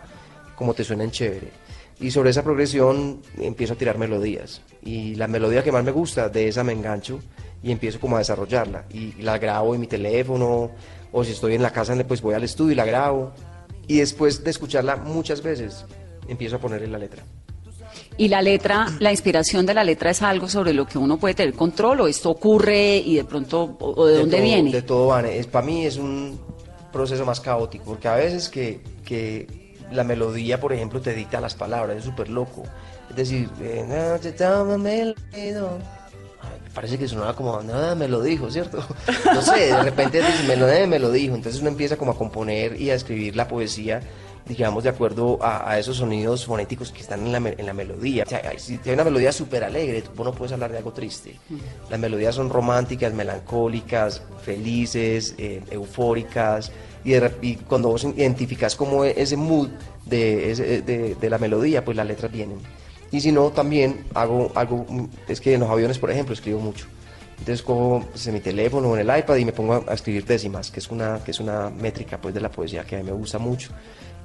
como 0.55 0.75
te 0.75 0.85
suenan 0.85 1.11
chévere. 1.11 1.51
Y 1.99 2.13
sobre 2.13 2.31
esa 2.31 2.45
progresión 2.45 3.21
empiezo 3.37 3.73
a 3.73 3.77
tirar 3.77 3.99
melodías. 3.99 4.63
Y 4.83 5.17
la 5.17 5.27
melodía 5.27 5.65
que 5.65 5.73
más 5.73 5.83
me 5.85 5.91
gusta, 5.91 6.29
de 6.29 6.47
esa 6.49 6.63
me 6.63 6.73
engancho 6.73 7.19
y 7.65 7.73
empiezo 7.73 7.99
como 7.99 8.15
a 8.15 8.21
desarrollarla. 8.21 8.85
Y, 8.93 9.15
y 9.19 9.23
la 9.23 9.37
grabo 9.39 9.75
en 9.75 9.81
mi 9.81 9.87
teléfono, 9.89 10.71
o 11.13 11.25
si 11.25 11.33
estoy 11.33 11.55
en 11.55 11.63
la 11.63 11.71
casa, 11.73 11.95
pues 12.07 12.21
voy 12.23 12.35
al 12.35 12.45
estudio 12.45 12.73
y 12.73 12.77
la 12.77 12.85
grabo. 12.85 13.33
Y 13.87 13.99
después 13.99 14.45
de 14.45 14.51
escucharla 14.51 14.97
muchas 14.97 15.43
veces, 15.43 15.85
empiezo 16.29 16.57
a 16.57 16.59
ponerle 16.61 16.87
la 16.87 16.99
letra. 16.99 17.25
Y 18.17 18.29
la 18.29 18.41
letra, 18.43 18.87
la 19.01 19.11
inspiración 19.11 19.67
de 19.67 19.75
la 19.75 19.83
letra 19.83 20.11
es 20.11 20.23
algo 20.23 20.49
sobre 20.49 20.73
lo 20.73 20.87
que 20.87 20.99
uno 20.99 21.19
puede 21.19 21.35
tener 21.35 21.55
control 21.55 22.03
o 22.03 22.07
esto 22.07 22.31
ocurre 22.31 22.99
y 22.99 23.17
de 23.17 23.25
pronto, 23.25 23.77
o, 23.81 23.95
o 24.03 24.07
de, 24.07 24.19
dónde 24.19 24.37
todo- 24.37 24.45
viene. 24.45 24.71
De 24.71 24.83
todo, 24.83 25.07
Vane. 25.09 25.39
Es, 25.39 25.47
para 25.47 25.67
mí 25.67 25.87
es 25.87 25.97
un 25.97 26.39
proceso 26.93 27.25
más 27.25 27.41
caótico, 27.41 27.85
porque 27.87 28.09
a 28.09 28.15
veces 28.17 28.49
que, 28.49 28.81
que 29.05 29.75
la 29.91 30.05
melodía, 30.05 30.61
por 30.61 30.73
ejemplo, 30.73 31.01
te 31.01 31.15
dicta 31.15 31.41
las 31.41 31.55
palabras, 31.55 31.97
es 31.97 32.05
súper 32.05 32.29
loco. 32.29 32.63
Es 33.09 33.17
decir, 33.17 33.49
eh, 33.61 33.85
no, 33.89 34.21
te 34.21 34.33
Parece 36.75 36.99
que 36.99 37.09
sonaba 37.09 37.35
como, 37.35 37.61
nada, 37.63 37.95
me 37.95 38.07
lo 38.07 38.23
dijo, 38.23 38.51
¿cierto? 38.51 38.83
No 39.35 39.43
sé, 39.43 39.67
de 39.67 39.83
repente 39.83 40.19
dice, 40.19 40.45
me 40.47 40.57
lo, 40.57 40.67
me 40.89 40.99
lo 40.99 41.11
dijo. 41.11 41.35
Entonces 41.35 41.61
uno 41.61 41.71
empieza 41.71 41.97
como 41.97 42.13
a 42.13 42.17
componer 42.17 42.81
y 42.81 42.91
a 42.91 42.95
escribir 42.95 43.35
la 43.35 43.49
poesía, 43.49 44.01
digamos, 44.47 44.85
de 44.85 44.91
acuerdo 44.91 45.39
a, 45.43 45.69
a 45.69 45.79
esos 45.81 45.97
sonidos 45.97 46.47
fonéticos 46.47 46.93
que 46.93 47.01
están 47.01 47.27
en 47.27 47.33
la, 47.33 47.39
en 47.51 47.67
la 47.67 47.73
melodía. 47.75 48.23
O 48.25 48.29
sea, 48.29 48.53
si 48.57 48.79
hay 48.85 48.93
una 48.93 49.03
melodía 49.05 49.33
súper 49.33 49.65
alegre, 49.65 50.03
tú 50.03 50.23
no 50.23 50.33
puedes 50.33 50.53
hablar 50.53 50.71
de 50.71 50.79
algo 50.79 50.93
triste. 50.93 51.39
Las 51.91 51.99
melodías 51.99 52.37
son 52.37 52.49
románticas, 52.49 53.13
melancólicas, 53.13 54.23
felices, 54.43 55.35
eh, 55.39 55.63
eufóricas. 55.71 56.71
Y, 57.05 57.11
de 57.13 57.33
y 57.43 57.57
cuando 57.57 57.89
vos 57.89 58.05
identificas 58.05 58.77
como 58.77 59.05
e- 59.05 59.15
ese 59.21 59.37
mood 59.37 59.69
de, 60.07 60.55
de, 60.87 61.15
de 61.17 61.31
la 61.31 61.39
melodía, 61.39 61.85
pues 61.85 61.97
las 61.97 62.07
letras 62.07 62.31
vienen. 62.31 62.59
Y 63.13 63.21
si 63.21 63.33
no, 63.33 63.51
también 63.51 64.05
hago 64.15 64.53
algo, 64.55 64.87
es 65.27 65.41
que 65.41 65.55
en 65.55 65.61
los 65.61 65.71
aviones, 65.71 65.99
por 65.99 66.11
ejemplo, 66.11 66.35
escribo 66.35 66.61
mucho. 66.61 66.87
Entonces 67.41 67.63
cojo 67.63 68.05
pues, 68.11 68.27
en 68.27 68.35
mi 68.35 68.41
teléfono 68.41 68.89
o 68.91 68.97
en 68.97 69.09
el 69.09 69.19
iPad 69.19 69.37
y 69.37 69.45
me 69.47 69.53
pongo 69.53 69.85
a, 69.89 69.95
escribir 69.95 70.25
décimas, 70.27 70.71
que 70.71 70.79
es 70.79 70.91
una, 70.91 71.25
que 71.25 71.31
es 71.31 71.41
una 71.41 71.71
métrica 71.71 72.21
pues, 72.21 72.35
de 72.35 72.41
la 72.41 72.51
poesía 72.51 72.85
que 72.85 72.97
a 72.97 72.99
mí 72.99 73.05
me 73.05 73.13
gusta 73.13 73.39
mucho. 73.39 73.71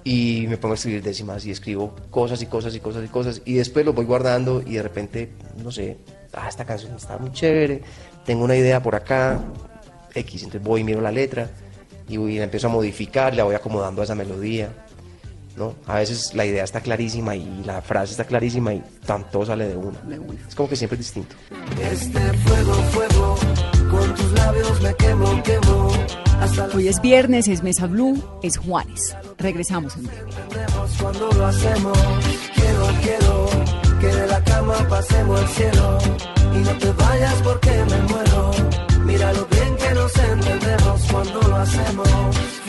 Y 0.03 0.45
me 0.47 0.57
pongo 0.57 0.73
a 0.73 0.75
escribir 0.75 1.01
décimas 1.01 1.45
y 1.45 1.51
escribo 1.51 1.95
cosas 2.11 2.41
y 2.41 2.45
cosas 2.45 2.75
y 2.75 2.79
cosas 2.79 3.05
y 3.05 3.07
cosas. 3.07 3.41
Y 3.45 3.53
después 3.55 3.85
lo 3.85 3.93
voy 3.93 4.05
guardando 4.05 4.61
y 4.61 4.73
de 4.73 4.83
repente, 4.83 5.31
no 5.63 5.71
sé, 5.71 5.97
ah, 6.33 6.47
esta 6.47 6.65
canción 6.65 6.93
está 6.95 7.17
muy 7.17 7.31
chévere, 7.31 7.81
tengo 8.23 8.43
una 8.43 8.55
idea 8.55 8.83
por 8.83 8.93
acá, 8.93 9.39
X. 10.13 10.43
Entonces 10.43 10.61
voy 10.61 10.81
y 10.81 10.83
miro 10.83 11.01
la 11.01 11.11
letra 11.11 11.49
y, 12.07 12.19
y 12.19 12.37
la 12.37 12.43
empiezo 12.43 12.67
a 12.67 12.69
modificar, 12.69 13.33
la 13.33 13.45
voy 13.45 13.55
acomodando 13.55 14.01
a 14.01 14.03
esa 14.03 14.13
melodía. 14.13 14.84
¿No? 15.55 15.75
A 15.87 15.95
veces 15.95 16.33
la 16.33 16.45
idea 16.45 16.63
está 16.63 16.81
clarísima 16.81 17.35
y 17.35 17.63
la 17.63 17.81
frase 17.81 18.11
está 18.11 18.25
clarísima 18.25 18.73
y 18.73 18.83
tan, 19.05 19.29
todo 19.31 19.45
sale 19.45 19.67
de 19.67 19.75
una. 19.75 19.97
Es 20.47 20.55
como 20.55 20.69
que 20.69 20.75
siempre 20.75 20.95
es 20.99 21.05
distinto. 21.05 21.35
Este 21.81 22.19
fuego, 22.19 22.73
fuego, 22.73 23.35
con 23.89 24.15
tus 24.15 24.31
labios 24.33 24.81
me 24.81 24.93
quemo, 24.95 25.43
quemo. 25.43 25.91
Hasta 26.39 26.65
Hoy 26.75 26.87
es 26.87 27.01
viernes, 27.01 27.47
es 27.47 27.63
Mesa 27.63 27.87
Blue, 27.87 28.21
es 28.43 28.57
Juanes. 28.57 29.15
Regresamos 29.37 29.95
en 29.95 30.03
breve. 30.03 30.31
cuando 31.01 31.31
lo 31.31 31.45
hacemos. 31.45 31.97
Quiero, 32.53 32.87
quiero 33.01 33.49
que 33.99 34.07
de 34.07 34.27
la 34.27 34.43
cama 34.43 34.75
pasemos 34.89 35.39
al 35.39 35.47
cielo. 35.47 35.97
Y 36.53 36.57
no 36.59 36.77
te 36.77 36.91
vayas 36.91 37.33
porque 37.41 37.71
me 37.71 38.01
muero. 38.03 38.51
Mira 39.05 39.33
lo 39.33 39.45
bien 39.45 39.75
que 39.77 39.93
nos 39.93 40.15
entendemos 40.17 41.01
cuando 41.11 41.41
lo 41.41 41.55
hacemos. 41.55 42.64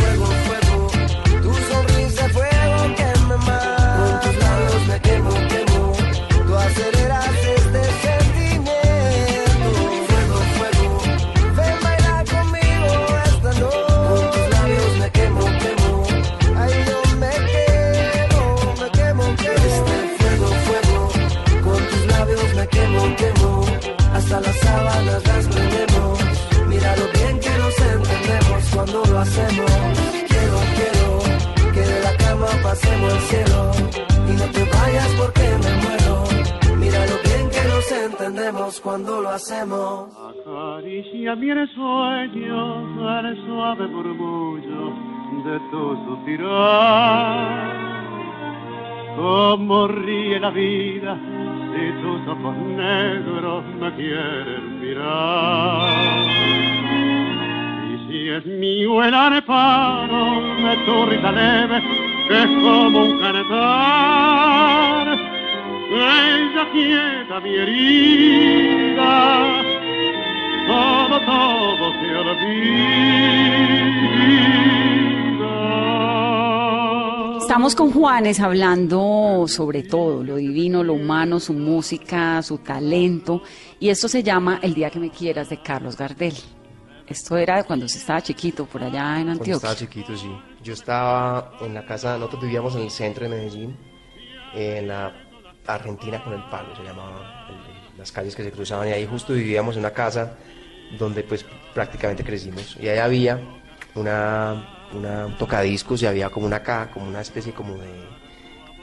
Estamos 77.67 77.91
con 77.93 78.01
Juanes 78.01 78.39
hablando 78.39 79.45
sobre 79.49 79.83
todo, 79.83 80.23
lo 80.23 80.37
divino, 80.37 80.85
lo 80.85 80.93
humano, 80.95 81.41
su 81.41 81.53
música, 81.53 82.41
su 82.41 82.59
talento. 82.59 83.43
Y 83.81 83.89
esto 83.89 84.07
se 84.07 84.23
llama 84.23 84.61
El 84.63 84.73
día 84.73 84.89
que 84.89 85.01
me 85.01 85.11
quieras 85.11 85.49
de 85.51 85.61
Carlos 85.61 85.97
Gardel. 85.97 86.33
Esto 87.09 87.37
era 87.37 87.65
cuando 87.65 87.89
se 87.89 87.99
estaba 87.99 88.21
chiquito, 88.23 88.67
por 88.67 88.85
allá 88.85 89.17
en 89.19 89.25
Cuando 89.25 89.31
Antioquia. 89.33 89.55
estaba 89.57 89.75
chiquito, 89.75 90.17
sí. 90.17 90.31
Yo 90.63 90.75
estaba 90.75 91.55
en 91.61 91.75
la 91.75 91.85
casa, 91.85 92.17
nosotros 92.17 92.43
vivíamos 92.45 92.77
en 92.77 92.83
el 92.83 92.91
centro 92.93 93.25
de 93.29 93.31
Medellín, 93.31 93.77
en 94.55 94.87
la 94.87 95.13
Argentina 95.67 96.23
con 96.23 96.35
el 96.35 96.45
palo, 96.45 96.69
se 96.77 96.85
llamaba, 96.85 97.49
el- 97.51 97.99
las 97.99 98.13
calles 98.13 98.37
que 98.37 98.45
se 98.45 98.53
cruzaban, 98.53 98.87
y 98.87 98.93
ahí 98.93 99.07
justo 99.11 99.33
vivíamos 99.33 99.75
en 99.75 99.81
una 99.81 99.91
casa 99.91 100.37
donde 101.01 101.25
pues 101.25 101.45
prácticamente 101.75 102.23
crecimos. 102.23 102.77
Y 102.81 102.87
ahí 102.87 102.99
había 102.99 103.41
una, 103.97 104.89
una 104.95 105.27
un 105.27 105.37
tocadiscos 105.37 106.03
y 106.03 106.07
había 106.07 106.31
como 106.31 106.47
una 106.47 106.63
caja, 106.63 106.91
como 106.91 107.09
una 107.09 107.21
especie 107.21 107.53
como 107.53 107.75
de, 107.75 107.87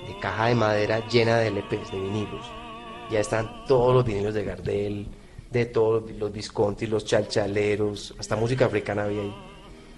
de 0.07 0.19
caja 0.19 0.47
de 0.47 0.55
madera 0.55 1.07
llena 1.07 1.37
de 1.37 1.51
LPs, 1.51 1.91
de 1.91 1.99
vinilos. 1.99 2.45
Ya 3.11 3.19
están 3.19 3.65
todos 3.65 3.93
los 3.93 4.05
vinilos 4.05 4.33
de 4.33 4.43
Gardel, 4.43 5.07
de 5.51 5.65
todos 5.65 6.09
los 6.11 6.31
Visconti, 6.31 6.87
los 6.87 7.05
chalchaleros, 7.05 8.15
hasta 8.19 8.35
música 8.35 8.65
africana 8.65 9.03
había 9.03 9.21
ahí. 9.21 9.35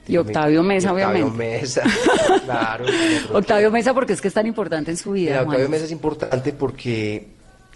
Y 0.08 0.18
Octavio 0.18 0.62
Mesa, 0.62 0.90
Y 0.90 0.92
Octavio 0.92 1.26
obviamente. 1.26 1.60
Mesa, 1.60 1.84
claro. 2.46 2.86
Octavio 3.34 3.72
Mesa, 3.72 3.94
porque 3.94 4.14
es 4.14 4.22
que 4.22 4.28
es 4.28 4.34
tan 4.34 4.46
importante 4.46 4.92
en 4.92 4.98
su 4.98 5.14
vida. 5.14 5.32
Mira, 5.32 5.44
Octavio. 5.44 5.70
Mesa 5.70 5.86
es 5.86 5.92
importante 5.92 6.54
porque 6.54 7.35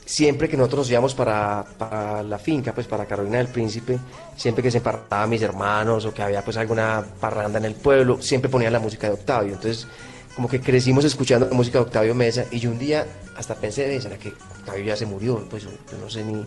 siempre 0.10 0.50
que 0.50 0.58
nosotros 0.58 0.80
nos 0.80 0.89
íbamos 0.89 1.13
para, 1.13 1.63
la 2.24 2.39
finca, 2.39 2.74
pues 2.74 2.88
para 2.88 3.06
Carolina 3.06 3.38
del 3.38 3.48
Príncipe, 3.48 4.00
siempre 4.36 4.63
que 4.63 4.72
se 4.72 4.82
partaban 4.82 5.30
mis 5.30 5.43
hermanos 5.43 6.04
o 6.04 6.12
que 6.12 6.24
había 6.24 6.43
pues 6.43 6.58
alguna 6.58 7.06
parranda 7.19 7.60
en 7.60 7.65
el 7.65 7.76
pueblo, 7.76 8.19
siempre 8.19 8.50
ponían 8.50 8.74
la 8.74 8.80
música 8.80 9.06
de 9.06 9.13
Octavio. 9.13 9.54
Entonces, 9.54 9.88
como 10.36 10.50
que 10.50 10.62
crecimos 10.62 11.06
escuchando 11.06 11.48
la 11.48 11.54
música 11.54 11.78
de 11.78 11.86
Octavio 11.86 12.15
Mesa 12.15 12.45
y 12.50 12.60
yo 12.60 12.72
un 12.72 12.80
día 12.80 13.06
hasta 13.38 13.54
pensé, 13.54 13.88
"Ve, 13.88 14.02
¿será 14.02 14.17
que 14.17 14.30
Octavio 14.30 14.84
ya 14.84 14.95
se 14.95 15.06
murió? 15.06 15.48
Pues 15.48 15.63
yo, 15.63 15.69
no 16.02 16.10
sé 16.10 16.24
ni, 16.24 16.43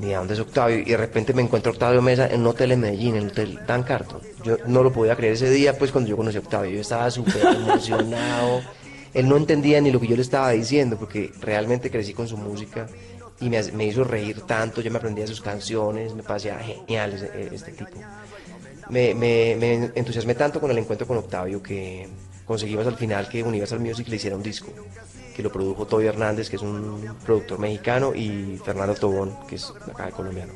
ni 0.00 0.12
a 0.12 0.18
dónde 0.18 0.34
es 0.34 0.40
Octavio. 0.40 0.78
Y 0.80 0.86
de 0.86 0.96
repente 0.96 1.32
me 1.32 1.42
encuentro 1.42 1.70
a 1.70 1.74
Octavio 1.74 2.02
Mesa 2.02 2.26
en 2.26 2.40
un 2.40 2.48
hotel 2.48 2.72
en 2.72 2.80
Medellín, 2.80 3.14
en 3.14 3.22
el 3.22 3.28
Hotel 3.28 3.60
Dan 3.64 3.84
Carton. 3.84 4.20
Yo 4.42 4.56
no 4.66 4.82
lo 4.82 4.92
podía 4.92 5.14
creer 5.14 5.34
ese 5.34 5.50
día, 5.50 5.78
pues 5.78 5.92
cuando 5.92 6.10
yo 6.10 6.16
conocí 6.16 6.36
a 6.36 6.40
Octavio. 6.40 6.72
Yo 6.72 6.80
estaba 6.80 7.08
súper 7.12 7.46
emocionado. 7.62 8.60
Él 9.18 9.28
no 9.28 9.36
entendía 9.36 9.80
ni 9.80 9.90
lo 9.90 9.98
que 10.00 10.06
yo 10.06 10.14
le 10.16 10.22
estaba 10.22 10.50
diciendo, 10.50 10.96
porque 10.96 11.32
realmente 11.40 11.90
crecí 11.90 12.14
con 12.14 12.28
su 12.28 12.36
música 12.36 12.86
y 13.40 13.48
me, 13.50 13.84
hizo 13.84 14.04
reír 14.04 14.42
tanto, 14.42 14.80
yo 14.80 14.90
me 14.90 14.98
aprendía 14.98 15.26
sus 15.26 15.40
canciones, 15.40 16.14
me 16.14 16.22
parecía 16.22 16.58
genial 16.58 17.14
ese- 17.14 17.54
este 17.54 17.72
tipo. 17.72 17.90
Me, 18.90 19.10
entusiasmé 19.94 20.34
tanto 20.34 20.60
con 20.60 20.70
el 20.70 20.78
encuentro 20.78 21.06
con 21.06 21.18
Octavio 21.18 21.62
que 21.62 22.08
conseguimos 22.46 22.86
al 22.86 22.96
final 22.96 23.28
que 23.28 23.42
Universal 23.42 23.80
Music 23.80 24.08
le 24.08 24.16
hiciera 24.16 24.36
un 24.36 24.42
disco, 24.42 24.68
que 25.34 25.42
lo 25.42 25.50
produjo 25.52 25.86
Toby 25.86 26.06
Hernández, 26.06 26.48
que 26.48 26.56
es 26.56 26.62
un 26.62 27.14
productor 27.26 27.58
mexicano, 27.58 28.14
y 28.14 28.58
Fernando 28.64 28.94
Tobón, 28.94 29.36
que 29.48 29.56
es 29.56 29.70
acá 29.92 30.10
colombiano. 30.10 30.52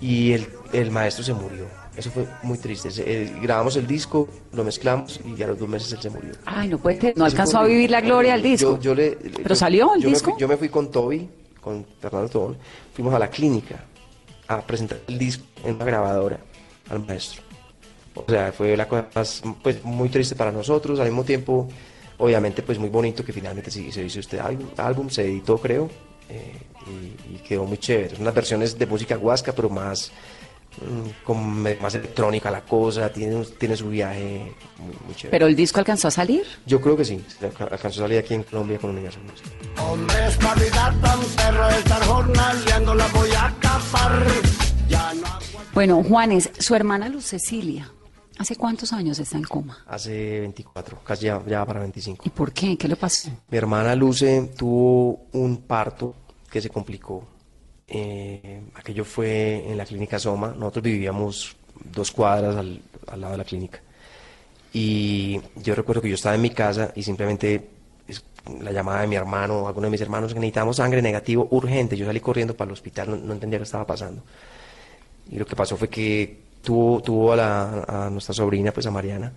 Y 0.00 0.32
el 0.72 0.90
maestro 0.90 1.22
se 1.24 1.34
murió. 1.34 1.66
Eso 1.96 2.10
fue 2.10 2.26
muy 2.42 2.56
triste. 2.58 2.88
Eh, 2.98 3.32
grabamos 3.42 3.76
el 3.76 3.86
disco, 3.86 4.28
lo 4.52 4.64
mezclamos 4.64 5.20
y 5.24 5.42
a 5.42 5.48
los 5.48 5.58
dos 5.58 5.68
meses 5.68 5.92
él 5.92 6.00
se 6.00 6.10
murió. 6.10 6.30
Ay, 6.46 6.68
no 6.68 6.78
puede 6.78 7.00
ser, 7.00 7.18
no 7.18 7.24
alcanzó 7.24 7.58
a 7.58 7.64
vivir 7.64 7.90
la 7.90 8.00
gloria 8.00 8.32
del 8.34 8.42
disco. 8.42 8.76
Yo, 8.76 8.80
yo 8.80 8.94
le, 8.94 9.10
¿Pero 9.12 9.48
yo- 9.50 9.54
salió 9.54 9.94
el 9.94 10.00
yo 10.02 10.08
me 10.08 10.14
disco? 10.14 10.30
fui- 10.32 10.40
yo 10.40 10.48
me 10.48 10.56
fui 10.56 10.68
con 10.68 10.90
Toby, 10.90 11.28
con 11.60 11.84
Fernando 12.00 12.28
Tobón, 12.28 12.56
fuimos 12.94 13.12
a 13.14 13.18
la 13.18 13.28
clínica 13.28 13.84
a 14.48 14.60
presentar 14.62 14.98
el 15.08 15.18
disco 15.18 15.44
en 15.64 15.74
una 15.76 15.84
grabadora 15.84 16.38
al 16.88 17.04
maestro. 17.04 17.42
O 18.14 18.24
sea, 18.28 18.52
fue 18.52 18.76
la 18.76 18.88
cosa 18.88 19.08
más, 19.14 19.42
pues, 19.62 19.84
muy 19.84 20.08
triste 20.08 20.34
para 20.36 20.50
nosotros, 20.52 20.98
al 21.00 21.06
mismo 21.06 21.24
tiempo, 21.24 21.68
obviamente, 22.18 22.62
pues 22.62 22.78
muy 22.78 22.88
bonito 22.88 23.24
que 23.24 23.32
finalmente 23.32 23.70
sí, 23.70 23.90
se 23.92 24.04
hizo 24.04 24.20
este 24.20 24.40
álbum, 24.40 24.68
álbum, 24.76 25.08
se 25.10 25.22
editó, 25.24 25.58
creo, 25.58 25.88
eh, 26.28 26.52
y, 26.86 27.34
y 27.36 27.38
quedó 27.38 27.64
muy 27.64 27.78
chévere. 27.78 28.10
Son 28.14 28.22
unas 28.22 28.34
versiones 28.34 28.78
de 28.78 28.86
música 28.86 29.16
huasca, 29.18 29.52
pero 29.52 29.68
más, 29.70 30.10
con 31.24 31.62
más 31.62 31.94
electrónica 31.94 32.50
la 32.50 32.62
cosa, 32.62 33.12
tiene, 33.12 33.44
tiene 33.58 33.76
su 33.76 33.88
viaje 33.88 34.54
muy, 34.78 34.96
muy 35.04 35.14
chévere. 35.14 35.30
Pero 35.30 35.46
el 35.46 35.56
disco 35.56 35.78
alcanzó 35.78 36.08
a 36.08 36.10
salir. 36.10 36.44
Yo 36.66 36.80
creo 36.80 36.96
que 36.96 37.04
sí, 37.04 37.22
alcanzó 37.58 38.00
a 38.00 38.04
salir 38.04 38.18
aquí 38.18 38.34
en 38.34 38.44
Colombia 38.44 38.78
con 38.78 38.90
Universal 38.90 39.22
Music. 39.24 39.46
Hombres 39.78 40.38
estar 41.78 42.02
jornaleando 42.04 42.94
la 42.94 43.06
voy 43.08 43.30
a 43.32 43.54
Bueno, 45.74 46.02
Juanes, 46.02 46.50
su 46.58 46.74
hermana 46.74 47.08
Luz 47.08 47.26
Cecilia, 47.26 47.90
¿hace 48.38 48.56
cuántos 48.56 48.92
años 48.92 49.18
está 49.18 49.36
en 49.36 49.44
coma? 49.44 49.84
Hace 49.86 50.40
24, 50.40 51.00
casi 51.04 51.26
ya, 51.26 51.42
ya 51.46 51.64
para 51.64 51.80
25. 51.80 52.24
¿Y 52.26 52.30
por 52.30 52.52
qué? 52.52 52.76
¿Qué 52.76 52.88
le 52.88 52.96
pasó? 52.96 53.30
Mi 53.50 53.58
hermana 53.58 53.94
Luce 53.94 54.52
tuvo 54.56 55.26
un 55.32 55.58
parto 55.58 56.14
que 56.50 56.60
se 56.60 56.68
complicó. 56.68 57.24
Eh, 57.90 58.60
aquello 58.74 59.04
fue 59.04 59.64
en 59.68 59.76
la 59.76 59.84
clínica 59.84 60.18
Soma. 60.18 60.54
Nosotros 60.56 60.84
vivíamos 60.84 61.56
dos 61.92 62.10
cuadras 62.12 62.56
al, 62.56 62.80
al 63.08 63.20
lado 63.20 63.32
de 63.32 63.38
la 63.38 63.44
clínica. 63.44 63.80
Y 64.72 65.40
yo 65.56 65.74
recuerdo 65.74 66.00
que 66.00 66.08
yo 66.08 66.14
estaba 66.14 66.36
en 66.36 66.42
mi 66.42 66.50
casa 66.50 66.92
y 66.94 67.02
simplemente 67.02 67.68
la 68.60 68.72
llamada 68.72 69.00
de 69.02 69.06
mi 69.08 69.16
hermano 69.16 69.66
alguno 69.68 69.86
de 69.86 69.90
mis 69.90 70.00
hermanos 70.00 70.32
que 70.32 70.40
necesitamos 70.40 70.76
sangre 70.76 71.02
negativo 71.02 71.48
urgente. 71.50 71.96
Yo 71.96 72.06
salí 72.06 72.20
corriendo 72.20 72.56
para 72.56 72.68
el 72.68 72.72
hospital, 72.74 73.10
no, 73.10 73.16
no 73.16 73.32
entendía 73.32 73.58
qué 73.58 73.64
estaba 73.64 73.86
pasando. 73.86 74.22
Y 75.30 75.36
lo 75.36 75.44
que 75.46 75.56
pasó 75.56 75.76
fue 75.76 75.88
que 75.88 76.38
tuvo, 76.62 77.02
tuvo 77.02 77.32
a, 77.32 77.36
la- 77.36 77.84
a 78.06 78.10
nuestra 78.10 78.32
sobrina, 78.34 78.72
pues 78.72 78.86
a 78.86 78.90
Mariana. 78.92 79.32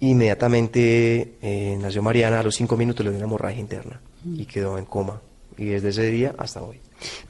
Inmediatamente 0.00 1.34
eh, 1.42 1.78
nació 1.80 2.02
Mariana, 2.02 2.40
a 2.40 2.42
los 2.42 2.54
cinco 2.54 2.76
minutos 2.76 3.04
le 3.04 3.10
dio 3.10 3.18
una 3.18 3.26
hemorragia 3.26 3.60
interna 3.60 4.00
y 4.24 4.44
quedó 4.46 4.78
en 4.78 4.84
coma. 4.84 5.20
Y 5.56 5.66
desde 5.66 5.88
ese 5.90 6.06
día 6.10 6.34
hasta 6.38 6.62
hoy. 6.62 6.80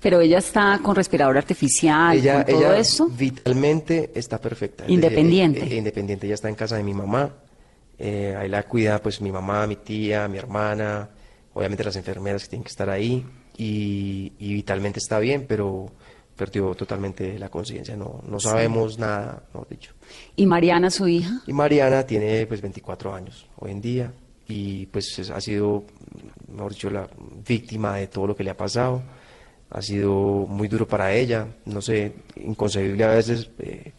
Pero 0.00 0.20
ella 0.20 0.38
está 0.38 0.78
con 0.82 0.94
respirador 0.96 1.36
artificial, 1.38 2.16
ella 2.16 2.44
con 2.44 2.54
todo 2.54 2.60
ella 2.72 2.78
eso. 2.78 3.06
vitalmente 3.08 4.10
está 4.14 4.40
perfecta. 4.40 4.84
Independiente. 4.88 5.60
Eh, 5.60 5.68
eh, 5.72 5.76
independiente, 5.76 6.26
ella 6.26 6.34
está 6.34 6.48
en 6.48 6.54
casa 6.54 6.76
de 6.76 6.82
mi 6.82 6.94
mamá. 6.94 7.30
eh, 7.98 8.34
ahí 8.36 8.48
la 8.48 8.64
cuida 8.64 9.00
pues 9.00 9.20
mi 9.20 9.30
mamá, 9.30 9.64
mi 9.66 9.76
tía, 9.76 10.26
mi 10.26 10.36
hermana, 10.38 11.08
obviamente 11.54 11.84
las 11.84 11.94
enfermeras 11.94 12.42
que 12.44 12.48
tienen 12.50 12.64
que 12.64 12.70
estar 12.70 12.90
ahí. 12.90 13.24
Y, 13.56 14.32
y 14.38 14.54
vitalmente 14.54 14.98
está 14.98 15.18
bien, 15.20 15.44
pero 15.46 15.86
perdió 16.34 16.74
totalmente 16.74 17.38
la 17.38 17.48
conciencia. 17.48 17.94
No, 17.96 18.20
no 18.26 18.40
Sí. 18.40 18.48
sabemos 18.48 18.98
nada, 18.98 19.44
mejor 19.52 19.68
dicho. 19.68 19.92
¿Y 20.34 20.46
Mariana, 20.46 20.90
su 20.90 21.06
hija? 21.06 21.42
Y 21.46 21.52
Mariana 21.52 22.04
tiene 22.04 22.44
pues 22.46 22.60
24 22.60 23.14
años 23.14 23.46
hoy 23.58 23.70
en 23.70 23.80
día 23.80 24.12
y 24.48 24.86
pues 24.86 25.18
es- 25.20 25.30
ha 25.30 25.40
sido, 25.40 25.84
mejor 26.52 26.72
dicho, 26.72 26.90
la 26.90 27.06
víctima 27.46 27.96
de 27.98 28.06
todo 28.08 28.26
lo 28.28 28.34
que 28.34 28.42
le 28.42 28.50
ha 28.50 28.56
pasado. 28.56 29.02
Ha 29.74 29.80
sido 29.82 30.12
muy 30.48 30.68
duro 30.68 30.86
para 30.86 31.12
ella, 31.14 31.46
no 31.64 31.80
sé, 31.80 32.12
inconcebible 32.36 33.04
a 33.04 33.08
veces 33.08 33.48
eh, 33.58 33.92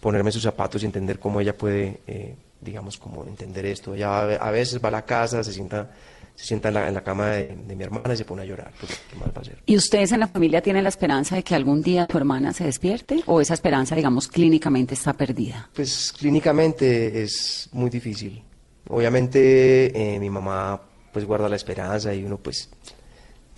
ponerme 0.00 0.30
sus 0.30 0.42
zapatos 0.42 0.82
y 0.82 0.86
entender 0.86 1.18
cómo 1.18 1.40
ella 1.40 1.56
puede, 1.56 2.00
eh, 2.06 2.34
digamos, 2.60 2.96
como 2.96 3.24
entender 3.24 3.66
esto. 3.66 3.94
Ella 3.94 4.20
a 4.20 4.24
ve- 4.24 4.38
a 4.40 4.50
veces 4.50 4.80
va 4.82 4.88
a 4.88 4.92
la 4.92 5.04
casa, 5.04 5.42
se 5.42 5.52
sienta, 5.52 5.90
se 6.36 6.44
sienta 6.46 6.68
en 6.68 6.74
la, 6.74 6.88
en 6.88 6.94
la 6.94 7.02
cama 7.02 7.30
de, 7.30 7.56
de 7.66 7.74
mi 7.76 7.82
hermana 7.82 8.14
y 8.14 8.16
se 8.16 8.24
pone 8.24 8.42
a 8.42 8.44
llorar. 8.44 8.72
Pues, 8.78 9.00
¿qué 9.10 9.16
más 9.16 9.28
va 9.30 9.38
a 9.38 9.40
hacer? 9.40 9.58
¿Y 9.66 9.76
ustedes 9.76 10.12
en 10.12 10.20
la 10.20 10.28
familia 10.28 10.62
tienen 10.62 10.84
la 10.84 10.88
esperanza 10.90 11.34
de 11.34 11.42
que 11.42 11.54
algún 11.56 11.82
día 11.82 12.06
tu 12.06 12.16
hermana 12.16 12.52
se 12.52 12.64
despierte? 12.64 13.20
¿O 13.26 13.40
esa 13.40 13.54
esperanza, 13.54 13.96
digamos, 13.96 14.28
clínicamente 14.28 14.94
está 14.94 15.12
perdida? 15.14 15.68
Pues 15.74 16.12
clínicamente 16.16 17.20
es 17.22 17.68
muy 17.72 17.90
difícil. 17.90 18.42
Obviamente 18.88 20.14
eh, 20.14 20.20
mi 20.20 20.30
mamá 20.30 20.80
pues 21.12 21.24
guarda 21.24 21.48
la 21.48 21.56
esperanza 21.56 22.14
y 22.14 22.22
uno 22.24 22.36
pues 22.38 22.68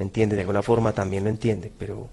entiende, 0.03 0.37
de 0.37 0.43
alguna 0.43 0.63
forma 0.63 0.93
también 0.93 1.25
lo 1.25 1.31
entiende, 1.31 1.73
pero, 1.77 2.09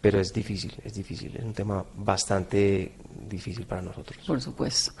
pero 0.00 0.20
es 0.20 0.32
difícil, 0.32 0.74
es 0.84 0.94
difícil, 0.94 1.36
es 1.36 1.44
un 1.44 1.52
tema 1.52 1.84
bastante 1.96 2.92
difícil 3.28 3.66
para 3.66 3.82
nosotros. 3.82 4.18
Por 4.26 4.40
supuesto. 4.40 4.92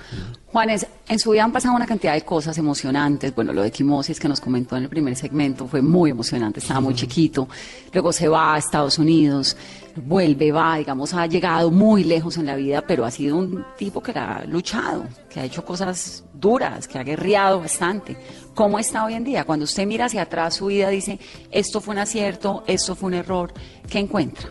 Juanes, 0.46 0.86
en 1.08 1.18
su 1.18 1.30
vida 1.30 1.44
han 1.44 1.52
pasado 1.52 1.74
una 1.74 1.86
cantidad 1.86 2.14
de 2.14 2.22
cosas 2.22 2.56
emocionantes. 2.58 3.34
Bueno, 3.34 3.52
lo 3.52 3.62
de 3.62 3.70
quimosis 3.70 4.20
que 4.20 4.28
nos 4.28 4.40
comentó 4.40 4.76
en 4.76 4.84
el 4.84 4.88
primer 4.88 5.16
segmento 5.16 5.66
fue 5.66 5.82
muy 5.82 6.10
emocionante, 6.10 6.60
estaba 6.60 6.80
muy 6.80 6.94
chiquito. 6.94 7.48
Luego 7.92 8.12
se 8.12 8.28
va 8.28 8.54
a 8.54 8.58
Estados 8.58 8.98
Unidos, 8.98 9.56
vuelve, 9.96 10.52
va, 10.52 10.76
digamos, 10.76 11.14
ha 11.14 11.26
llegado 11.26 11.70
muy 11.70 12.04
lejos 12.04 12.36
en 12.36 12.46
la 12.46 12.56
vida, 12.56 12.84
pero 12.86 13.04
ha 13.04 13.10
sido 13.10 13.36
un 13.36 13.64
tipo 13.76 14.02
que 14.02 14.12
ha 14.12 14.44
luchado, 14.46 15.04
que 15.28 15.40
ha 15.40 15.44
hecho 15.44 15.64
cosas 15.64 16.24
duras, 16.32 16.88
que 16.88 16.98
ha 16.98 17.02
guerreado 17.02 17.60
bastante. 17.60 18.16
¿Cómo 18.54 18.78
está 18.78 19.04
hoy 19.04 19.14
en 19.14 19.24
día? 19.24 19.44
Cuando 19.44 19.64
usted 19.64 19.86
mira 19.86 20.06
hacia 20.06 20.22
atrás 20.22 20.54
su 20.54 20.66
vida, 20.66 20.88
dice, 20.88 21.18
esto 21.50 21.80
fue 21.80 21.92
un 21.92 21.98
acierto, 21.98 22.64
esto 22.66 22.94
fue 22.94 23.08
un 23.08 23.14
error, 23.14 23.52
¿qué 23.88 23.98
encuentra? 23.98 24.48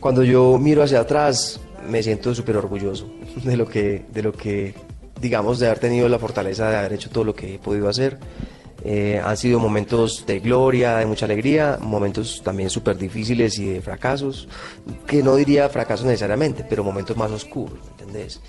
Cuando 0.00 0.22
yo 0.22 0.58
miro 0.58 0.82
hacia 0.82 1.00
atrás 1.00 1.60
me 1.88 2.02
siento 2.02 2.34
súper 2.34 2.56
orgulloso 2.56 3.08
de 3.44 3.56
lo 3.56 3.66
que, 3.66 4.04
de 4.12 4.22
lo 4.22 4.32
que, 4.32 4.74
digamos, 5.20 5.58
de 5.58 5.66
haber 5.66 5.78
tenido 5.78 6.08
la 6.08 6.18
fortaleza 6.18 6.70
de 6.70 6.76
haber 6.76 6.94
hecho 6.94 7.10
todo 7.10 7.24
lo 7.24 7.34
que 7.34 7.54
he 7.54 7.58
podido 7.58 7.88
hacer. 7.88 8.18
Eh, 8.88 9.20
han 9.24 9.36
sido 9.36 9.58
momentos 9.58 10.24
de 10.28 10.38
gloria, 10.38 10.98
de 10.98 11.06
mucha 11.06 11.24
alegría, 11.24 11.76
momentos 11.80 12.40
también 12.44 12.70
súper 12.70 12.96
difíciles 12.96 13.58
y 13.58 13.64
de 13.70 13.80
fracasos, 13.80 14.46
que 15.08 15.24
no 15.24 15.34
diría 15.34 15.68
fracasos 15.68 16.06
necesariamente, 16.06 16.62
pero 16.68 16.84
momentos 16.84 17.16
más 17.16 17.32
oscuros, 17.32 17.78
¿me 17.84 17.90
¿entendés? 18.04 18.40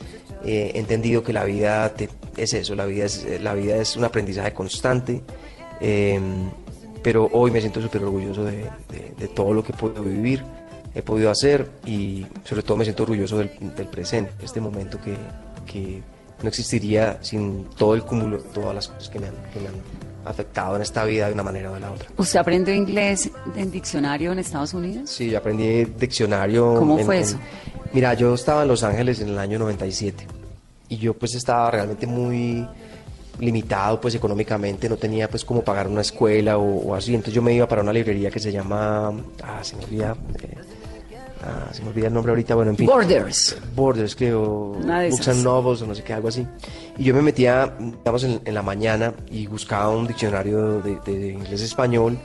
Eh, 0.46 0.74
he 0.76 0.80
entendido 0.80 1.24
que 1.24 1.34
la 1.34 1.44
vida 1.44 1.92
te- 1.96 2.10
es 2.36 2.54
eso, 2.54 2.76
la 2.76 2.86
vida 2.86 3.06
es, 3.06 3.26
la 3.42 3.56
vida 3.56 3.78
es 3.78 3.98
un 3.98 4.04
aprendizaje 4.04 4.54
constante, 4.54 5.24
eh, 5.82 6.20
pero 7.02 7.28
hoy 7.34 7.50
me 7.50 7.60
siento 7.60 7.82
súper 7.82 8.04
orgulloso 8.04 8.44
de, 8.44 8.58
de- 8.92 9.14
de 9.18 9.28
todo 9.30 9.54
lo 9.54 9.64
que 9.64 9.72
he 9.72 9.76
podido 9.76 10.04
vivir, 10.04 10.44
he 10.94 11.02
podido 11.02 11.32
hacer 11.32 11.68
y 11.84 12.28
sobre 12.44 12.62
todo 12.62 12.78
me 12.78 12.84
siento 12.84 13.02
orgulloso 13.04 13.40
del, 13.40 13.50
del 13.76 13.88
presente, 13.88 14.32
este 14.44 14.62
momento 14.62 15.00
que, 15.02 15.16
que 15.66 16.04
no 16.44 16.50
existiría 16.50 17.18
sin 17.24 17.64
todo 17.76 17.96
el 17.96 18.04
cúmulo, 18.04 18.38
todas 18.38 18.76
las 18.76 18.88
cosas 18.88 19.10
que 19.10 19.20
me 19.20 19.28
han, 19.30 19.34
que 19.52 19.60
me 19.62 19.70
han 19.70 19.74
afectado 20.30 20.76
en 20.76 20.82
esta 20.82 21.04
vida 21.06 21.28
de 21.28 21.34
una 21.34 21.44
manera 21.44 21.72
o 21.72 21.74
de 21.74 21.80
la 21.80 21.92
otra. 21.92 22.08
¿Usted 22.18 22.40
aprendió 22.40 22.74
inglés 22.74 23.30
en 23.56 23.72
diccionario 23.72 24.32
en 24.32 24.40
Estados 24.40 24.74
Unidos? 24.74 25.10
Sí, 25.10 25.30
yo 25.30 25.38
aprendí 25.38 25.86
diccionario. 25.86 26.76
¿Cómo 26.76 27.00
en- 27.00 27.06
fue 27.06 27.18
en- 27.18 27.24
eso? 27.24 27.38
Mira, 27.94 28.14
yo 28.14 28.34
estaba 28.34 28.64
en 28.64 28.68
Los 28.68 28.84
Ángeles 28.84 29.20
en 29.22 29.30
el 29.30 29.40
año 29.40 29.58
97 29.60 30.28
y 30.90 30.98
yo 30.98 31.14
pues 31.14 31.36
estaba 31.36 31.72
realmente 31.72 32.06
muy 32.08 32.68
limitado 33.40 34.02
pues 34.02 34.16
económicamente, 34.16 34.90
no 34.90 34.98
tenía 34.98 35.30
pues 35.30 35.46
como 35.46 35.62
pagar 35.64 35.88
una 35.88 36.02
escuela 36.02 36.58
o, 36.58 36.88
o 36.90 36.96
así, 36.96 37.14
entonces 37.14 37.34
yo 37.36 37.42
me 37.42 37.54
iba 37.54 37.68
para 37.68 37.82
una 37.84 37.94
librería 37.94 38.32
que 38.32 38.40
se 38.40 38.52
llama, 38.52 39.14
ah, 39.44 39.60
se 39.64 39.76
me 39.76 39.84
olvida, 39.86 40.16
eh, 40.42 40.56
ah, 41.48 41.70
se 41.74 41.82
me 41.84 41.90
olvida 41.90 42.08
el 42.08 42.14
nombre 42.14 42.32
ahorita, 42.32 42.56
bueno, 42.56 42.72
en 42.72 42.78
fin. 42.78 42.86
Borders. 42.88 43.58
Borders, 43.76 44.16
creo, 44.16 44.76
Books 45.12 45.28
and 45.30 45.44
Novels 45.44 45.82
o 45.82 45.88
no 45.88 45.96
sé 45.96 46.04
qué, 46.04 46.14
algo 46.14 46.28
así. 46.28 46.46
Y 46.98 47.04
yo 47.06 47.14
me 47.14 47.22
metía, 47.22 47.74
digamos, 47.80 48.24
en, 48.24 48.42
en 48.44 48.54
la 48.54 48.62
mañana 48.62 49.14
y 49.30 49.48
buscaba 49.48 49.90
un 49.90 50.08
diccionario 50.08 50.82
de, 50.82 51.00
de 51.06 51.28
inglés-español 51.34 52.18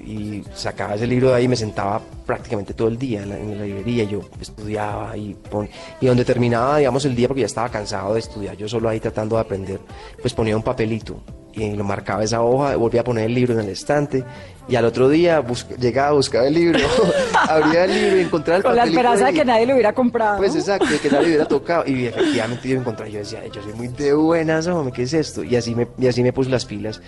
y 0.00 0.42
sacaba 0.54 0.94
ese 0.94 1.06
libro 1.06 1.30
de 1.30 1.34
ahí 1.34 1.44
y 1.44 1.48
me 1.48 1.56
sentaba 1.56 2.00
prácticamente 2.24 2.72
todo 2.74 2.88
el 2.88 2.96
día 2.98 3.22
en 3.22 3.28
la, 3.30 3.38
en 3.38 3.58
la 3.58 3.64
librería. 3.64 4.04
Yo 4.04 4.20
estudiaba 4.40 5.16
y, 5.16 5.34
pon- 5.34 5.68
y 6.00 6.06
donde 6.06 6.24
terminaba, 6.24 6.78
digamos, 6.78 7.04
el 7.04 7.14
día 7.16 7.26
porque 7.28 7.40
ya 7.40 7.46
estaba 7.46 7.68
cansado 7.68 8.14
de 8.14 8.20
estudiar, 8.20 8.56
yo 8.56 8.68
solo 8.68 8.88
ahí 8.88 9.00
tratando 9.00 9.36
de 9.36 9.42
aprender, 9.42 9.80
pues 10.20 10.32
ponía 10.34 10.56
un 10.56 10.62
papelito 10.62 11.20
y 11.52 11.74
lo 11.74 11.84
marcaba 11.84 12.24
esa 12.24 12.42
hoja, 12.42 12.76
volvía 12.76 13.00
a 13.00 13.04
poner 13.04 13.24
el 13.24 13.34
libro 13.34 13.54
en 13.54 13.60
el 13.60 13.68
estante 13.68 14.24
y 14.68 14.76
al 14.76 14.84
otro 14.84 15.08
día 15.08 15.44
llegaba 15.78 16.08
a 16.08 16.12
buscar 16.12 16.44
el 16.44 16.54
libro, 16.54 16.78
abría 17.48 17.84
el 17.84 17.94
libro 17.94 18.16
y 18.18 18.20
encontraba 18.20 18.58
el 18.58 18.62
Con 18.62 18.76
la 18.76 18.84
esperanza 18.84 19.26
de 19.26 19.32
que 19.32 19.44
nadie 19.44 19.66
lo 19.66 19.74
hubiera 19.74 19.92
comprado. 19.92 20.38
Pues 20.38 20.54
exacto, 20.54 20.86
de 20.86 20.98
que 20.98 21.08
nadie 21.08 21.22
lo 21.22 21.28
hubiera 21.28 21.44
tocado 21.46 21.84
y 21.86 22.06
efectivamente 22.06 22.68
yo 22.68 22.78
encontré, 22.78 23.10
yo 23.10 23.18
decía, 23.18 23.44
yo 23.52 23.62
soy 23.62 23.72
muy 23.72 23.88
de 23.88 24.14
buenas, 24.14 24.66
hombre, 24.68 24.92
¿qué 24.92 25.02
es 25.02 25.12
esto? 25.12 25.42
Y 25.42 25.56
así 25.56 25.74
me, 25.74 25.88
y 25.98 26.06
así 26.06 26.22
me 26.22 26.32
puse 26.32 26.50
las 26.50 26.66
pilas, 26.66 27.02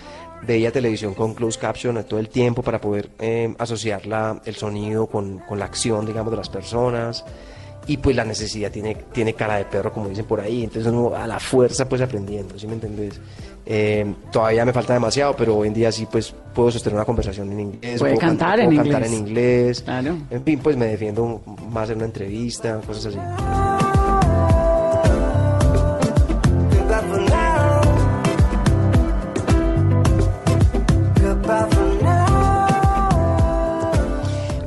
veía 0.45 0.71
televisión 0.71 1.13
con 1.13 1.33
closed 1.33 1.61
caption 1.61 2.03
todo 2.03 2.19
el 2.19 2.27
tiempo 2.27 2.61
para 2.63 2.81
poder 2.81 3.09
eh, 3.19 3.55
asociar 3.59 4.05
la, 4.05 4.41
el 4.45 4.55
sonido 4.55 5.07
con, 5.07 5.39
con 5.39 5.57
la 5.57 5.65
acción, 5.65 6.05
digamos, 6.05 6.31
de 6.31 6.37
las 6.37 6.49
personas 6.49 7.23
y 7.87 7.97
pues 7.97 8.15
la 8.15 8.23
necesidad 8.25 8.71
tiene, 8.71 8.95
tiene 9.11 9.33
cara 9.33 9.57
de 9.57 9.65
perro, 9.65 9.91
como 9.91 10.07
dicen 10.09 10.25
por 10.25 10.39
ahí, 10.39 10.63
entonces 10.63 10.91
uno 10.91 11.15
a 11.15 11.27
la 11.27 11.39
fuerza 11.39 11.87
pues 11.87 12.01
aprendiendo, 12.01 12.57
¿sí 12.57 12.65
me 12.67 12.73
entendés? 12.73 13.19
Eh, 13.65 14.13
todavía 14.31 14.65
me 14.65 14.73
falta 14.73 14.93
demasiado, 14.93 15.35
pero 15.35 15.55
hoy 15.57 15.69
en 15.69 15.73
día 15.73 15.91
sí 15.91 16.05
pues 16.11 16.33
puedo 16.53 16.69
sostener 16.71 16.95
una 16.95 17.05
conversación 17.05 17.51
en 17.51 17.59
inglés, 17.59 17.99
puedo 17.99 18.17
cantar, 18.17 18.59
en, 18.59 18.65
puedo 18.67 18.81
inglés. 18.81 18.93
cantar 18.93 19.07
en 19.07 19.13
inglés, 19.17 19.81
Claro. 19.81 20.17
en 20.29 20.43
fin, 20.43 20.59
pues 20.59 20.75
me 20.77 20.85
defiendo 20.87 21.41
más 21.71 21.89
en 21.89 21.97
una 21.97 22.05
entrevista, 22.05 22.79
cosas 22.85 23.05
así. 23.07 23.62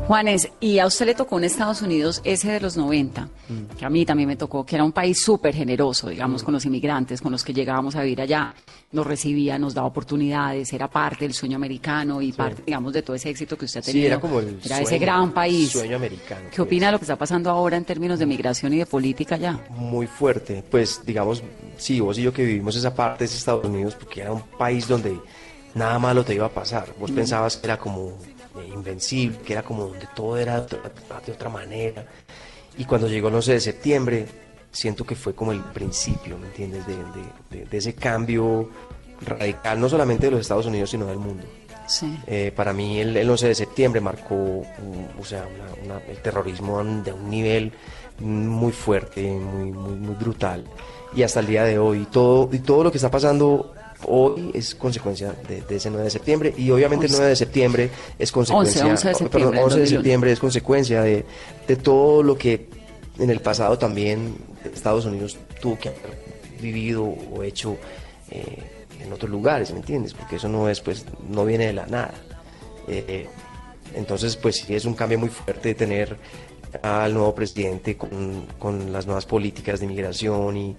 Juanes, 0.06 0.48
y 0.60 0.78
a 0.78 0.86
usted 0.86 1.04
le 1.06 1.14
tocó 1.16 1.36
en 1.38 1.44
Estados 1.44 1.82
Unidos 1.82 2.20
ese 2.22 2.48
de 2.52 2.60
los 2.60 2.76
90, 2.76 3.28
que 3.76 3.84
a 3.84 3.90
mí 3.90 4.06
también 4.06 4.28
me 4.28 4.36
tocó, 4.36 4.64
que 4.64 4.76
era 4.76 4.84
un 4.84 4.92
país 4.92 5.20
súper 5.20 5.52
generoso, 5.52 6.08
digamos, 6.08 6.44
con 6.44 6.54
los 6.54 6.64
inmigrantes, 6.64 7.20
con 7.20 7.32
los 7.32 7.42
que 7.42 7.52
llegábamos 7.52 7.96
a 7.96 8.02
vivir 8.02 8.20
allá. 8.20 8.54
Nos 8.92 9.04
recibía, 9.04 9.58
nos 9.58 9.74
daba 9.74 9.88
oportunidades, 9.88 10.72
era 10.72 10.86
parte 10.88 11.24
del 11.24 11.34
sueño 11.34 11.56
americano 11.56 12.22
y 12.22 12.30
parte, 12.32 12.62
digamos, 12.64 12.92
de 12.92 13.02
todo 13.02 13.16
ese 13.16 13.30
éxito 13.30 13.58
que 13.58 13.64
usted 13.64 13.80
ha 13.80 13.82
tenido. 13.82 14.02
Sí, 14.02 14.06
era 14.06 14.20
como 14.20 14.38
el 14.38 14.60
Era 14.64 14.76
ese 14.76 14.90
sueño, 14.90 15.00
gran 15.00 15.32
país. 15.32 15.70
sueño 15.72 15.96
americano, 15.96 16.50
¿Qué 16.52 16.62
opina 16.62 16.86
de 16.86 16.92
lo 16.92 16.98
que 16.98 17.04
está 17.04 17.16
pasando 17.16 17.50
ahora 17.50 17.76
en 17.76 17.84
términos 17.84 18.20
de 18.20 18.26
migración 18.26 18.74
y 18.74 18.78
de 18.78 18.86
política 18.86 19.34
allá? 19.34 19.58
muy 19.70 20.06
fuerte. 20.06 20.62
Pues 20.70 21.00
digamos, 21.04 21.42
sí, 21.78 21.98
vos 21.98 22.16
y 22.16 22.22
yo 22.22 22.32
que 22.32 22.44
vivimos 22.44 22.76
esa 22.76 22.94
parte 22.94 23.24
de 23.24 23.34
Estados 23.34 23.64
Unidos, 23.64 23.96
porque 23.96 24.20
era 24.20 24.32
un 24.32 24.42
país 24.56 24.86
donde 24.86 25.18
nada 25.74 25.98
malo 25.98 26.24
te 26.24 26.32
iba 26.32 26.46
a 26.46 26.50
pasar. 26.50 26.86
Vos 27.00 27.10
pensabas 27.10 27.56
que 27.56 27.66
era 27.66 27.76
como 27.76 28.12
eh, 28.58 28.68
invencible, 28.72 29.38
que 29.38 29.52
era 29.52 29.62
como 29.62 29.86
donde 29.88 30.06
todo 30.14 30.36
era 30.36 30.60
de 30.60 30.76
otra, 31.32 31.48
manera. 31.48 32.04
Y 32.78 32.84
cuando 32.84 33.08
llegó 33.08 33.28
el 33.28 33.34
11 33.36 33.52
de 33.52 33.60
septiembre, 33.60 34.26
siento 34.70 35.04
que 35.04 35.14
fue 35.14 35.34
como 35.34 35.52
el 35.52 35.60
principio, 35.60 36.38
¿me 36.38 36.46
entiendes? 36.48 36.86
De, 36.86 36.94
de- 36.96 37.58
de- 37.60 37.64
de 37.66 37.76
ese 37.78 37.94
cambio 37.94 38.68
radical, 39.22 39.80
no 39.80 39.88
solamente 39.88 40.26
de 40.26 40.32
los 40.32 40.40
Estados 40.40 40.66
Unidos, 40.66 40.90
sino 40.90 41.06
del 41.06 41.18
mundo. 41.18 41.44
Sí. 41.88 42.18
Eh, 42.26 42.52
para 42.54 42.72
mí 42.72 42.98
el, 42.98 43.16
el 43.16 43.30
11 43.30 43.48
de 43.48 43.54
septiembre 43.54 44.00
marcó 44.00 44.34
un- 44.34 45.08
o 45.20 45.24
sea, 45.24 45.46
una- 45.82 45.94
una- 45.96 46.04
el 46.06 46.18
terrorismo 46.18 46.82
de 46.84 47.12
un 47.12 47.30
nivel 47.30 47.72
muy 48.18 48.72
fuerte, 48.72 49.22
muy, 49.30 49.70
muy, 49.72 49.94
muy 49.94 50.14
brutal. 50.16 50.64
Y 51.14 51.22
hasta 51.22 51.40
el 51.40 51.46
día 51.46 51.64
de 51.64 51.78
hoy, 51.78 52.06
todo, 52.10 52.48
y 52.52 52.58
todo 52.58 52.84
lo 52.84 52.90
que 52.90 52.98
está 52.98 53.10
pasando 53.10 53.72
hoy 54.06 54.50
es 54.54 54.74
consecuencia 54.74 55.34
de, 55.48 55.62
de 55.62 55.76
ese 55.76 55.90
9 55.90 56.04
de 56.04 56.10
septiembre. 56.10 56.54
Y 56.56 56.70
obviamente 56.70 57.06
el 57.06 57.12
9 57.12 57.28
de 57.28 57.36
septiembre 57.36 57.90
es 58.18 58.32
consecuencia, 58.32 58.86
11 58.86 59.08
de 59.08 59.14
oh, 59.14 59.18
septiembre 59.18 59.38
perdón, 59.38 59.54
del 59.54 59.64
11 59.64 59.74
de 59.74 59.80
2001. 59.80 60.00
septiembre 60.00 60.32
es 60.32 60.38
consecuencia 60.38 61.02
de, 61.02 61.24
de 61.66 61.76
todo 61.76 62.22
lo 62.22 62.36
que 62.38 62.68
en 63.18 63.30
el 63.30 63.40
pasado 63.40 63.78
también 63.78 64.36
Estados 64.64 65.04
Unidos 65.06 65.38
tuvo 65.60 65.78
que 65.78 65.88
haber 65.88 66.00
vivido 66.60 67.04
o 67.04 67.42
hecho 67.42 67.76
eh, 68.30 68.62
en 69.00 69.12
otros 69.12 69.30
lugares, 69.30 69.70
¿me 69.72 69.78
entiendes? 69.78 70.14
Porque 70.14 70.36
eso 70.36 70.48
no 70.48 70.68
es, 70.68 70.80
pues, 70.80 71.04
no 71.28 71.44
viene 71.44 71.66
de 71.66 71.72
la 71.72 71.86
nada. 71.86 72.14
Eh, 72.88 73.26
entonces, 73.94 74.36
pues 74.36 74.56
sí, 74.56 74.74
es 74.74 74.84
un 74.84 74.94
cambio 74.94 75.18
muy 75.18 75.28
fuerte 75.28 75.68
de 75.68 75.74
tener 75.74 76.16
al 76.82 77.14
nuevo 77.14 77.34
presidente 77.34 77.96
con, 77.96 78.46
con 78.58 78.92
las 78.92 79.06
nuevas 79.06 79.26
políticas 79.26 79.80
de 79.80 79.86
inmigración 79.86 80.56
y, 80.56 80.76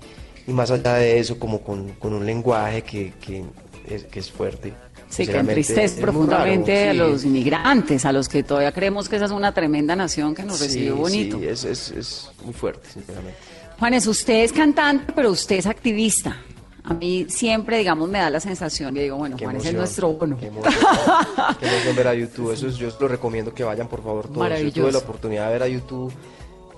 y 0.47 0.51
más 0.53 0.71
allá 0.71 0.93
de 0.95 1.19
eso, 1.19 1.37
como 1.37 1.61
con, 1.61 1.89
con 1.99 2.13
un 2.13 2.25
lenguaje 2.25 2.81
que, 2.81 3.13
que 3.21 3.43
es, 3.87 4.05
que 4.05 4.19
es 4.19 4.31
fuerte. 4.31 4.73
Sí, 5.09 5.25
que 5.25 5.37
entristece 5.37 5.83
es 5.85 5.91
profundamente 5.93 6.87
raro, 6.87 7.05
a 7.05 7.07
los 7.09 7.23
inmigrantes, 7.23 8.03
a 8.05 8.11
los 8.11 8.27
que 8.27 8.43
todavía 8.43 8.71
creemos 8.73 9.07
que 9.07 9.15
esa 9.15 9.25
es 9.25 9.31
una 9.31 9.53
tremenda 9.53 9.95
nación 9.95 10.35
que 10.35 10.43
nos 10.43 10.57
Sí, 10.57 10.63
recibió 10.65 10.95
bonito. 10.97 11.39
Sí, 11.39 11.45
es, 11.47 11.63
es, 11.63 11.91
es 11.91 12.31
muy 12.43 12.53
fuerte, 12.53 12.89
sinceramente. 12.93 13.37
Juanes, 13.79 14.07
usted 14.07 14.43
es 14.43 14.51
cantante, 14.51 15.13
pero 15.15 15.31
usted 15.31 15.57
es 15.57 15.65
activista. 15.65 16.35
A 16.83 16.93
mí 16.93 17.25
siempre, 17.29 17.77
digamos, 17.77 18.09
me 18.09 18.17
da 18.19 18.29
la 18.29 18.39
sensación 18.39 18.93
que 18.95 19.03
digo, 19.03 19.17
bueno, 19.17 19.37
Qué 19.37 19.45
Juanes 19.45 19.63
es 19.63 19.69
emoción, 19.69 19.81
nuestro 19.81 20.13
bono. 20.13 20.37
Qué 20.37 20.47
emoción, 20.47 20.73
qué 21.59 21.65
emoción 21.67 21.95
ver 21.95 22.07
a 22.07 22.13
YouTube. 22.13 22.51
Eso 22.51 22.67
es- 22.67 22.75
yo 22.77 22.89
lo 22.99 23.07
recomiendo 23.07 23.53
que 23.53 23.63
vayan, 23.63 23.87
por 23.87 24.03
favor, 24.03 24.27
todos. 24.27 24.59
Yo 24.61 24.71
tuve 24.73 24.91
la 24.91 24.97
oportunidad 24.99 25.47
de 25.47 25.53
ver 25.53 25.63
a 25.63 25.67
YouTube 25.67 26.11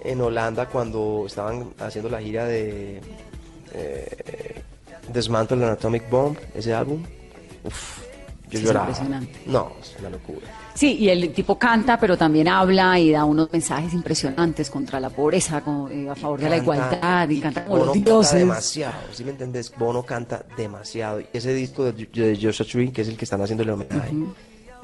en 0.04 0.22
Holanda 0.22 0.68
cuando 0.68 1.24
estaban 1.26 1.74
haciendo 1.80 2.10
la 2.10 2.22
gira 2.22 2.46
de 2.46 3.02
eh, 3.74 4.62
Dismantle 5.14 5.64
and 5.64 5.74
Atomic 5.74 6.10
Bomb, 6.10 6.38
ese 6.54 6.74
álbum. 6.74 7.04
Uf, 7.64 8.00
yo 8.50 8.60
es 8.60 8.66
lloraba. 8.66 8.88
impresionante. 8.90 9.40
No, 9.46 9.74
es 9.82 9.96
una 10.00 10.10
locura. 10.10 10.48
Sí, 10.74 10.96
y 10.98 11.10
el 11.10 11.34
tipo 11.34 11.60
canta, 11.60 12.00
pero 12.00 12.18
también 12.18 12.48
habla 12.48 12.98
y 13.00 13.12
da 13.12 13.26
unos 13.26 13.52
mensajes 13.52 13.94
impresionantes 13.94 14.70
contra 14.70 15.00
la 15.00 15.10
pobreza, 15.10 15.60
como, 15.62 15.90
eh, 15.90 16.08
a 16.10 16.16
favor 16.16 16.40
de 16.40 16.50
la 16.50 16.56
Canta- 16.58 16.64
igualdad, 16.64 17.30
y 17.30 17.40
canta 17.42 17.64
como 17.66 17.76
Bono 17.80 17.86
los 17.88 17.94
canta 17.96 18.10
dioses. 18.12 18.40
demasiado, 18.40 19.02
¿sí 19.12 19.24
me 19.26 19.32
entendés? 19.32 19.74
Bono 19.78 20.04
canta 20.04 20.46
demasiado. 20.56 21.20
Y 21.20 21.26
ese 21.34 21.54
disco 21.54 21.84
de, 21.92 22.06
de 22.06 22.40
Joshua 22.42 22.66
Tree, 22.66 22.92
que 22.92 23.02
es 23.02 23.10
el 23.10 23.18
que 23.18 23.26
están 23.26 23.42
haciendo 23.42 23.64
el 23.64 23.72
homenaje, 23.72 24.14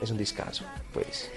es 0.01 0.11
un 0.11 0.17
discazo, 0.17 0.65
pues. 0.93 1.29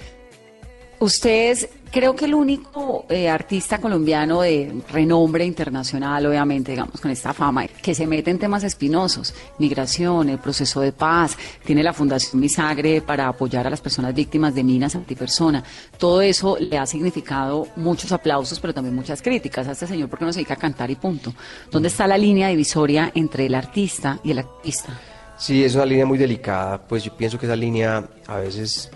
Usted 1.01 1.51
es, 1.53 1.69
creo 1.93 2.17
que 2.17 2.25
el 2.25 2.35
único 2.35 3.07
eh, 3.09 3.29
artista 3.29 3.79
colombiano 3.79 4.41
de 4.41 4.83
renombre 4.91 5.45
internacional, 5.45 6.27
obviamente, 6.27 6.73
digamos, 6.73 7.01
con 7.01 7.13
esta 7.13 7.33
fama, 7.33 7.69
que 7.69 7.95
se 7.95 8.05
mete 8.05 8.33
en 8.33 8.39
temas 8.41 8.65
espinosos, 8.65 9.33
migración, 9.59 10.29
el 10.29 10.39
proceso 10.39 10.81
de 10.81 10.91
paz, 10.91 11.37
tiene 11.65 11.85
la 11.85 11.93
Fundación 11.93 12.41
Misagre 12.41 13.01
para 13.01 13.29
apoyar 13.29 13.65
a 13.69 13.71
las 13.71 13.81
personas 13.81 14.13
víctimas 14.13 14.57
de 14.57 14.65
minas 14.65 14.97
antipersona. 14.97 15.63
Todo 15.99 16.21
eso 16.21 16.57
le 16.59 16.77
ha 16.77 16.87
significado 16.87 17.69
muchos 17.77 18.11
aplausos, 18.11 18.59
pero 18.59 18.75
también 18.75 18.97
muchas 18.97 19.23
críticas 19.23 19.69
a 19.69 19.73
este 19.73 19.87
señor 19.87 20.09
porque 20.09 20.25
no 20.25 20.33
se 20.33 20.41
dedica 20.41 20.55
a 20.55 20.57
cantar 20.57 20.91
y 20.91 20.97
punto. 20.97 21.33
¿Dónde 21.71 21.89
está 21.89 22.09
la 22.09 22.19
línea 22.19 22.49
divisoria 22.49 23.13
entre 23.15 23.47
el 23.47 23.55
artista 23.55 24.19
y 24.25 24.33
el 24.33 24.41
activista? 24.41 24.99
Sí, 25.37 25.63
es 25.63 25.77
una 25.77 25.87
línea 25.87 26.07
muy 26.07 26.19
delicada, 26.19 26.89
pues 26.89 27.05
yo 27.05 27.17
pienso 27.17 27.39
que 27.39 27.47
esa 27.47 27.55
línea 27.55 28.09
a 28.27 28.39
veces 28.39 28.91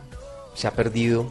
se 0.54 0.66
ha 0.66 0.72
perdido 0.72 1.30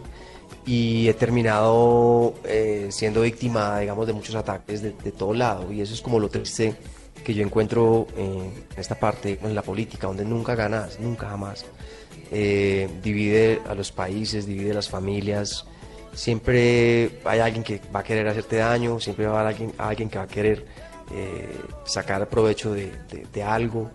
y 0.65 1.07
he 1.07 1.13
terminado 1.13 2.33
eh, 2.45 2.87
siendo 2.91 3.21
víctima, 3.21 3.79
digamos, 3.79 4.05
de 4.07 4.13
muchos 4.13 4.35
ataques 4.35 4.81
de, 4.81 4.91
de 5.03 5.11
todo 5.11 5.33
lado 5.33 5.71
y 5.71 5.81
eso 5.81 5.93
es 5.93 6.01
como 6.01 6.19
lo 6.19 6.29
triste 6.29 6.75
que 7.23 7.33
yo 7.33 7.43
encuentro 7.43 8.07
eh, 8.17 8.49
en 8.73 8.79
esta 8.79 8.95
parte, 8.95 9.39
en 9.41 9.53
la 9.55 9.61
política, 9.61 10.07
donde 10.07 10.25
nunca 10.25 10.55
ganas, 10.55 10.99
nunca 10.99 11.29
jamás. 11.29 11.65
Eh, 12.31 12.89
divide 13.03 13.61
a 13.67 13.75
los 13.75 13.91
países, 13.91 14.45
divide 14.45 14.73
las 14.73 14.87
familias, 14.89 15.65
siempre 16.13 17.19
hay 17.25 17.39
alguien 17.39 17.63
que 17.63 17.81
va 17.93 17.99
a 17.99 18.03
querer 18.03 18.27
hacerte 18.27 18.57
daño, 18.57 18.99
siempre 18.99 19.25
va 19.27 19.37
a 19.37 19.39
haber 19.41 19.53
alguien, 19.53 19.73
alguien 19.77 20.09
que 20.09 20.17
va 20.17 20.23
a 20.23 20.27
querer 20.27 20.65
eh, 21.13 21.49
sacar 21.85 22.27
provecho 22.29 22.73
de, 22.73 22.91
de- 23.11 23.25
de 23.33 23.43
algo. 23.43 23.89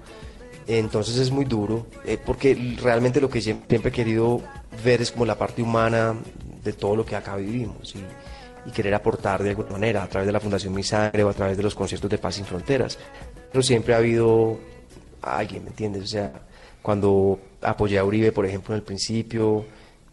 Entonces 0.68 1.16
es 1.16 1.30
muy 1.30 1.44
duro, 1.44 1.86
eh, 2.04 2.18
porque 2.24 2.76
realmente 2.82 3.20
lo 3.20 3.30
que 3.30 3.38
siem- 3.40 3.60
siempre 3.68 3.90
he 3.90 3.92
querido 3.92 4.40
ver 4.84 5.00
es 5.00 5.12
como 5.12 5.24
la 5.24 5.38
parte 5.38 5.62
humana 5.62 6.14
de 6.66 6.72
todo 6.74 6.94
lo 6.96 7.06
que 7.06 7.16
acá 7.16 7.36
vivimos 7.36 7.94
y, 7.96 8.04
y 8.68 8.72
querer 8.72 8.94
aportar 8.94 9.42
de 9.42 9.50
alguna 9.50 9.70
manera 9.70 10.02
a 10.02 10.08
través 10.08 10.26
de 10.26 10.32
la 10.32 10.40
Fundación 10.40 10.74
Mi 10.74 10.82
Sangre 10.82 11.24
o 11.24 11.28
a 11.30 11.32
través 11.34 11.56
de 11.56 11.62
los 11.62 11.74
conciertos 11.74 12.10
de 12.10 12.18
Paz 12.18 12.34
Sin 12.34 12.44
Fronteras. 12.44 12.98
Pero 13.50 13.62
siempre 13.62 13.94
ha 13.94 13.98
habido 13.98 14.58
alguien, 15.22 15.64
¿me 15.64 15.70
entiendes? 15.70 16.02
O 16.02 16.06
sea, 16.06 16.32
cuando 16.82 17.38
apoyé 17.62 17.98
a 17.98 18.04
Uribe, 18.04 18.32
por 18.32 18.44
ejemplo, 18.46 18.74
en 18.74 18.80
el 18.80 18.84
principio, 18.84 19.64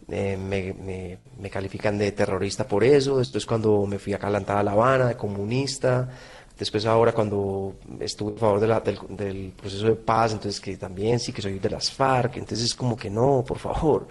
eh, 0.09 0.37
me, 0.37 0.73
me- 0.73 1.17
me 1.39 1.49
califican 1.49 1.97
de 1.97 2.11
terrorista 2.11 2.67
por 2.67 2.83
eso, 2.83 3.17
después 3.17 3.45
cuando 3.45 3.85
me 3.85 3.99
fui 3.99 4.13
a 4.13 4.19
calentar 4.19 4.57
a 4.57 4.63
La 4.63 4.71
Habana, 4.71 5.07
de 5.07 5.15
comunista, 5.17 6.09
después 6.57 6.85
ahora 6.85 7.11
cuando 7.11 7.75
estuve 7.99 8.35
a 8.35 8.39
favor 8.39 8.59
de 8.59 8.67
la- 8.67 8.79
del, 8.81 8.97
del 9.09 9.53
proceso 9.59 9.85
de 9.87 9.95
paz, 9.95 10.33
entonces 10.33 10.59
que 10.61 10.77
también 10.77 11.19
sí 11.19 11.31
que 11.31 11.41
soy 11.41 11.57
de 11.59 11.69
las 11.69 11.91
FARC, 11.91 12.37
entonces 12.37 12.65
es 12.65 12.75
como 12.75 12.95
que 12.95 13.09
no, 13.09 13.43
por 13.47 13.57
favor, 13.59 14.07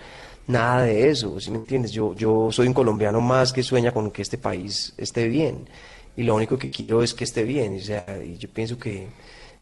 nada 0.47 0.82
de 0.82 1.11
eso, 1.11 1.38
¿sí 1.40 1.51
me 1.51 1.59
entiendes? 1.59 1.93
Yo, 1.93 2.14
yo 2.14 2.51
soy 2.51 2.66
un 2.66 2.74
colombiano 2.74 3.20
más 3.20 3.53
que 3.53 3.62
sueña 3.62 3.93
con 3.93 4.11
que 4.11 4.22
este 4.22 4.38
país 4.38 4.93
esté 4.97 5.28
bien 5.28 5.68
y 6.16 6.24
lo 6.24 6.34
único 6.34 6.59
que 6.59 6.70
quiero 6.70 7.03
es 7.03 7.14
que 7.14 7.24
esté 7.24 7.45
bien, 7.45 7.76
o 7.76 7.80
sea, 7.80 8.05
y 8.24 8.36
yo 8.36 8.49
pienso 8.49 8.78
que 8.78 9.09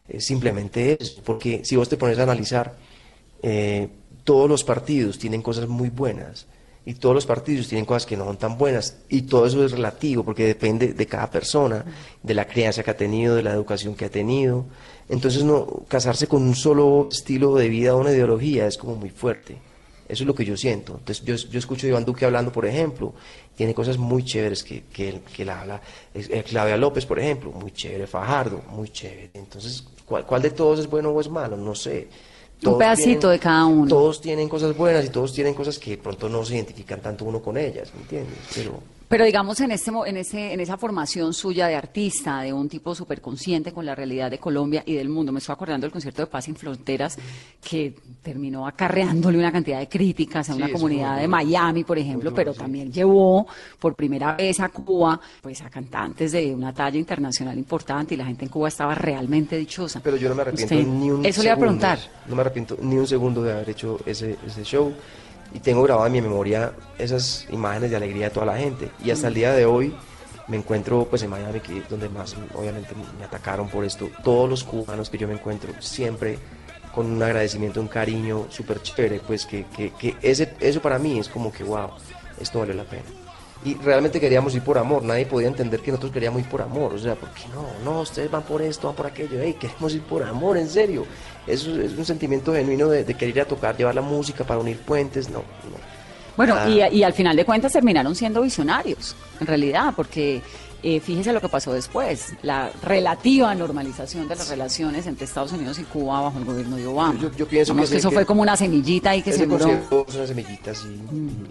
es 0.07 0.25
simplemente 0.25 0.97
eso, 0.99 1.21
porque 1.23 1.63
si 1.63 1.75
vos 1.75 1.87
te 1.87 1.97
pones 1.97 2.19
a 2.19 2.23
analizar, 2.23 2.75
eh, 3.41 3.87
todos 4.23 4.49
los 4.49 4.63
partidos 4.63 5.17
tienen 5.17 5.41
cosas 5.41 5.67
muy 5.67 5.89
buenas 5.89 6.47
Y 6.85 6.95
todos 6.95 7.13
los 7.13 7.25
partidos 7.25 7.67
tienen 7.67 7.85
cosas 7.85 8.05
que 8.07 8.17
no 8.17 8.25
son 8.25 8.37
tan 8.37 8.57
buenas. 8.57 8.97
Y 9.07 9.23
todo 9.23 9.45
eso 9.45 9.63
es 9.63 9.71
relativo 9.71 10.23
porque 10.23 10.45
depende 10.47 10.93
de 10.93 11.05
cada 11.05 11.29
persona, 11.29 11.85
de 12.23 12.33
la 12.33 12.45
crianza 12.47 12.81
que 12.81 12.89
ha 12.89 12.97
tenido, 12.97 13.35
de 13.35 13.43
la 13.43 13.53
educación 13.53 13.93
que 13.93 14.05
ha 14.05 14.09
tenido. 14.09 14.65
Entonces, 15.07 15.43
no 15.43 15.83
casarse 15.87 16.25
con 16.27 16.41
un 16.41 16.55
solo 16.55 17.07
estilo 17.11 17.55
de 17.55 17.69
vida 17.69 17.95
o 17.95 17.99
una 17.99 18.11
ideología 18.11 18.65
es 18.65 18.77
como 18.77 18.95
muy 18.95 19.11
fuerte. 19.11 19.57
Eso 20.11 20.23
es 20.23 20.27
lo 20.27 20.35
que 20.35 20.45
yo 20.45 20.55
siento. 20.57 20.93
Entonces, 20.99 21.23
yo, 21.25 21.35
yo 21.35 21.57
escucho 21.59 21.87
a 21.87 21.89
Iván 21.89 22.05
Duque 22.05 22.25
hablando, 22.25 22.51
por 22.51 22.65
ejemplo, 22.65 23.13
tiene 23.55 23.73
cosas 23.73 23.97
muy 23.97 24.23
chéveres 24.23 24.63
que, 24.63 24.83
que, 24.91 25.09
él- 25.09 25.21
que 25.35 25.43
él 25.43 25.49
habla. 25.49 25.81
Eh, 26.13 26.43
Claudia 26.47 26.77
López, 26.77 27.05
por 27.05 27.17
ejemplo, 27.19 27.51
muy 27.51 27.71
chévere. 27.71 28.07
Fajardo, 28.07 28.61
muy 28.69 28.89
chévere. 28.89 29.31
Entonces, 29.33 29.83
¿cuál, 30.05 30.25
cuál 30.25 30.41
de 30.41 30.51
todos 30.51 30.79
es 30.79 30.87
bueno 30.87 31.09
o 31.11 31.21
es 31.21 31.29
malo? 31.29 31.55
No 31.57 31.73
sé. 31.73 32.07
Un 32.63 32.77
pedacito 32.77 33.29
de 33.29 33.39
cada 33.39 33.65
uno. 33.65 33.87
Todos 33.87 34.21
tienen 34.21 34.47
cosas 34.47 34.77
buenas 34.77 35.03
y 35.05 35.09
todos 35.09 35.33
tienen 35.33 35.53
cosas 35.55 35.79
que 35.79 35.91
de 35.91 35.97
pronto 35.97 36.29
no 36.29 36.45
se 36.45 36.55
identifican 36.55 37.01
tanto 37.01 37.25
uno 37.25 37.41
con 37.41 37.57
ellas, 37.57 37.91
¿me 37.95 38.01
entiendes? 38.01 38.37
Pero 38.53 38.79
Pero 39.11 39.25
digamos 39.25 39.59
en 39.59 39.71
este 39.71 39.91
en 40.05 40.15
ese 40.15 40.53
en 40.53 40.59
esa 40.61 40.77
formación 40.77 41.33
suya 41.33 41.67
de 41.67 41.75
artista, 41.75 42.41
de 42.43 42.53
un 42.53 42.69
tipo 42.69 42.95
súper 42.95 43.19
consciente 43.19 43.73
con 43.73 43.85
la 43.85 43.93
realidad 43.93 44.31
de 44.31 44.39
Colombia 44.39 44.83
y 44.85 44.93
del 44.95 45.09
mundo, 45.09 45.33
me 45.33 45.39
estoy 45.39 45.51
acordando 45.51 45.83
del 45.85 45.91
concierto 45.91 46.21
de 46.21 46.27
Paz 46.27 46.45
sin 46.45 46.55
Fronteras 46.55 47.17
que 47.61 47.93
terminó 48.23 48.65
acarreándole 48.65 49.37
una 49.37 49.51
cantidad 49.51 49.79
de 49.79 49.89
críticas 49.89 50.49
a 50.49 50.53
Sí, 50.53 50.61
una 50.61 50.71
comunidad 50.71 51.17
de. 51.19 51.27
Miami, 51.27 51.83
por 51.83 51.97
ejemplo, 51.97 52.33
pero 52.33 52.53
también 52.53 52.89
llevó 52.89 53.45
por 53.79 53.95
primera 53.95 54.33
vez 54.37 54.61
a 54.61 54.69
Cuba 54.69 55.19
pues 55.41 55.61
a 55.61 55.69
cantantes 55.69 56.31
de 56.31 56.55
una 56.55 56.73
talla 56.73 56.97
internacional 56.97 57.57
importante 57.57 58.13
y 58.13 58.17
la 58.17 58.23
gente 58.25 58.45
en 58.45 58.49
Cuba 58.49 58.69
estaba 58.69 58.95
realmente 58.95 59.57
dichosa. 59.57 59.99
Pero 60.01 60.15
yo 60.15 60.29
no 60.29 60.35
me 60.35 60.43
arrepiento 60.43 60.73
Usted- 60.73 60.87
ni 60.87 61.11
un 61.11 61.25
Eso 61.25 61.41
le 61.41 61.47
iba 61.49 61.53
a 61.53 61.57
segundo, 61.57 61.79
preguntar. 61.81 61.99
No 62.27 62.35
me 62.37 62.41
arrepiento 62.43 62.77
ni 62.81 62.95
un 62.95 63.07
segundo 63.07 63.43
de 63.43 63.51
haber 63.51 63.71
hecho 63.71 63.99
ese, 64.05 64.37
ese 64.47 64.63
show. 64.63 64.93
Y 65.53 65.59
tengo 65.59 65.83
grabado 65.83 66.07
en 66.07 66.13
mi 66.13 66.21
memoria 66.21 66.73
esas 66.97 67.47
imágenes 67.51 67.91
de 67.91 67.97
alegría 67.97 68.25
de 68.25 68.31
toda 68.31 68.45
la 68.45 68.57
gente. 68.57 68.89
Y 69.03 69.11
hasta 69.11 69.27
el 69.27 69.33
día 69.33 69.53
de 69.53 69.65
hoy 69.65 69.93
me 70.47 70.57
encuentro 70.57 71.05
pues 71.09 71.23
en 71.23 71.29
Miami, 71.29 71.59
que 71.59 71.81
donde 71.89 72.09
más 72.09 72.35
obviamente 72.53 72.93
me 73.17 73.25
atacaron 73.25 73.69
por 73.69 73.85
esto. 73.85 74.09
Todos 74.23 74.49
los 74.49 74.63
cubanos 74.63 75.09
que 75.09 75.17
yo 75.17 75.27
me 75.27 75.33
encuentro 75.33 75.73
siempre 75.79 76.39
con 76.93 77.09
un 77.09 77.23
agradecimiento, 77.23 77.79
un 77.79 77.87
cariño 77.87 78.47
súper 78.49 78.81
chévere, 78.81 79.19
pues 79.19 79.45
que, 79.45 79.65
que, 79.75 79.91
que 79.91 80.15
ese, 80.21 80.53
eso 80.59 80.81
para 80.81 80.99
mí 80.99 81.19
es 81.19 81.29
como 81.29 81.51
que 81.51 81.63
wow, 81.63 81.91
esto 82.39 82.59
valió 82.59 82.73
la 82.73 82.83
pena. 82.83 83.03
Y 83.63 83.75
realmente 83.75 84.19
queríamos 84.19 84.55
ir 84.55 84.63
por 84.63 84.77
amor, 84.79 85.03
nadie 85.03 85.27
podía 85.27 85.47
entender 85.47 85.81
que 85.81 85.91
nosotros 85.91 86.11
queríamos 86.11 86.41
ir 86.41 86.49
por 86.49 86.63
amor, 86.63 86.95
o 86.95 86.97
sea, 86.97 87.13
¿por 87.13 87.29
qué 87.29 87.43
no? 87.53 87.67
No, 87.85 88.01
ustedes 88.01 88.29
van 88.29 88.41
por 88.41 88.61
esto, 88.61 88.87
van 88.87 88.95
por 88.95 89.05
aquello, 89.05 89.37
hey, 89.39 89.55
queremos 89.59 89.93
ir 89.93 90.01
por 90.01 90.23
amor, 90.23 90.57
en 90.57 90.67
serio. 90.67 91.05
Eso 91.47 91.79
es 91.81 91.97
un 91.97 92.05
sentimiento 92.05 92.53
genuino 92.53 92.87
de, 92.89 93.03
de 93.03 93.13
querer 93.15 93.35
ir 93.37 93.41
a 93.41 93.45
tocar, 93.45 93.75
llevar 93.75 93.95
la 93.95 94.01
música 94.01 94.43
para 94.43 94.59
unir 94.59 94.77
puentes, 94.77 95.29
no, 95.29 95.39
no. 95.39 95.91
Bueno, 96.37 96.55
Ah. 96.57 96.69
y, 96.69 96.97
y 96.99 97.03
al 97.03 97.13
final 97.13 97.35
de 97.35 97.43
cuentas 97.45 97.73
terminaron 97.73 98.15
siendo 98.15 98.41
visionarios, 98.41 99.15
en 99.39 99.47
realidad, 99.47 99.93
porque 99.95 100.41
eh, 100.83 100.99
fíjese 100.99 101.31
lo 101.33 101.41
que 101.41 101.49
pasó 101.49 101.73
después, 101.73 102.33
la 102.41 102.71
relativa 102.83 103.53
normalización 103.53 104.27
de 104.27 104.35
las 104.35 104.49
relaciones 104.49 105.05
entre 105.05 105.25
Estados 105.25 105.51
Unidos 105.51 105.77
y 105.77 105.83
Cuba 105.83 106.21
bajo 106.21 106.39
el 106.39 106.45
gobierno 106.45 106.77
de 106.77 106.87
Obama. 106.87 107.19
Yo- 107.19 107.31
yo 107.35 107.47
pienso 107.47 107.75
que 107.75 107.85
que, 107.85 107.97
eso 107.97 108.09
que- 108.09 108.15
fue 108.15 108.25
como 108.25 108.41
una 108.41 108.55
semillita 108.57 109.11
ahí 109.11 109.21
que 109.21 109.29
ese 109.31 109.39
sembró. 109.39 109.59
son 109.59 109.81
unas 110.15 110.27
semillitas 110.29 110.85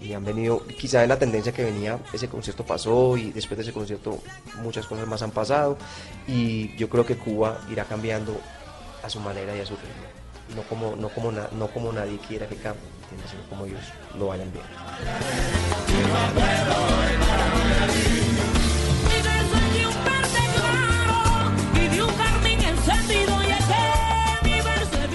y, 0.01 0.07
y 0.07 0.13
han 0.13 0.25
venido, 0.25 0.65
quizá 0.79 1.03
en 1.03 1.09
la 1.09 1.19
tendencia 1.19 1.53
que 1.53 1.63
venía, 1.63 1.97
ese 2.11 2.27
concierto 2.27 2.65
pasó 2.65 3.15
y 3.15 3.31
después 3.31 3.57
de 3.57 3.63
ese 3.63 3.71
concierto 3.71 4.19
muchas 4.63 4.85
cosas 4.87 5.07
más 5.07 5.21
han 5.21 5.31
pasado 5.31 5.77
y 6.27 6.75
yo 6.75 6.89
creo 6.89 7.05
que 7.05 7.15
Cuba 7.15 7.59
irá 7.71 7.85
cambiando 7.85 8.35
a 9.03 9.09
su 9.09 9.19
manera 9.19 9.55
y 9.55 9.59
a 9.61 9.65
su 9.65 9.75
ritmo, 9.75 10.55
no 10.55 10.61
como, 10.63 10.95
no 10.95 11.09
como, 11.09 11.31
na- 11.31 11.49
no 11.53 11.67
como 11.67 11.91
nadie 11.91 12.17
quiera 12.19 12.47
que 12.47 12.55
cambie, 12.57 12.81
¿entiendes? 13.03 13.31
sino 13.31 13.43
como 13.49 13.65
ellos 13.65 13.81
lo 14.17 14.27
vayan 14.27 14.51
viendo. 14.51 14.69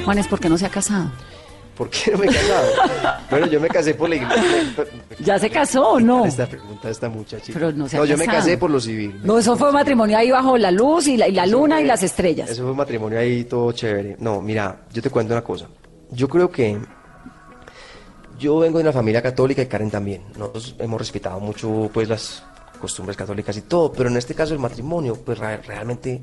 Juanes, 0.05 0.29
¿por 0.29 0.39
qué 0.41 0.49
no 0.49 0.57
se 0.59 0.67
ha 0.67 0.71
casado? 0.71 1.11
¿Por 1.77 1.91
qué 1.91 2.11
no 2.13 2.19
me 2.19 2.27
he 2.27 2.29
casado? 2.29 2.69
bueno, 3.31 3.47
yo 3.47 3.61
me 3.61 3.69
casé 3.69 3.95
por 3.95 4.09
la 4.09 4.17
iglesia. 4.17 4.87
¿Ya 5.21 5.39
se 5.39 5.51
casó 5.51 5.91
o 5.91 6.01
no? 6.01 6.25
Esta 6.25 6.47
pregunta 6.47 6.89
esta 6.89 7.09
muchachita. 7.09 7.59
Pero 7.59 7.73
no 7.73 7.89
se 7.89 7.99
ha 7.99 8.05
yo 8.05 8.17
me 8.17 8.27
casé 8.27 8.57
por 8.57 8.71
lo 8.71 8.81
civil. 8.81 9.21
No, 9.23 9.39
eso 9.39 9.57
fue 9.57 9.71
matrimonio 9.73 10.17
ahí 10.17 10.31
bajo 10.31 10.57
la 10.57 10.71
luz 10.71 11.07
y 11.07 11.17
la, 11.17 11.29
y 11.29 11.33
la 11.33 11.47
luna 11.47 11.81
y 11.81 11.85
las 11.85 12.03
estrellas. 12.03 12.51
Eso 12.51 12.63
fue 12.63 12.71
un 12.71 12.79
matrimonio 12.79 13.19
ahí 13.19 13.45
todo 13.45 13.71
chévere. 13.73 14.17
No, 14.19 14.41
mira, 14.41 14.85
yo 14.93 15.03
te 15.03 15.11
cuento 15.11 15.35
una 15.35 15.45
cosa. 15.45 15.67
Yo 16.11 16.29
creo 16.29 16.51
que 16.51 16.79
yo 18.39 18.59
vengo 18.59 18.79
de 18.79 18.85
una 18.85 18.93
familia 18.93 19.23
católica 19.23 19.63
y 19.63 19.67
Karen 19.67 19.91
también. 19.91 20.23
Nosotros 20.37 20.77
hemos 20.79 20.99
respetado 20.99 21.41
mucho 21.41 21.91
pues 21.93 22.09
las 22.09 22.43
costumbres 22.81 23.17
católicas 23.17 23.57
y 23.57 23.63
todo, 23.63 23.93
pero 23.93 24.09
en 24.09 24.17
este 24.17 24.35
caso 24.35 24.55
el 24.55 24.61
matrimonio 24.61 25.17
pues 25.17 25.39
realmente 25.39 26.23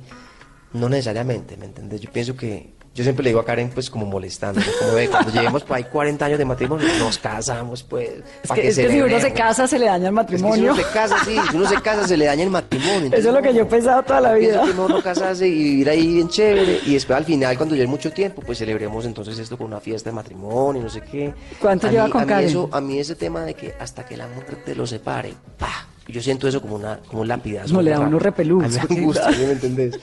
no 0.73 0.89
necesariamente, 0.89 1.57
¿me 1.57 1.65
entiendes? 1.65 2.01
Yo 2.01 2.11
pienso 2.11 2.35
que 2.35 2.73
yo 2.95 3.03
siempre 3.03 3.23
le 3.23 3.31
digo 3.31 3.39
a 3.39 3.45
Karen 3.45 3.71
pues 3.73 3.89
como 3.89 4.05
molestando, 4.05 4.61
como 4.79 4.91
de 4.93 5.07
cuando 5.09 5.31
lleguemos 5.31 5.63
por 5.63 5.77
ahí 5.77 5.85
40 5.85 6.25
años 6.25 6.37
de 6.37 6.45
matrimonio, 6.45 6.87
nos 6.99 7.17
casamos 7.17 7.81
pues. 7.81 8.09
Es 8.43 8.47
pa' 8.47 8.53
que, 8.55 8.67
es 8.67 8.75
que 8.75 8.89
si 8.91 9.01
uno 9.01 9.19
se 9.19 9.33
casa 9.33 9.67
se 9.67 9.79
le 9.79 9.87
daña 9.87 10.09
el 10.09 10.15
Es 10.17 10.25
que 10.27 10.37
si 10.37 10.43
matrimonio. 10.43 10.73
uno 10.73 10.83
se 10.83 10.89
casa, 10.91 11.15
sí, 11.25 11.35
si 11.49 11.57
uno 11.57 11.67
se 11.67 11.81
casa 11.81 12.07
se 12.07 12.17
le 12.17 12.25
daña 12.25 12.43
el 12.43 12.51
matrimonio. 12.51 13.09
Eso 13.11 13.29
es 13.29 13.33
lo 13.33 13.41
que 13.41 13.53
yo 13.53 13.63
he 13.63 13.65
pensado 13.65 14.03
toda 14.03 14.21
la 14.21 14.33
vida. 14.33 14.63
que 14.63 14.73
no, 14.75 14.87
no 14.87 15.01
casarse 15.01 15.47
y 15.47 15.63
vivir 15.63 15.89
ahí 15.89 16.13
bien 16.13 16.29
chévere 16.29 16.81
y 16.85 16.93
después 16.93 17.17
al 17.17 17.25
final 17.25 17.57
cuando 17.57 17.73
lleve 17.75 17.87
mucho 17.87 18.11
tiempo 18.11 18.43
pues 18.45 18.59
celebremos 18.59 19.05
entonces 19.05 19.39
esto 19.39 19.57
con 19.57 19.67
una 19.67 19.79
fiesta 19.79 20.11
de 20.11 20.15
matrimonio, 20.15 20.83
no 20.83 20.89
sé 20.89 21.01
qué. 21.01 21.33
¿Cuánto 21.59 21.87
a 21.87 21.91
lleva 21.91 22.05
mí, 22.05 22.11
con 22.11 22.21
a 22.21 22.25
mí 22.25 22.29
Karen? 22.29 22.49
eso, 22.49 22.69
a 22.71 22.79
mí 22.79 22.99
ese 22.99 23.15
tema 23.15 23.43
de 23.43 23.55
que 23.55 23.73
hasta 23.79 24.05
que 24.05 24.17
la 24.17 24.27
muerte 24.27 24.75
los 24.75 24.91
separe, 24.91 25.33
¡pah! 25.57 25.87
yo 26.07 26.21
siento 26.21 26.47
eso 26.47 26.61
como 26.61 26.75
una 26.75 26.99
como 27.07 27.21
un 27.23 27.27
lapidazo. 27.27 27.73
No, 27.73 27.81
le 27.81 27.89
da 27.91 28.01
uno 28.01 28.19
repelús, 28.19 28.77
A 28.77 28.85
mí 28.85 28.97
me 29.01 29.13
¿sí 29.13 29.45
me 29.45 29.51
entendés? 29.53 29.99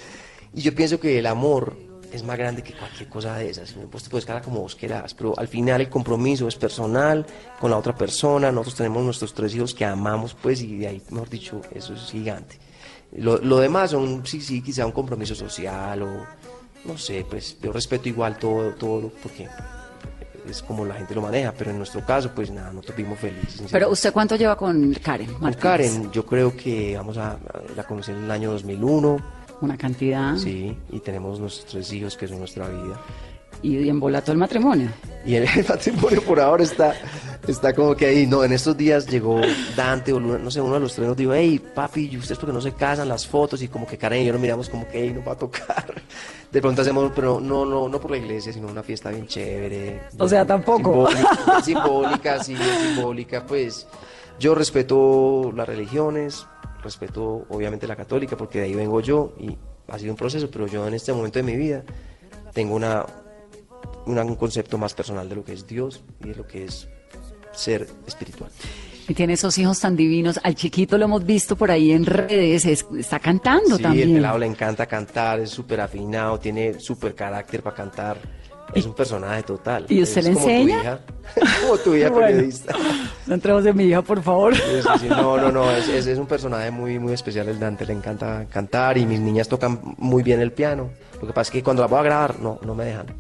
Y 0.52 0.62
yo 0.62 0.74
pienso 0.74 0.98
que 0.98 1.18
el 1.18 1.26
amor 1.26 1.76
es 2.12 2.22
más 2.22 2.36
grande 2.38 2.62
que 2.62 2.72
cualquier 2.74 3.08
cosa 3.08 3.36
de 3.36 3.50
esas. 3.50 3.74
Vos 3.90 4.02
te 4.02 4.10
puedes 4.10 4.24
quedar 4.24 4.42
como 4.42 4.60
vos 4.60 4.74
quieras, 4.74 5.14
pero 5.14 5.38
al 5.38 5.48
final 5.48 5.80
el 5.80 5.88
compromiso 5.88 6.48
es 6.48 6.56
personal 6.56 7.26
con 7.58 7.70
la 7.70 7.78
otra 7.78 7.94
persona. 7.94 8.50
Nosotros 8.50 8.76
tenemos 8.76 9.02
nuestros 9.04 9.34
tres 9.34 9.54
hijos 9.54 9.74
que 9.74 9.84
amamos, 9.84 10.34
pues, 10.34 10.60
y 10.62 10.78
de 10.78 10.88
ahí, 10.88 11.02
mejor 11.10 11.28
dicho, 11.28 11.60
eso 11.74 11.94
es 11.94 12.10
gigante. 12.10 12.58
Lo, 13.16 13.38
lo 13.38 13.58
demás 13.58 13.90
son, 13.90 14.24
sí, 14.26 14.40
sí, 14.40 14.62
quizá 14.62 14.86
un 14.86 14.92
compromiso 14.92 15.34
social 15.34 16.02
o, 16.02 16.26
no 16.84 16.98
sé, 16.98 17.26
pues, 17.28 17.58
yo 17.60 17.72
respeto 17.72 18.08
igual 18.08 18.38
todo, 18.38 18.72
todo, 18.74 19.12
porque 19.22 19.48
es 20.48 20.62
como 20.62 20.84
la 20.84 20.94
gente 20.94 21.14
lo 21.14 21.22
maneja, 21.22 21.52
pero 21.56 21.70
en 21.70 21.78
nuestro 21.78 22.04
caso, 22.04 22.30
pues, 22.34 22.50
nada, 22.50 22.72
nosotros 22.72 22.96
vivimos 22.96 23.18
felices. 23.18 23.68
Pero 23.70 23.90
usted 23.90 24.12
cuánto 24.12 24.36
lleva 24.36 24.56
con 24.56 24.92
Karen? 24.94 25.32
Con 25.32 25.42
Martínez? 25.42 25.62
Karen, 25.62 26.12
yo 26.12 26.24
creo 26.24 26.56
que 26.56 26.96
vamos 26.96 27.16
a, 27.18 27.38
la 27.76 27.84
conocí 27.84 28.12
en 28.12 28.24
el 28.24 28.30
año 28.30 28.52
2001. 28.52 29.39
Una 29.60 29.76
cantidad. 29.76 30.36
Sí, 30.36 30.76
y 30.90 31.00
tenemos 31.00 31.38
nuestros 31.38 31.66
tres 31.66 31.92
hijos 31.92 32.16
que 32.16 32.26
son 32.26 32.38
nuestra 32.38 32.68
vida. 32.68 32.98
Y 33.62 33.88
embolató 33.88 34.32
el 34.32 34.38
matrimonio. 34.38 34.88
Y 35.24 35.34
el, 35.34 35.44
el 35.44 35.66
matrimonio 35.68 36.22
por 36.22 36.40
ahora 36.40 36.62
está, 36.62 36.94
está 37.46 37.74
como 37.74 37.94
que 37.94 38.06
ahí, 38.06 38.26
no, 38.26 38.42
en 38.42 38.52
estos 38.52 38.76
días 38.76 39.06
llegó 39.06 39.40
Dante 39.76 40.12
o 40.12 40.20
no 40.20 40.50
sé, 40.50 40.60
uno 40.60 40.74
de 40.74 40.80
los 40.80 40.94
tres 40.94 41.06
nos 41.06 41.16
dijo, 41.16 41.34
hey, 41.34 41.60
papi, 41.74 42.08
¿y 42.10 42.16
ustedes 42.16 42.38
por 42.38 42.48
qué 42.48 42.54
no 42.54 42.60
se 42.60 42.72
casan 42.72 43.08
las 43.08 43.26
fotos? 43.26 43.60
Y 43.62 43.68
como 43.68 43.86
que 43.86 43.98
Karen 43.98 44.22
y 44.22 44.26
yo 44.26 44.32
nos 44.32 44.40
miramos 44.40 44.68
como 44.70 44.88
que, 44.88 45.02
hey, 45.02 45.12
nos 45.14 45.26
va 45.26 45.32
a 45.32 45.36
tocar. 45.38 45.94
De 46.50 46.60
pronto 46.60 46.82
hacemos, 46.82 47.12
pero 47.14 47.38
no, 47.38 47.64
no, 47.66 47.88
no 47.88 48.00
por 48.00 48.10
la 48.10 48.16
iglesia, 48.16 48.52
sino 48.52 48.68
una 48.68 48.82
fiesta 48.82 49.10
bien 49.10 49.26
chévere. 49.26 50.00
O 50.18 50.28
sea, 50.28 50.44
tampoco. 50.46 51.08
Simbólica, 51.62 51.62
simbólica, 51.62 52.42
sí, 52.42 52.56
simbólica, 52.56 53.46
pues 53.46 53.86
yo 54.40 54.54
respeto 54.54 55.52
las 55.54 55.68
religiones, 55.68 56.46
respeto 56.82 57.46
obviamente 57.50 57.86
la 57.86 57.96
católica, 57.96 58.36
porque 58.36 58.58
de 58.60 58.64
ahí 58.66 58.74
vengo 58.74 59.00
yo 59.00 59.34
y 59.38 59.56
ha 59.88 59.98
sido 59.98 60.12
un 60.12 60.16
proceso, 60.16 60.50
pero 60.50 60.66
yo 60.66 60.86
en 60.86 60.94
este 60.94 61.12
momento 61.12 61.38
de 61.38 61.42
mi 61.42 61.56
vida 61.56 61.82
tengo 62.52 62.74
una, 62.74 63.04
una- 64.06 64.24
un 64.24 64.36
concepto 64.36 64.78
más 64.78 64.94
personal 64.94 65.28
de 65.28 65.36
lo 65.36 65.44
que 65.44 65.52
es 65.52 65.66
Dios 65.66 66.02
y 66.24 66.28
de 66.28 66.34
lo 66.34 66.46
que 66.46 66.64
es 66.64 66.88
ser 67.52 67.86
espiritual. 68.06 68.50
Y 69.08 69.14
tiene 69.14 69.32
esos 69.32 69.58
hijos 69.58 69.80
tan 69.80 69.96
divinos. 69.96 70.38
Al 70.44 70.54
chiquito 70.54 70.96
lo 70.96 71.06
hemos 71.06 71.24
visto 71.26 71.56
por 71.56 71.70
ahí 71.72 71.90
en 71.90 72.06
redes. 72.06 72.64
es- 72.64 72.86
está 72.96 73.18
cantando 73.18 73.76
Sí, 73.76 73.82
también. 73.82 74.08
el 74.10 74.14
pelado 74.14 74.38
le 74.38 74.46
encanta 74.46 74.86
cantar, 74.86 75.40
es 75.40 75.50
súper 75.50 75.80
afinado, 75.80 76.38
tiene 76.38 76.78
súper 76.78 77.14
carácter 77.16 77.60
para 77.62 77.74
cantar. 77.74 78.18
Es 78.74 78.86
un 78.86 78.94
personaje 78.94 79.42
total. 79.42 79.86
¿Y 79.88 80.02
usted 80.02 80.18
Es 80.18 80.24
le 80.26 80.32
como 80.34 80.44
tu 80.46 80.50
enseña? 80.50 80.80
hija, 80.80 81.00
como 81.62 81.76
tu 81.78 81.94
hija 81.94 82.08
Bueno. 82.10 82.26
periodista. 82.26 82.74
No 83.26 83.34
entremos 83.34 83.66
en 83.66 83.76
mi 83.76 83.84
hija, 83.84 84.02
por 84.02 84.22
favor. 84.22 84.54
Sí. 84.56 85.06
No, 85.08 85.36
no, 85.38 85.50
no, 85.52 85.70
es, 85.70 85.88
es- 85.88 86.06
es 86.06 86.18
un 86.18 86.26
personaje 86.26 86.70
muy, 86.70 86.98
muy 86.98 87.12
especial 87.12 87.48
el 87.48 87.58
Dante, 87.58 87.84
le 87.86 87.92
encanta 87.94 88.46
cantar 88.50 88.96
y 88.98 89.06
mis 89.06 89.20
niñas 89.20 89.48
tocan 89.48 89.80
muy 89.98 90.22
bien 90.22 90.40
el 90.40 90.52
piano. 90.52 90.90
Lo 91.20 91.26
que 91.26 91.32
pasa 91.32 91.48
es 91.48 91.50
que 91.50 91.62
cuando 91.62 91.82
las 91.82 91.90
voy 91.90 92.00
a 92.00 92.02
grabar, 92.02 92.40
no, 92.40 92.58
no 92.64 92.74
me 92.74 92.84
dejan. 92.86 93.06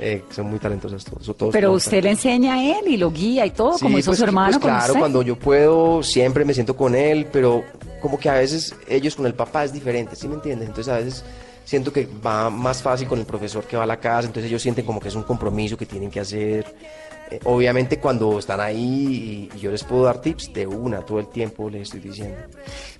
Eh, 0.00 0.22
son 0.30 0.46
muy 0.46 0.60
talentosas 0.60 1.04
todos. 1.04 1.36
todos 1.36 1.52
Pero 1.52 1.70
todos 1.70 1.84
usted 1.84 2.04
le 2.04 2.10
enseña 2.10 2.54
a 2.54 2.62
él 2.64 2.86
y 2.86 2.96
lo 2.96 3.10
guía 3.10 3.44
y 3.46 3.50
todo, 3.50 3.76
Sí, 3.76 3.84
como 3.84 3.98
hizo 3.98 4.10
pues, 4.12 4.18
su 4.20 4.24
hermano 4.24 4.60
pues, 4.60 4.62
claro, 4.72 4.86
usted. 4.92 5.00
cuando 5.00 5.22
yo 5.22 5.34
puedo, 5.36 6.04
siempre 6.04 6.44
me 6.44 6.54
siento 6.54 6.76
con 6.76 6.94
él, 6.94 7.26
pero 7.32 7.64
como 8.00 8.16
que 8.16 8.28
a 8.30 8.34
veces 8.34 8.76
ellos 8.86 9.16
con 9.16 9.26
el 9.26 9.34
papá 9.34 9.64
es 9.64 9.72
diferente, 9.72 10.14
¿sí 10.14 10.28
me 10.28 10.34
entiendes? 10.36 10.68
Entonces 10.68 10.92
a 10.94 10.98
veces 10.98 11.24
siento 11.68 11.92
que 11.92 12.08
va 12.26 12.48
más 12.48 12.82
fácil 12.82 13.06
con 13.06 13.18
el 13.18 13.26
profesor 13.26 13.62
que 13.64 13.76
va 13.76 13.82
a 13.82 13.86
la 13.86 14.00
casa, 14.00 14.26
entonces 14.26 14.48
ellos 14.48 14.62
sienten 14.62 14.86
como 14.86 14.98
que 14.98 15.08
es 15.08 15.14
un 15.14 15.22
compromiso 15.22 15.76
que 15.76 15.84
tienen 15.84 16.10
que 16.10 16.20
hacer. 16.20 16.64
Eh, 17.30 17.40
obviamente 17.44 18.00
cuando 18.00 18.38
están 18.38 18.58
ahí 18.58 19.50
y, 19.52 19.54
y 19.54 19.60
yo 19.60 19.70
les 19.70 19.84
puedo 19.84 20.04
dar 20.04 20.18
tips 20.18 20.50
de 20.54 20.66
una 20.66 21.02
todo 21.02 21.18
el 21.18 21.26
tiempo 21.28 21.68
les 21.68 21.82
estoy 21.82 22.00
diciendo. 22.00 22.38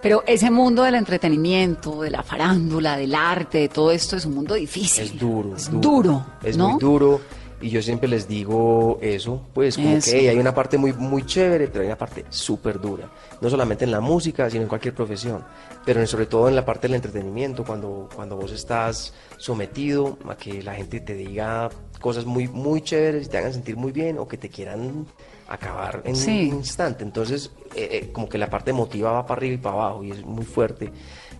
Pero 0.03 0.23
ese 0.27 0.51
mundo 0.51 0.83
del 0.83 0.97
entretenimiento, 0.97 2.03
de 2.03 2.11
la 2.11 2.23
farándula, 2.23 2.99
del 2.99 3.14
arte, 3.14 3.57
de 3.57 3.69
todo 3.71 3.91
esto 3.91 4.19
es 4.19 4.27
un 4.27 4.35
mundo 4.35 4.55
difícil. 4.55 5.05
Es 5.05 5.19
duro, 5.19 5.57
Es 5.57 5.71
duro, 5.71 6.27
es 6.43 6.59
¿no? 6.59 6.73
muy 6.73 6.79
duro 6.79 7.23
y 7.61 7.70
yo 7.70 7.82
siempre 7.82 8.09
les 8.09 8.28
digo 8.28 8.98
eso, 9.02 9.42
pues 9.52 9.76
como 9.76 9.96
Eso. 9.96 10.12
que 10.12 10.28
hay 10.28 10.38
una 10.38 10.54
parte 10.54 10.78
muy 10.78 10.92
muy 10.92 11.24
chévere, 11.26 11.68
pero 11.68 11.80
hay 11.80 11.86
una 11.88 11.98
parte 11.98 12.24
súper 12.30 12.80
dura, 12.80 13.11
no 13.40 13.50
solamente 13.50 13.84
en 13.84 13.90
la 13.90 14.00
música, 14.00 14.48
sino 14.48 14.62
en 14.62 14.68
cualquier 14.68 14.94
profesión, 14.94 15.44
pero 15.84 16.06
sobre 16.06 16.26
todo 16.26 16.48
en 16.48 16.54
la 16.56 16.64
parte 16.64 16.86
del 16.88 16.94
entretenimiento, 16.96 17.64
cuando 17.64 18.09
cuando 18.14 18.36
vos 18.36 18.52
estás 18.52 19.12
sometido 19.38 20.18
a 20.28 20.36
que 20.36 20.62
la 20.62 20.74
gente 20.74 21.00
te 21.00 21.14
diga 21.14 21.68
cosas 22.00 22.24
muy 22.24 22.46
muy 22.48 22.80
chéveres 22.82 23.26
y 23.26 23.30
te 23.30 23.38
hagan 23.38 23.52
sentir 23.52 23.76
muy 23.76 23.92
bien 23.92 24.18
o 24.18 24.28
que 24.28 24.36
te 24.36 24.48
quieran 24.48 25.06
acabar 25.48 26.02
en 26.04 26.14
Sí. 26.14 26.48
un 26.50 26.59
instante, 26.59 27.02
entonces 27.04 27.50
eh, 27.74 27.88
eh, 27.92 28.11
como 28.12 28.28
que 28.28 28.36
la 28.38 28.50
parte 28.50 28.70
emotiva 28.70 29.12
va 29.12 29.26
para 29.26 29.38
arriba 29.38 29.54
y 29.54 29.59
para 29.59 29.74
abajo 29.76 30.04
y 30.04 30.11
es 30.12 30.24
muy 30.24 30.44
fuerte. 30.44 30.90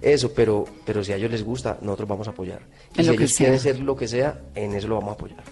Eso, 0.00 0.32
pero, 0.32 0.64
pero 0.86 1.02
si 1.02 1.12
a 1.12 1.16
ellos 1.16 1.30
les 1.30 1.42
gusta, 1.44 1.76
nosotros 1.82 2.08
vamos 2.08 2.28
a 2.28 2.30
apoyar. 2.30 2.60
Y 2.94 3.00
En 3.00 3.04
si 3.06 3.10
ellos 3.12 3.34
quieren 3.34 3.58
ser 3.58 3.80
lo 3.80 3.96
que 3.96 4.06
sea, 4.06 4.40
en 4.54 4.72
eso 4.74 4.86
lo 4.86 4.94
vamos 4.94 5.10
a 5.10 5.14
apoyar. 5.14 5.42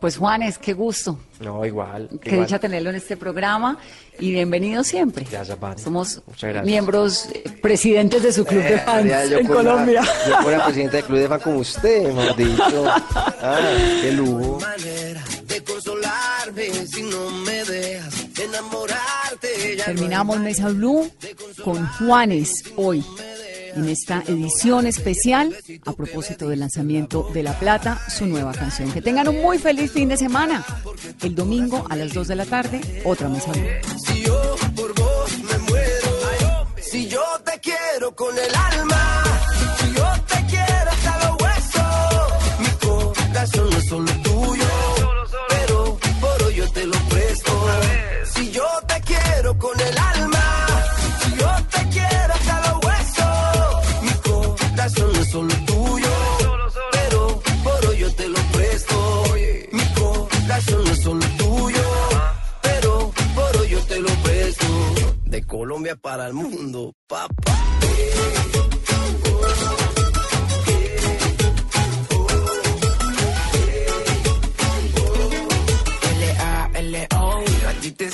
Pues 0.00 0.16
Juanes, 0.16 0.56
qué 0.56 0.72
gusto. 0.72 1.18
No, 1.40 1.64
igual. 1.66 2.08
Qué 2.22 2.30
igual. 2.30 2.46
dicha 2.46 2.58
tenerlo 2.58 2.88
en 2.90 2.96
este 2.96 3.16
programa 3.18 3.78
y 4.18 4.32
bienvenido 4.32 4.82
siempre. 4.82 5.26
Gracias, 5.30 5.60
Vane. 5.60 5.78
Somos 5.78 6.22
miembros, 6.64 7.26
eh, 7.34 7.44
presidentes 7.60 8.22
de 8.22 8.32
su 8.32 8.46
club 8.46 8.62
de 8.62 8.74
Eh, 8.76 8.78
fans 8.78 9.10
en 9.12 9.42
la- 9.42 9.48
Colombia. 9.48 10.02
yo 10.26 10.36
fuera 10.42 10.64
presidente 10.64 10.96
del 10.96 11.04
club 11.06 11.18
de 11.18 11.28
fan 11.28 11.40
como 11.40 11.58
usted, 11.58 12.12
mejor 12.14 12.36
dicho. 12.36 12.84
Ah, 13.42 13.58
qué 14.00 14.12
lujo. 14.12 14.58
Terminamos 19.84 20.38
Mesa 20.40 20.68
Blue 20.68 21.10
con 21.64 21.86
Juanes 21.98 22.62
hoy, 22.76 23.04
en 23.74 23.88
esta 23.88 24.22
edición 24.26 24.86
especial 24.86 25.54
a 25.84 25.92
propósito 25.92 26.48
del 26.48 26.60
lanzamiento 26.60 27.28
de 27.32 27.42
La 27.42 27.58
Plata, 27.58 28.00
su 28.08 28.26
nueva 28.26 28.52
canción. 28.52 28.92
Que 28.92 29.02
tengan 29.02 29.28
un 29.28 29.40
muy 29.40 29.58
feliz 29.58 29.92
fin 29.92 30.08
de 30.08 30.16
semana. 30.16 30.64
El 31.22 31.34
domingo 31.34 31.86
a 31.88 31.96
las 31.96 32.12
2 32.12 32.28
de 32.28 32.36
la 32.36 32.46
tarde, 32.46 32.80
otra 33.04 33.28
Mesa. 33.28 33.52
Si 34.06 34.22
yo 34.22 34.56
por 34.74 34.94
vos 34.94 35.38
me 35.38 35.58
muero, 35.58 36.66
si 36.80 37.08
yo 37.08 37.22
te 37.44 37.60
quiero 37.60 38.14
con 38.14 38.36
el 38.36 38.54
para 65.96 66.26
el 66.26 66.34
mundo, 66.34 66.94
papá. 67.06 67.60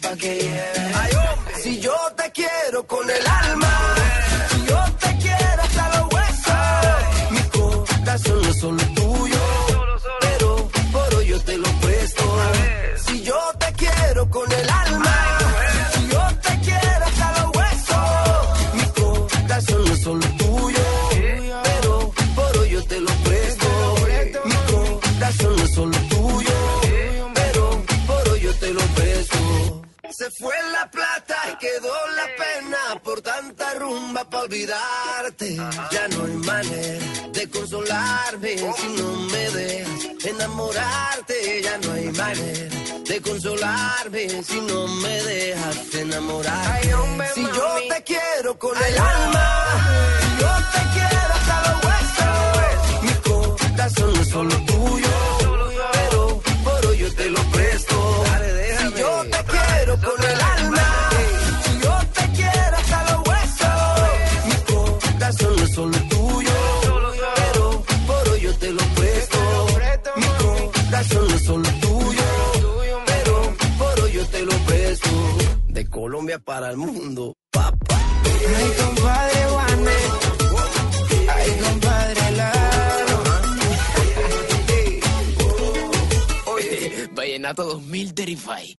pa' 0.00 0.16
que 0.16 0.34
lleve. 0.34 1.60
Si 1.62 1.80
yo 1.80 1.96
te 2.16 2.30
quiero 2.32 2.86
con 2.86 3.08
el 3.08 3.26
alma, 3.26 3.45
enamorarte. 40.56 41.62
Ya 41.62 41.78
no 41.78 41.92
hay 41.92 42.10
manera 42.12 42.98
de 43.04 43.20
consolarme 43.20 44.42
si 44.42 44.60
no 44.60 44.88
me 44.88 45.22
dejas 45.22 45.94
enamorar. 45.94 46.80
Si 47.34 47.42
yo 47.42 47.76
te 47.88 48.02
quiero 48.02 48.58
con 48.58 48.76
el 48.76 48.98
alma, 48.98 50.25
Vallenato 87.56 87.80
2000 87.80 88.12
Terrify 88.12 88.74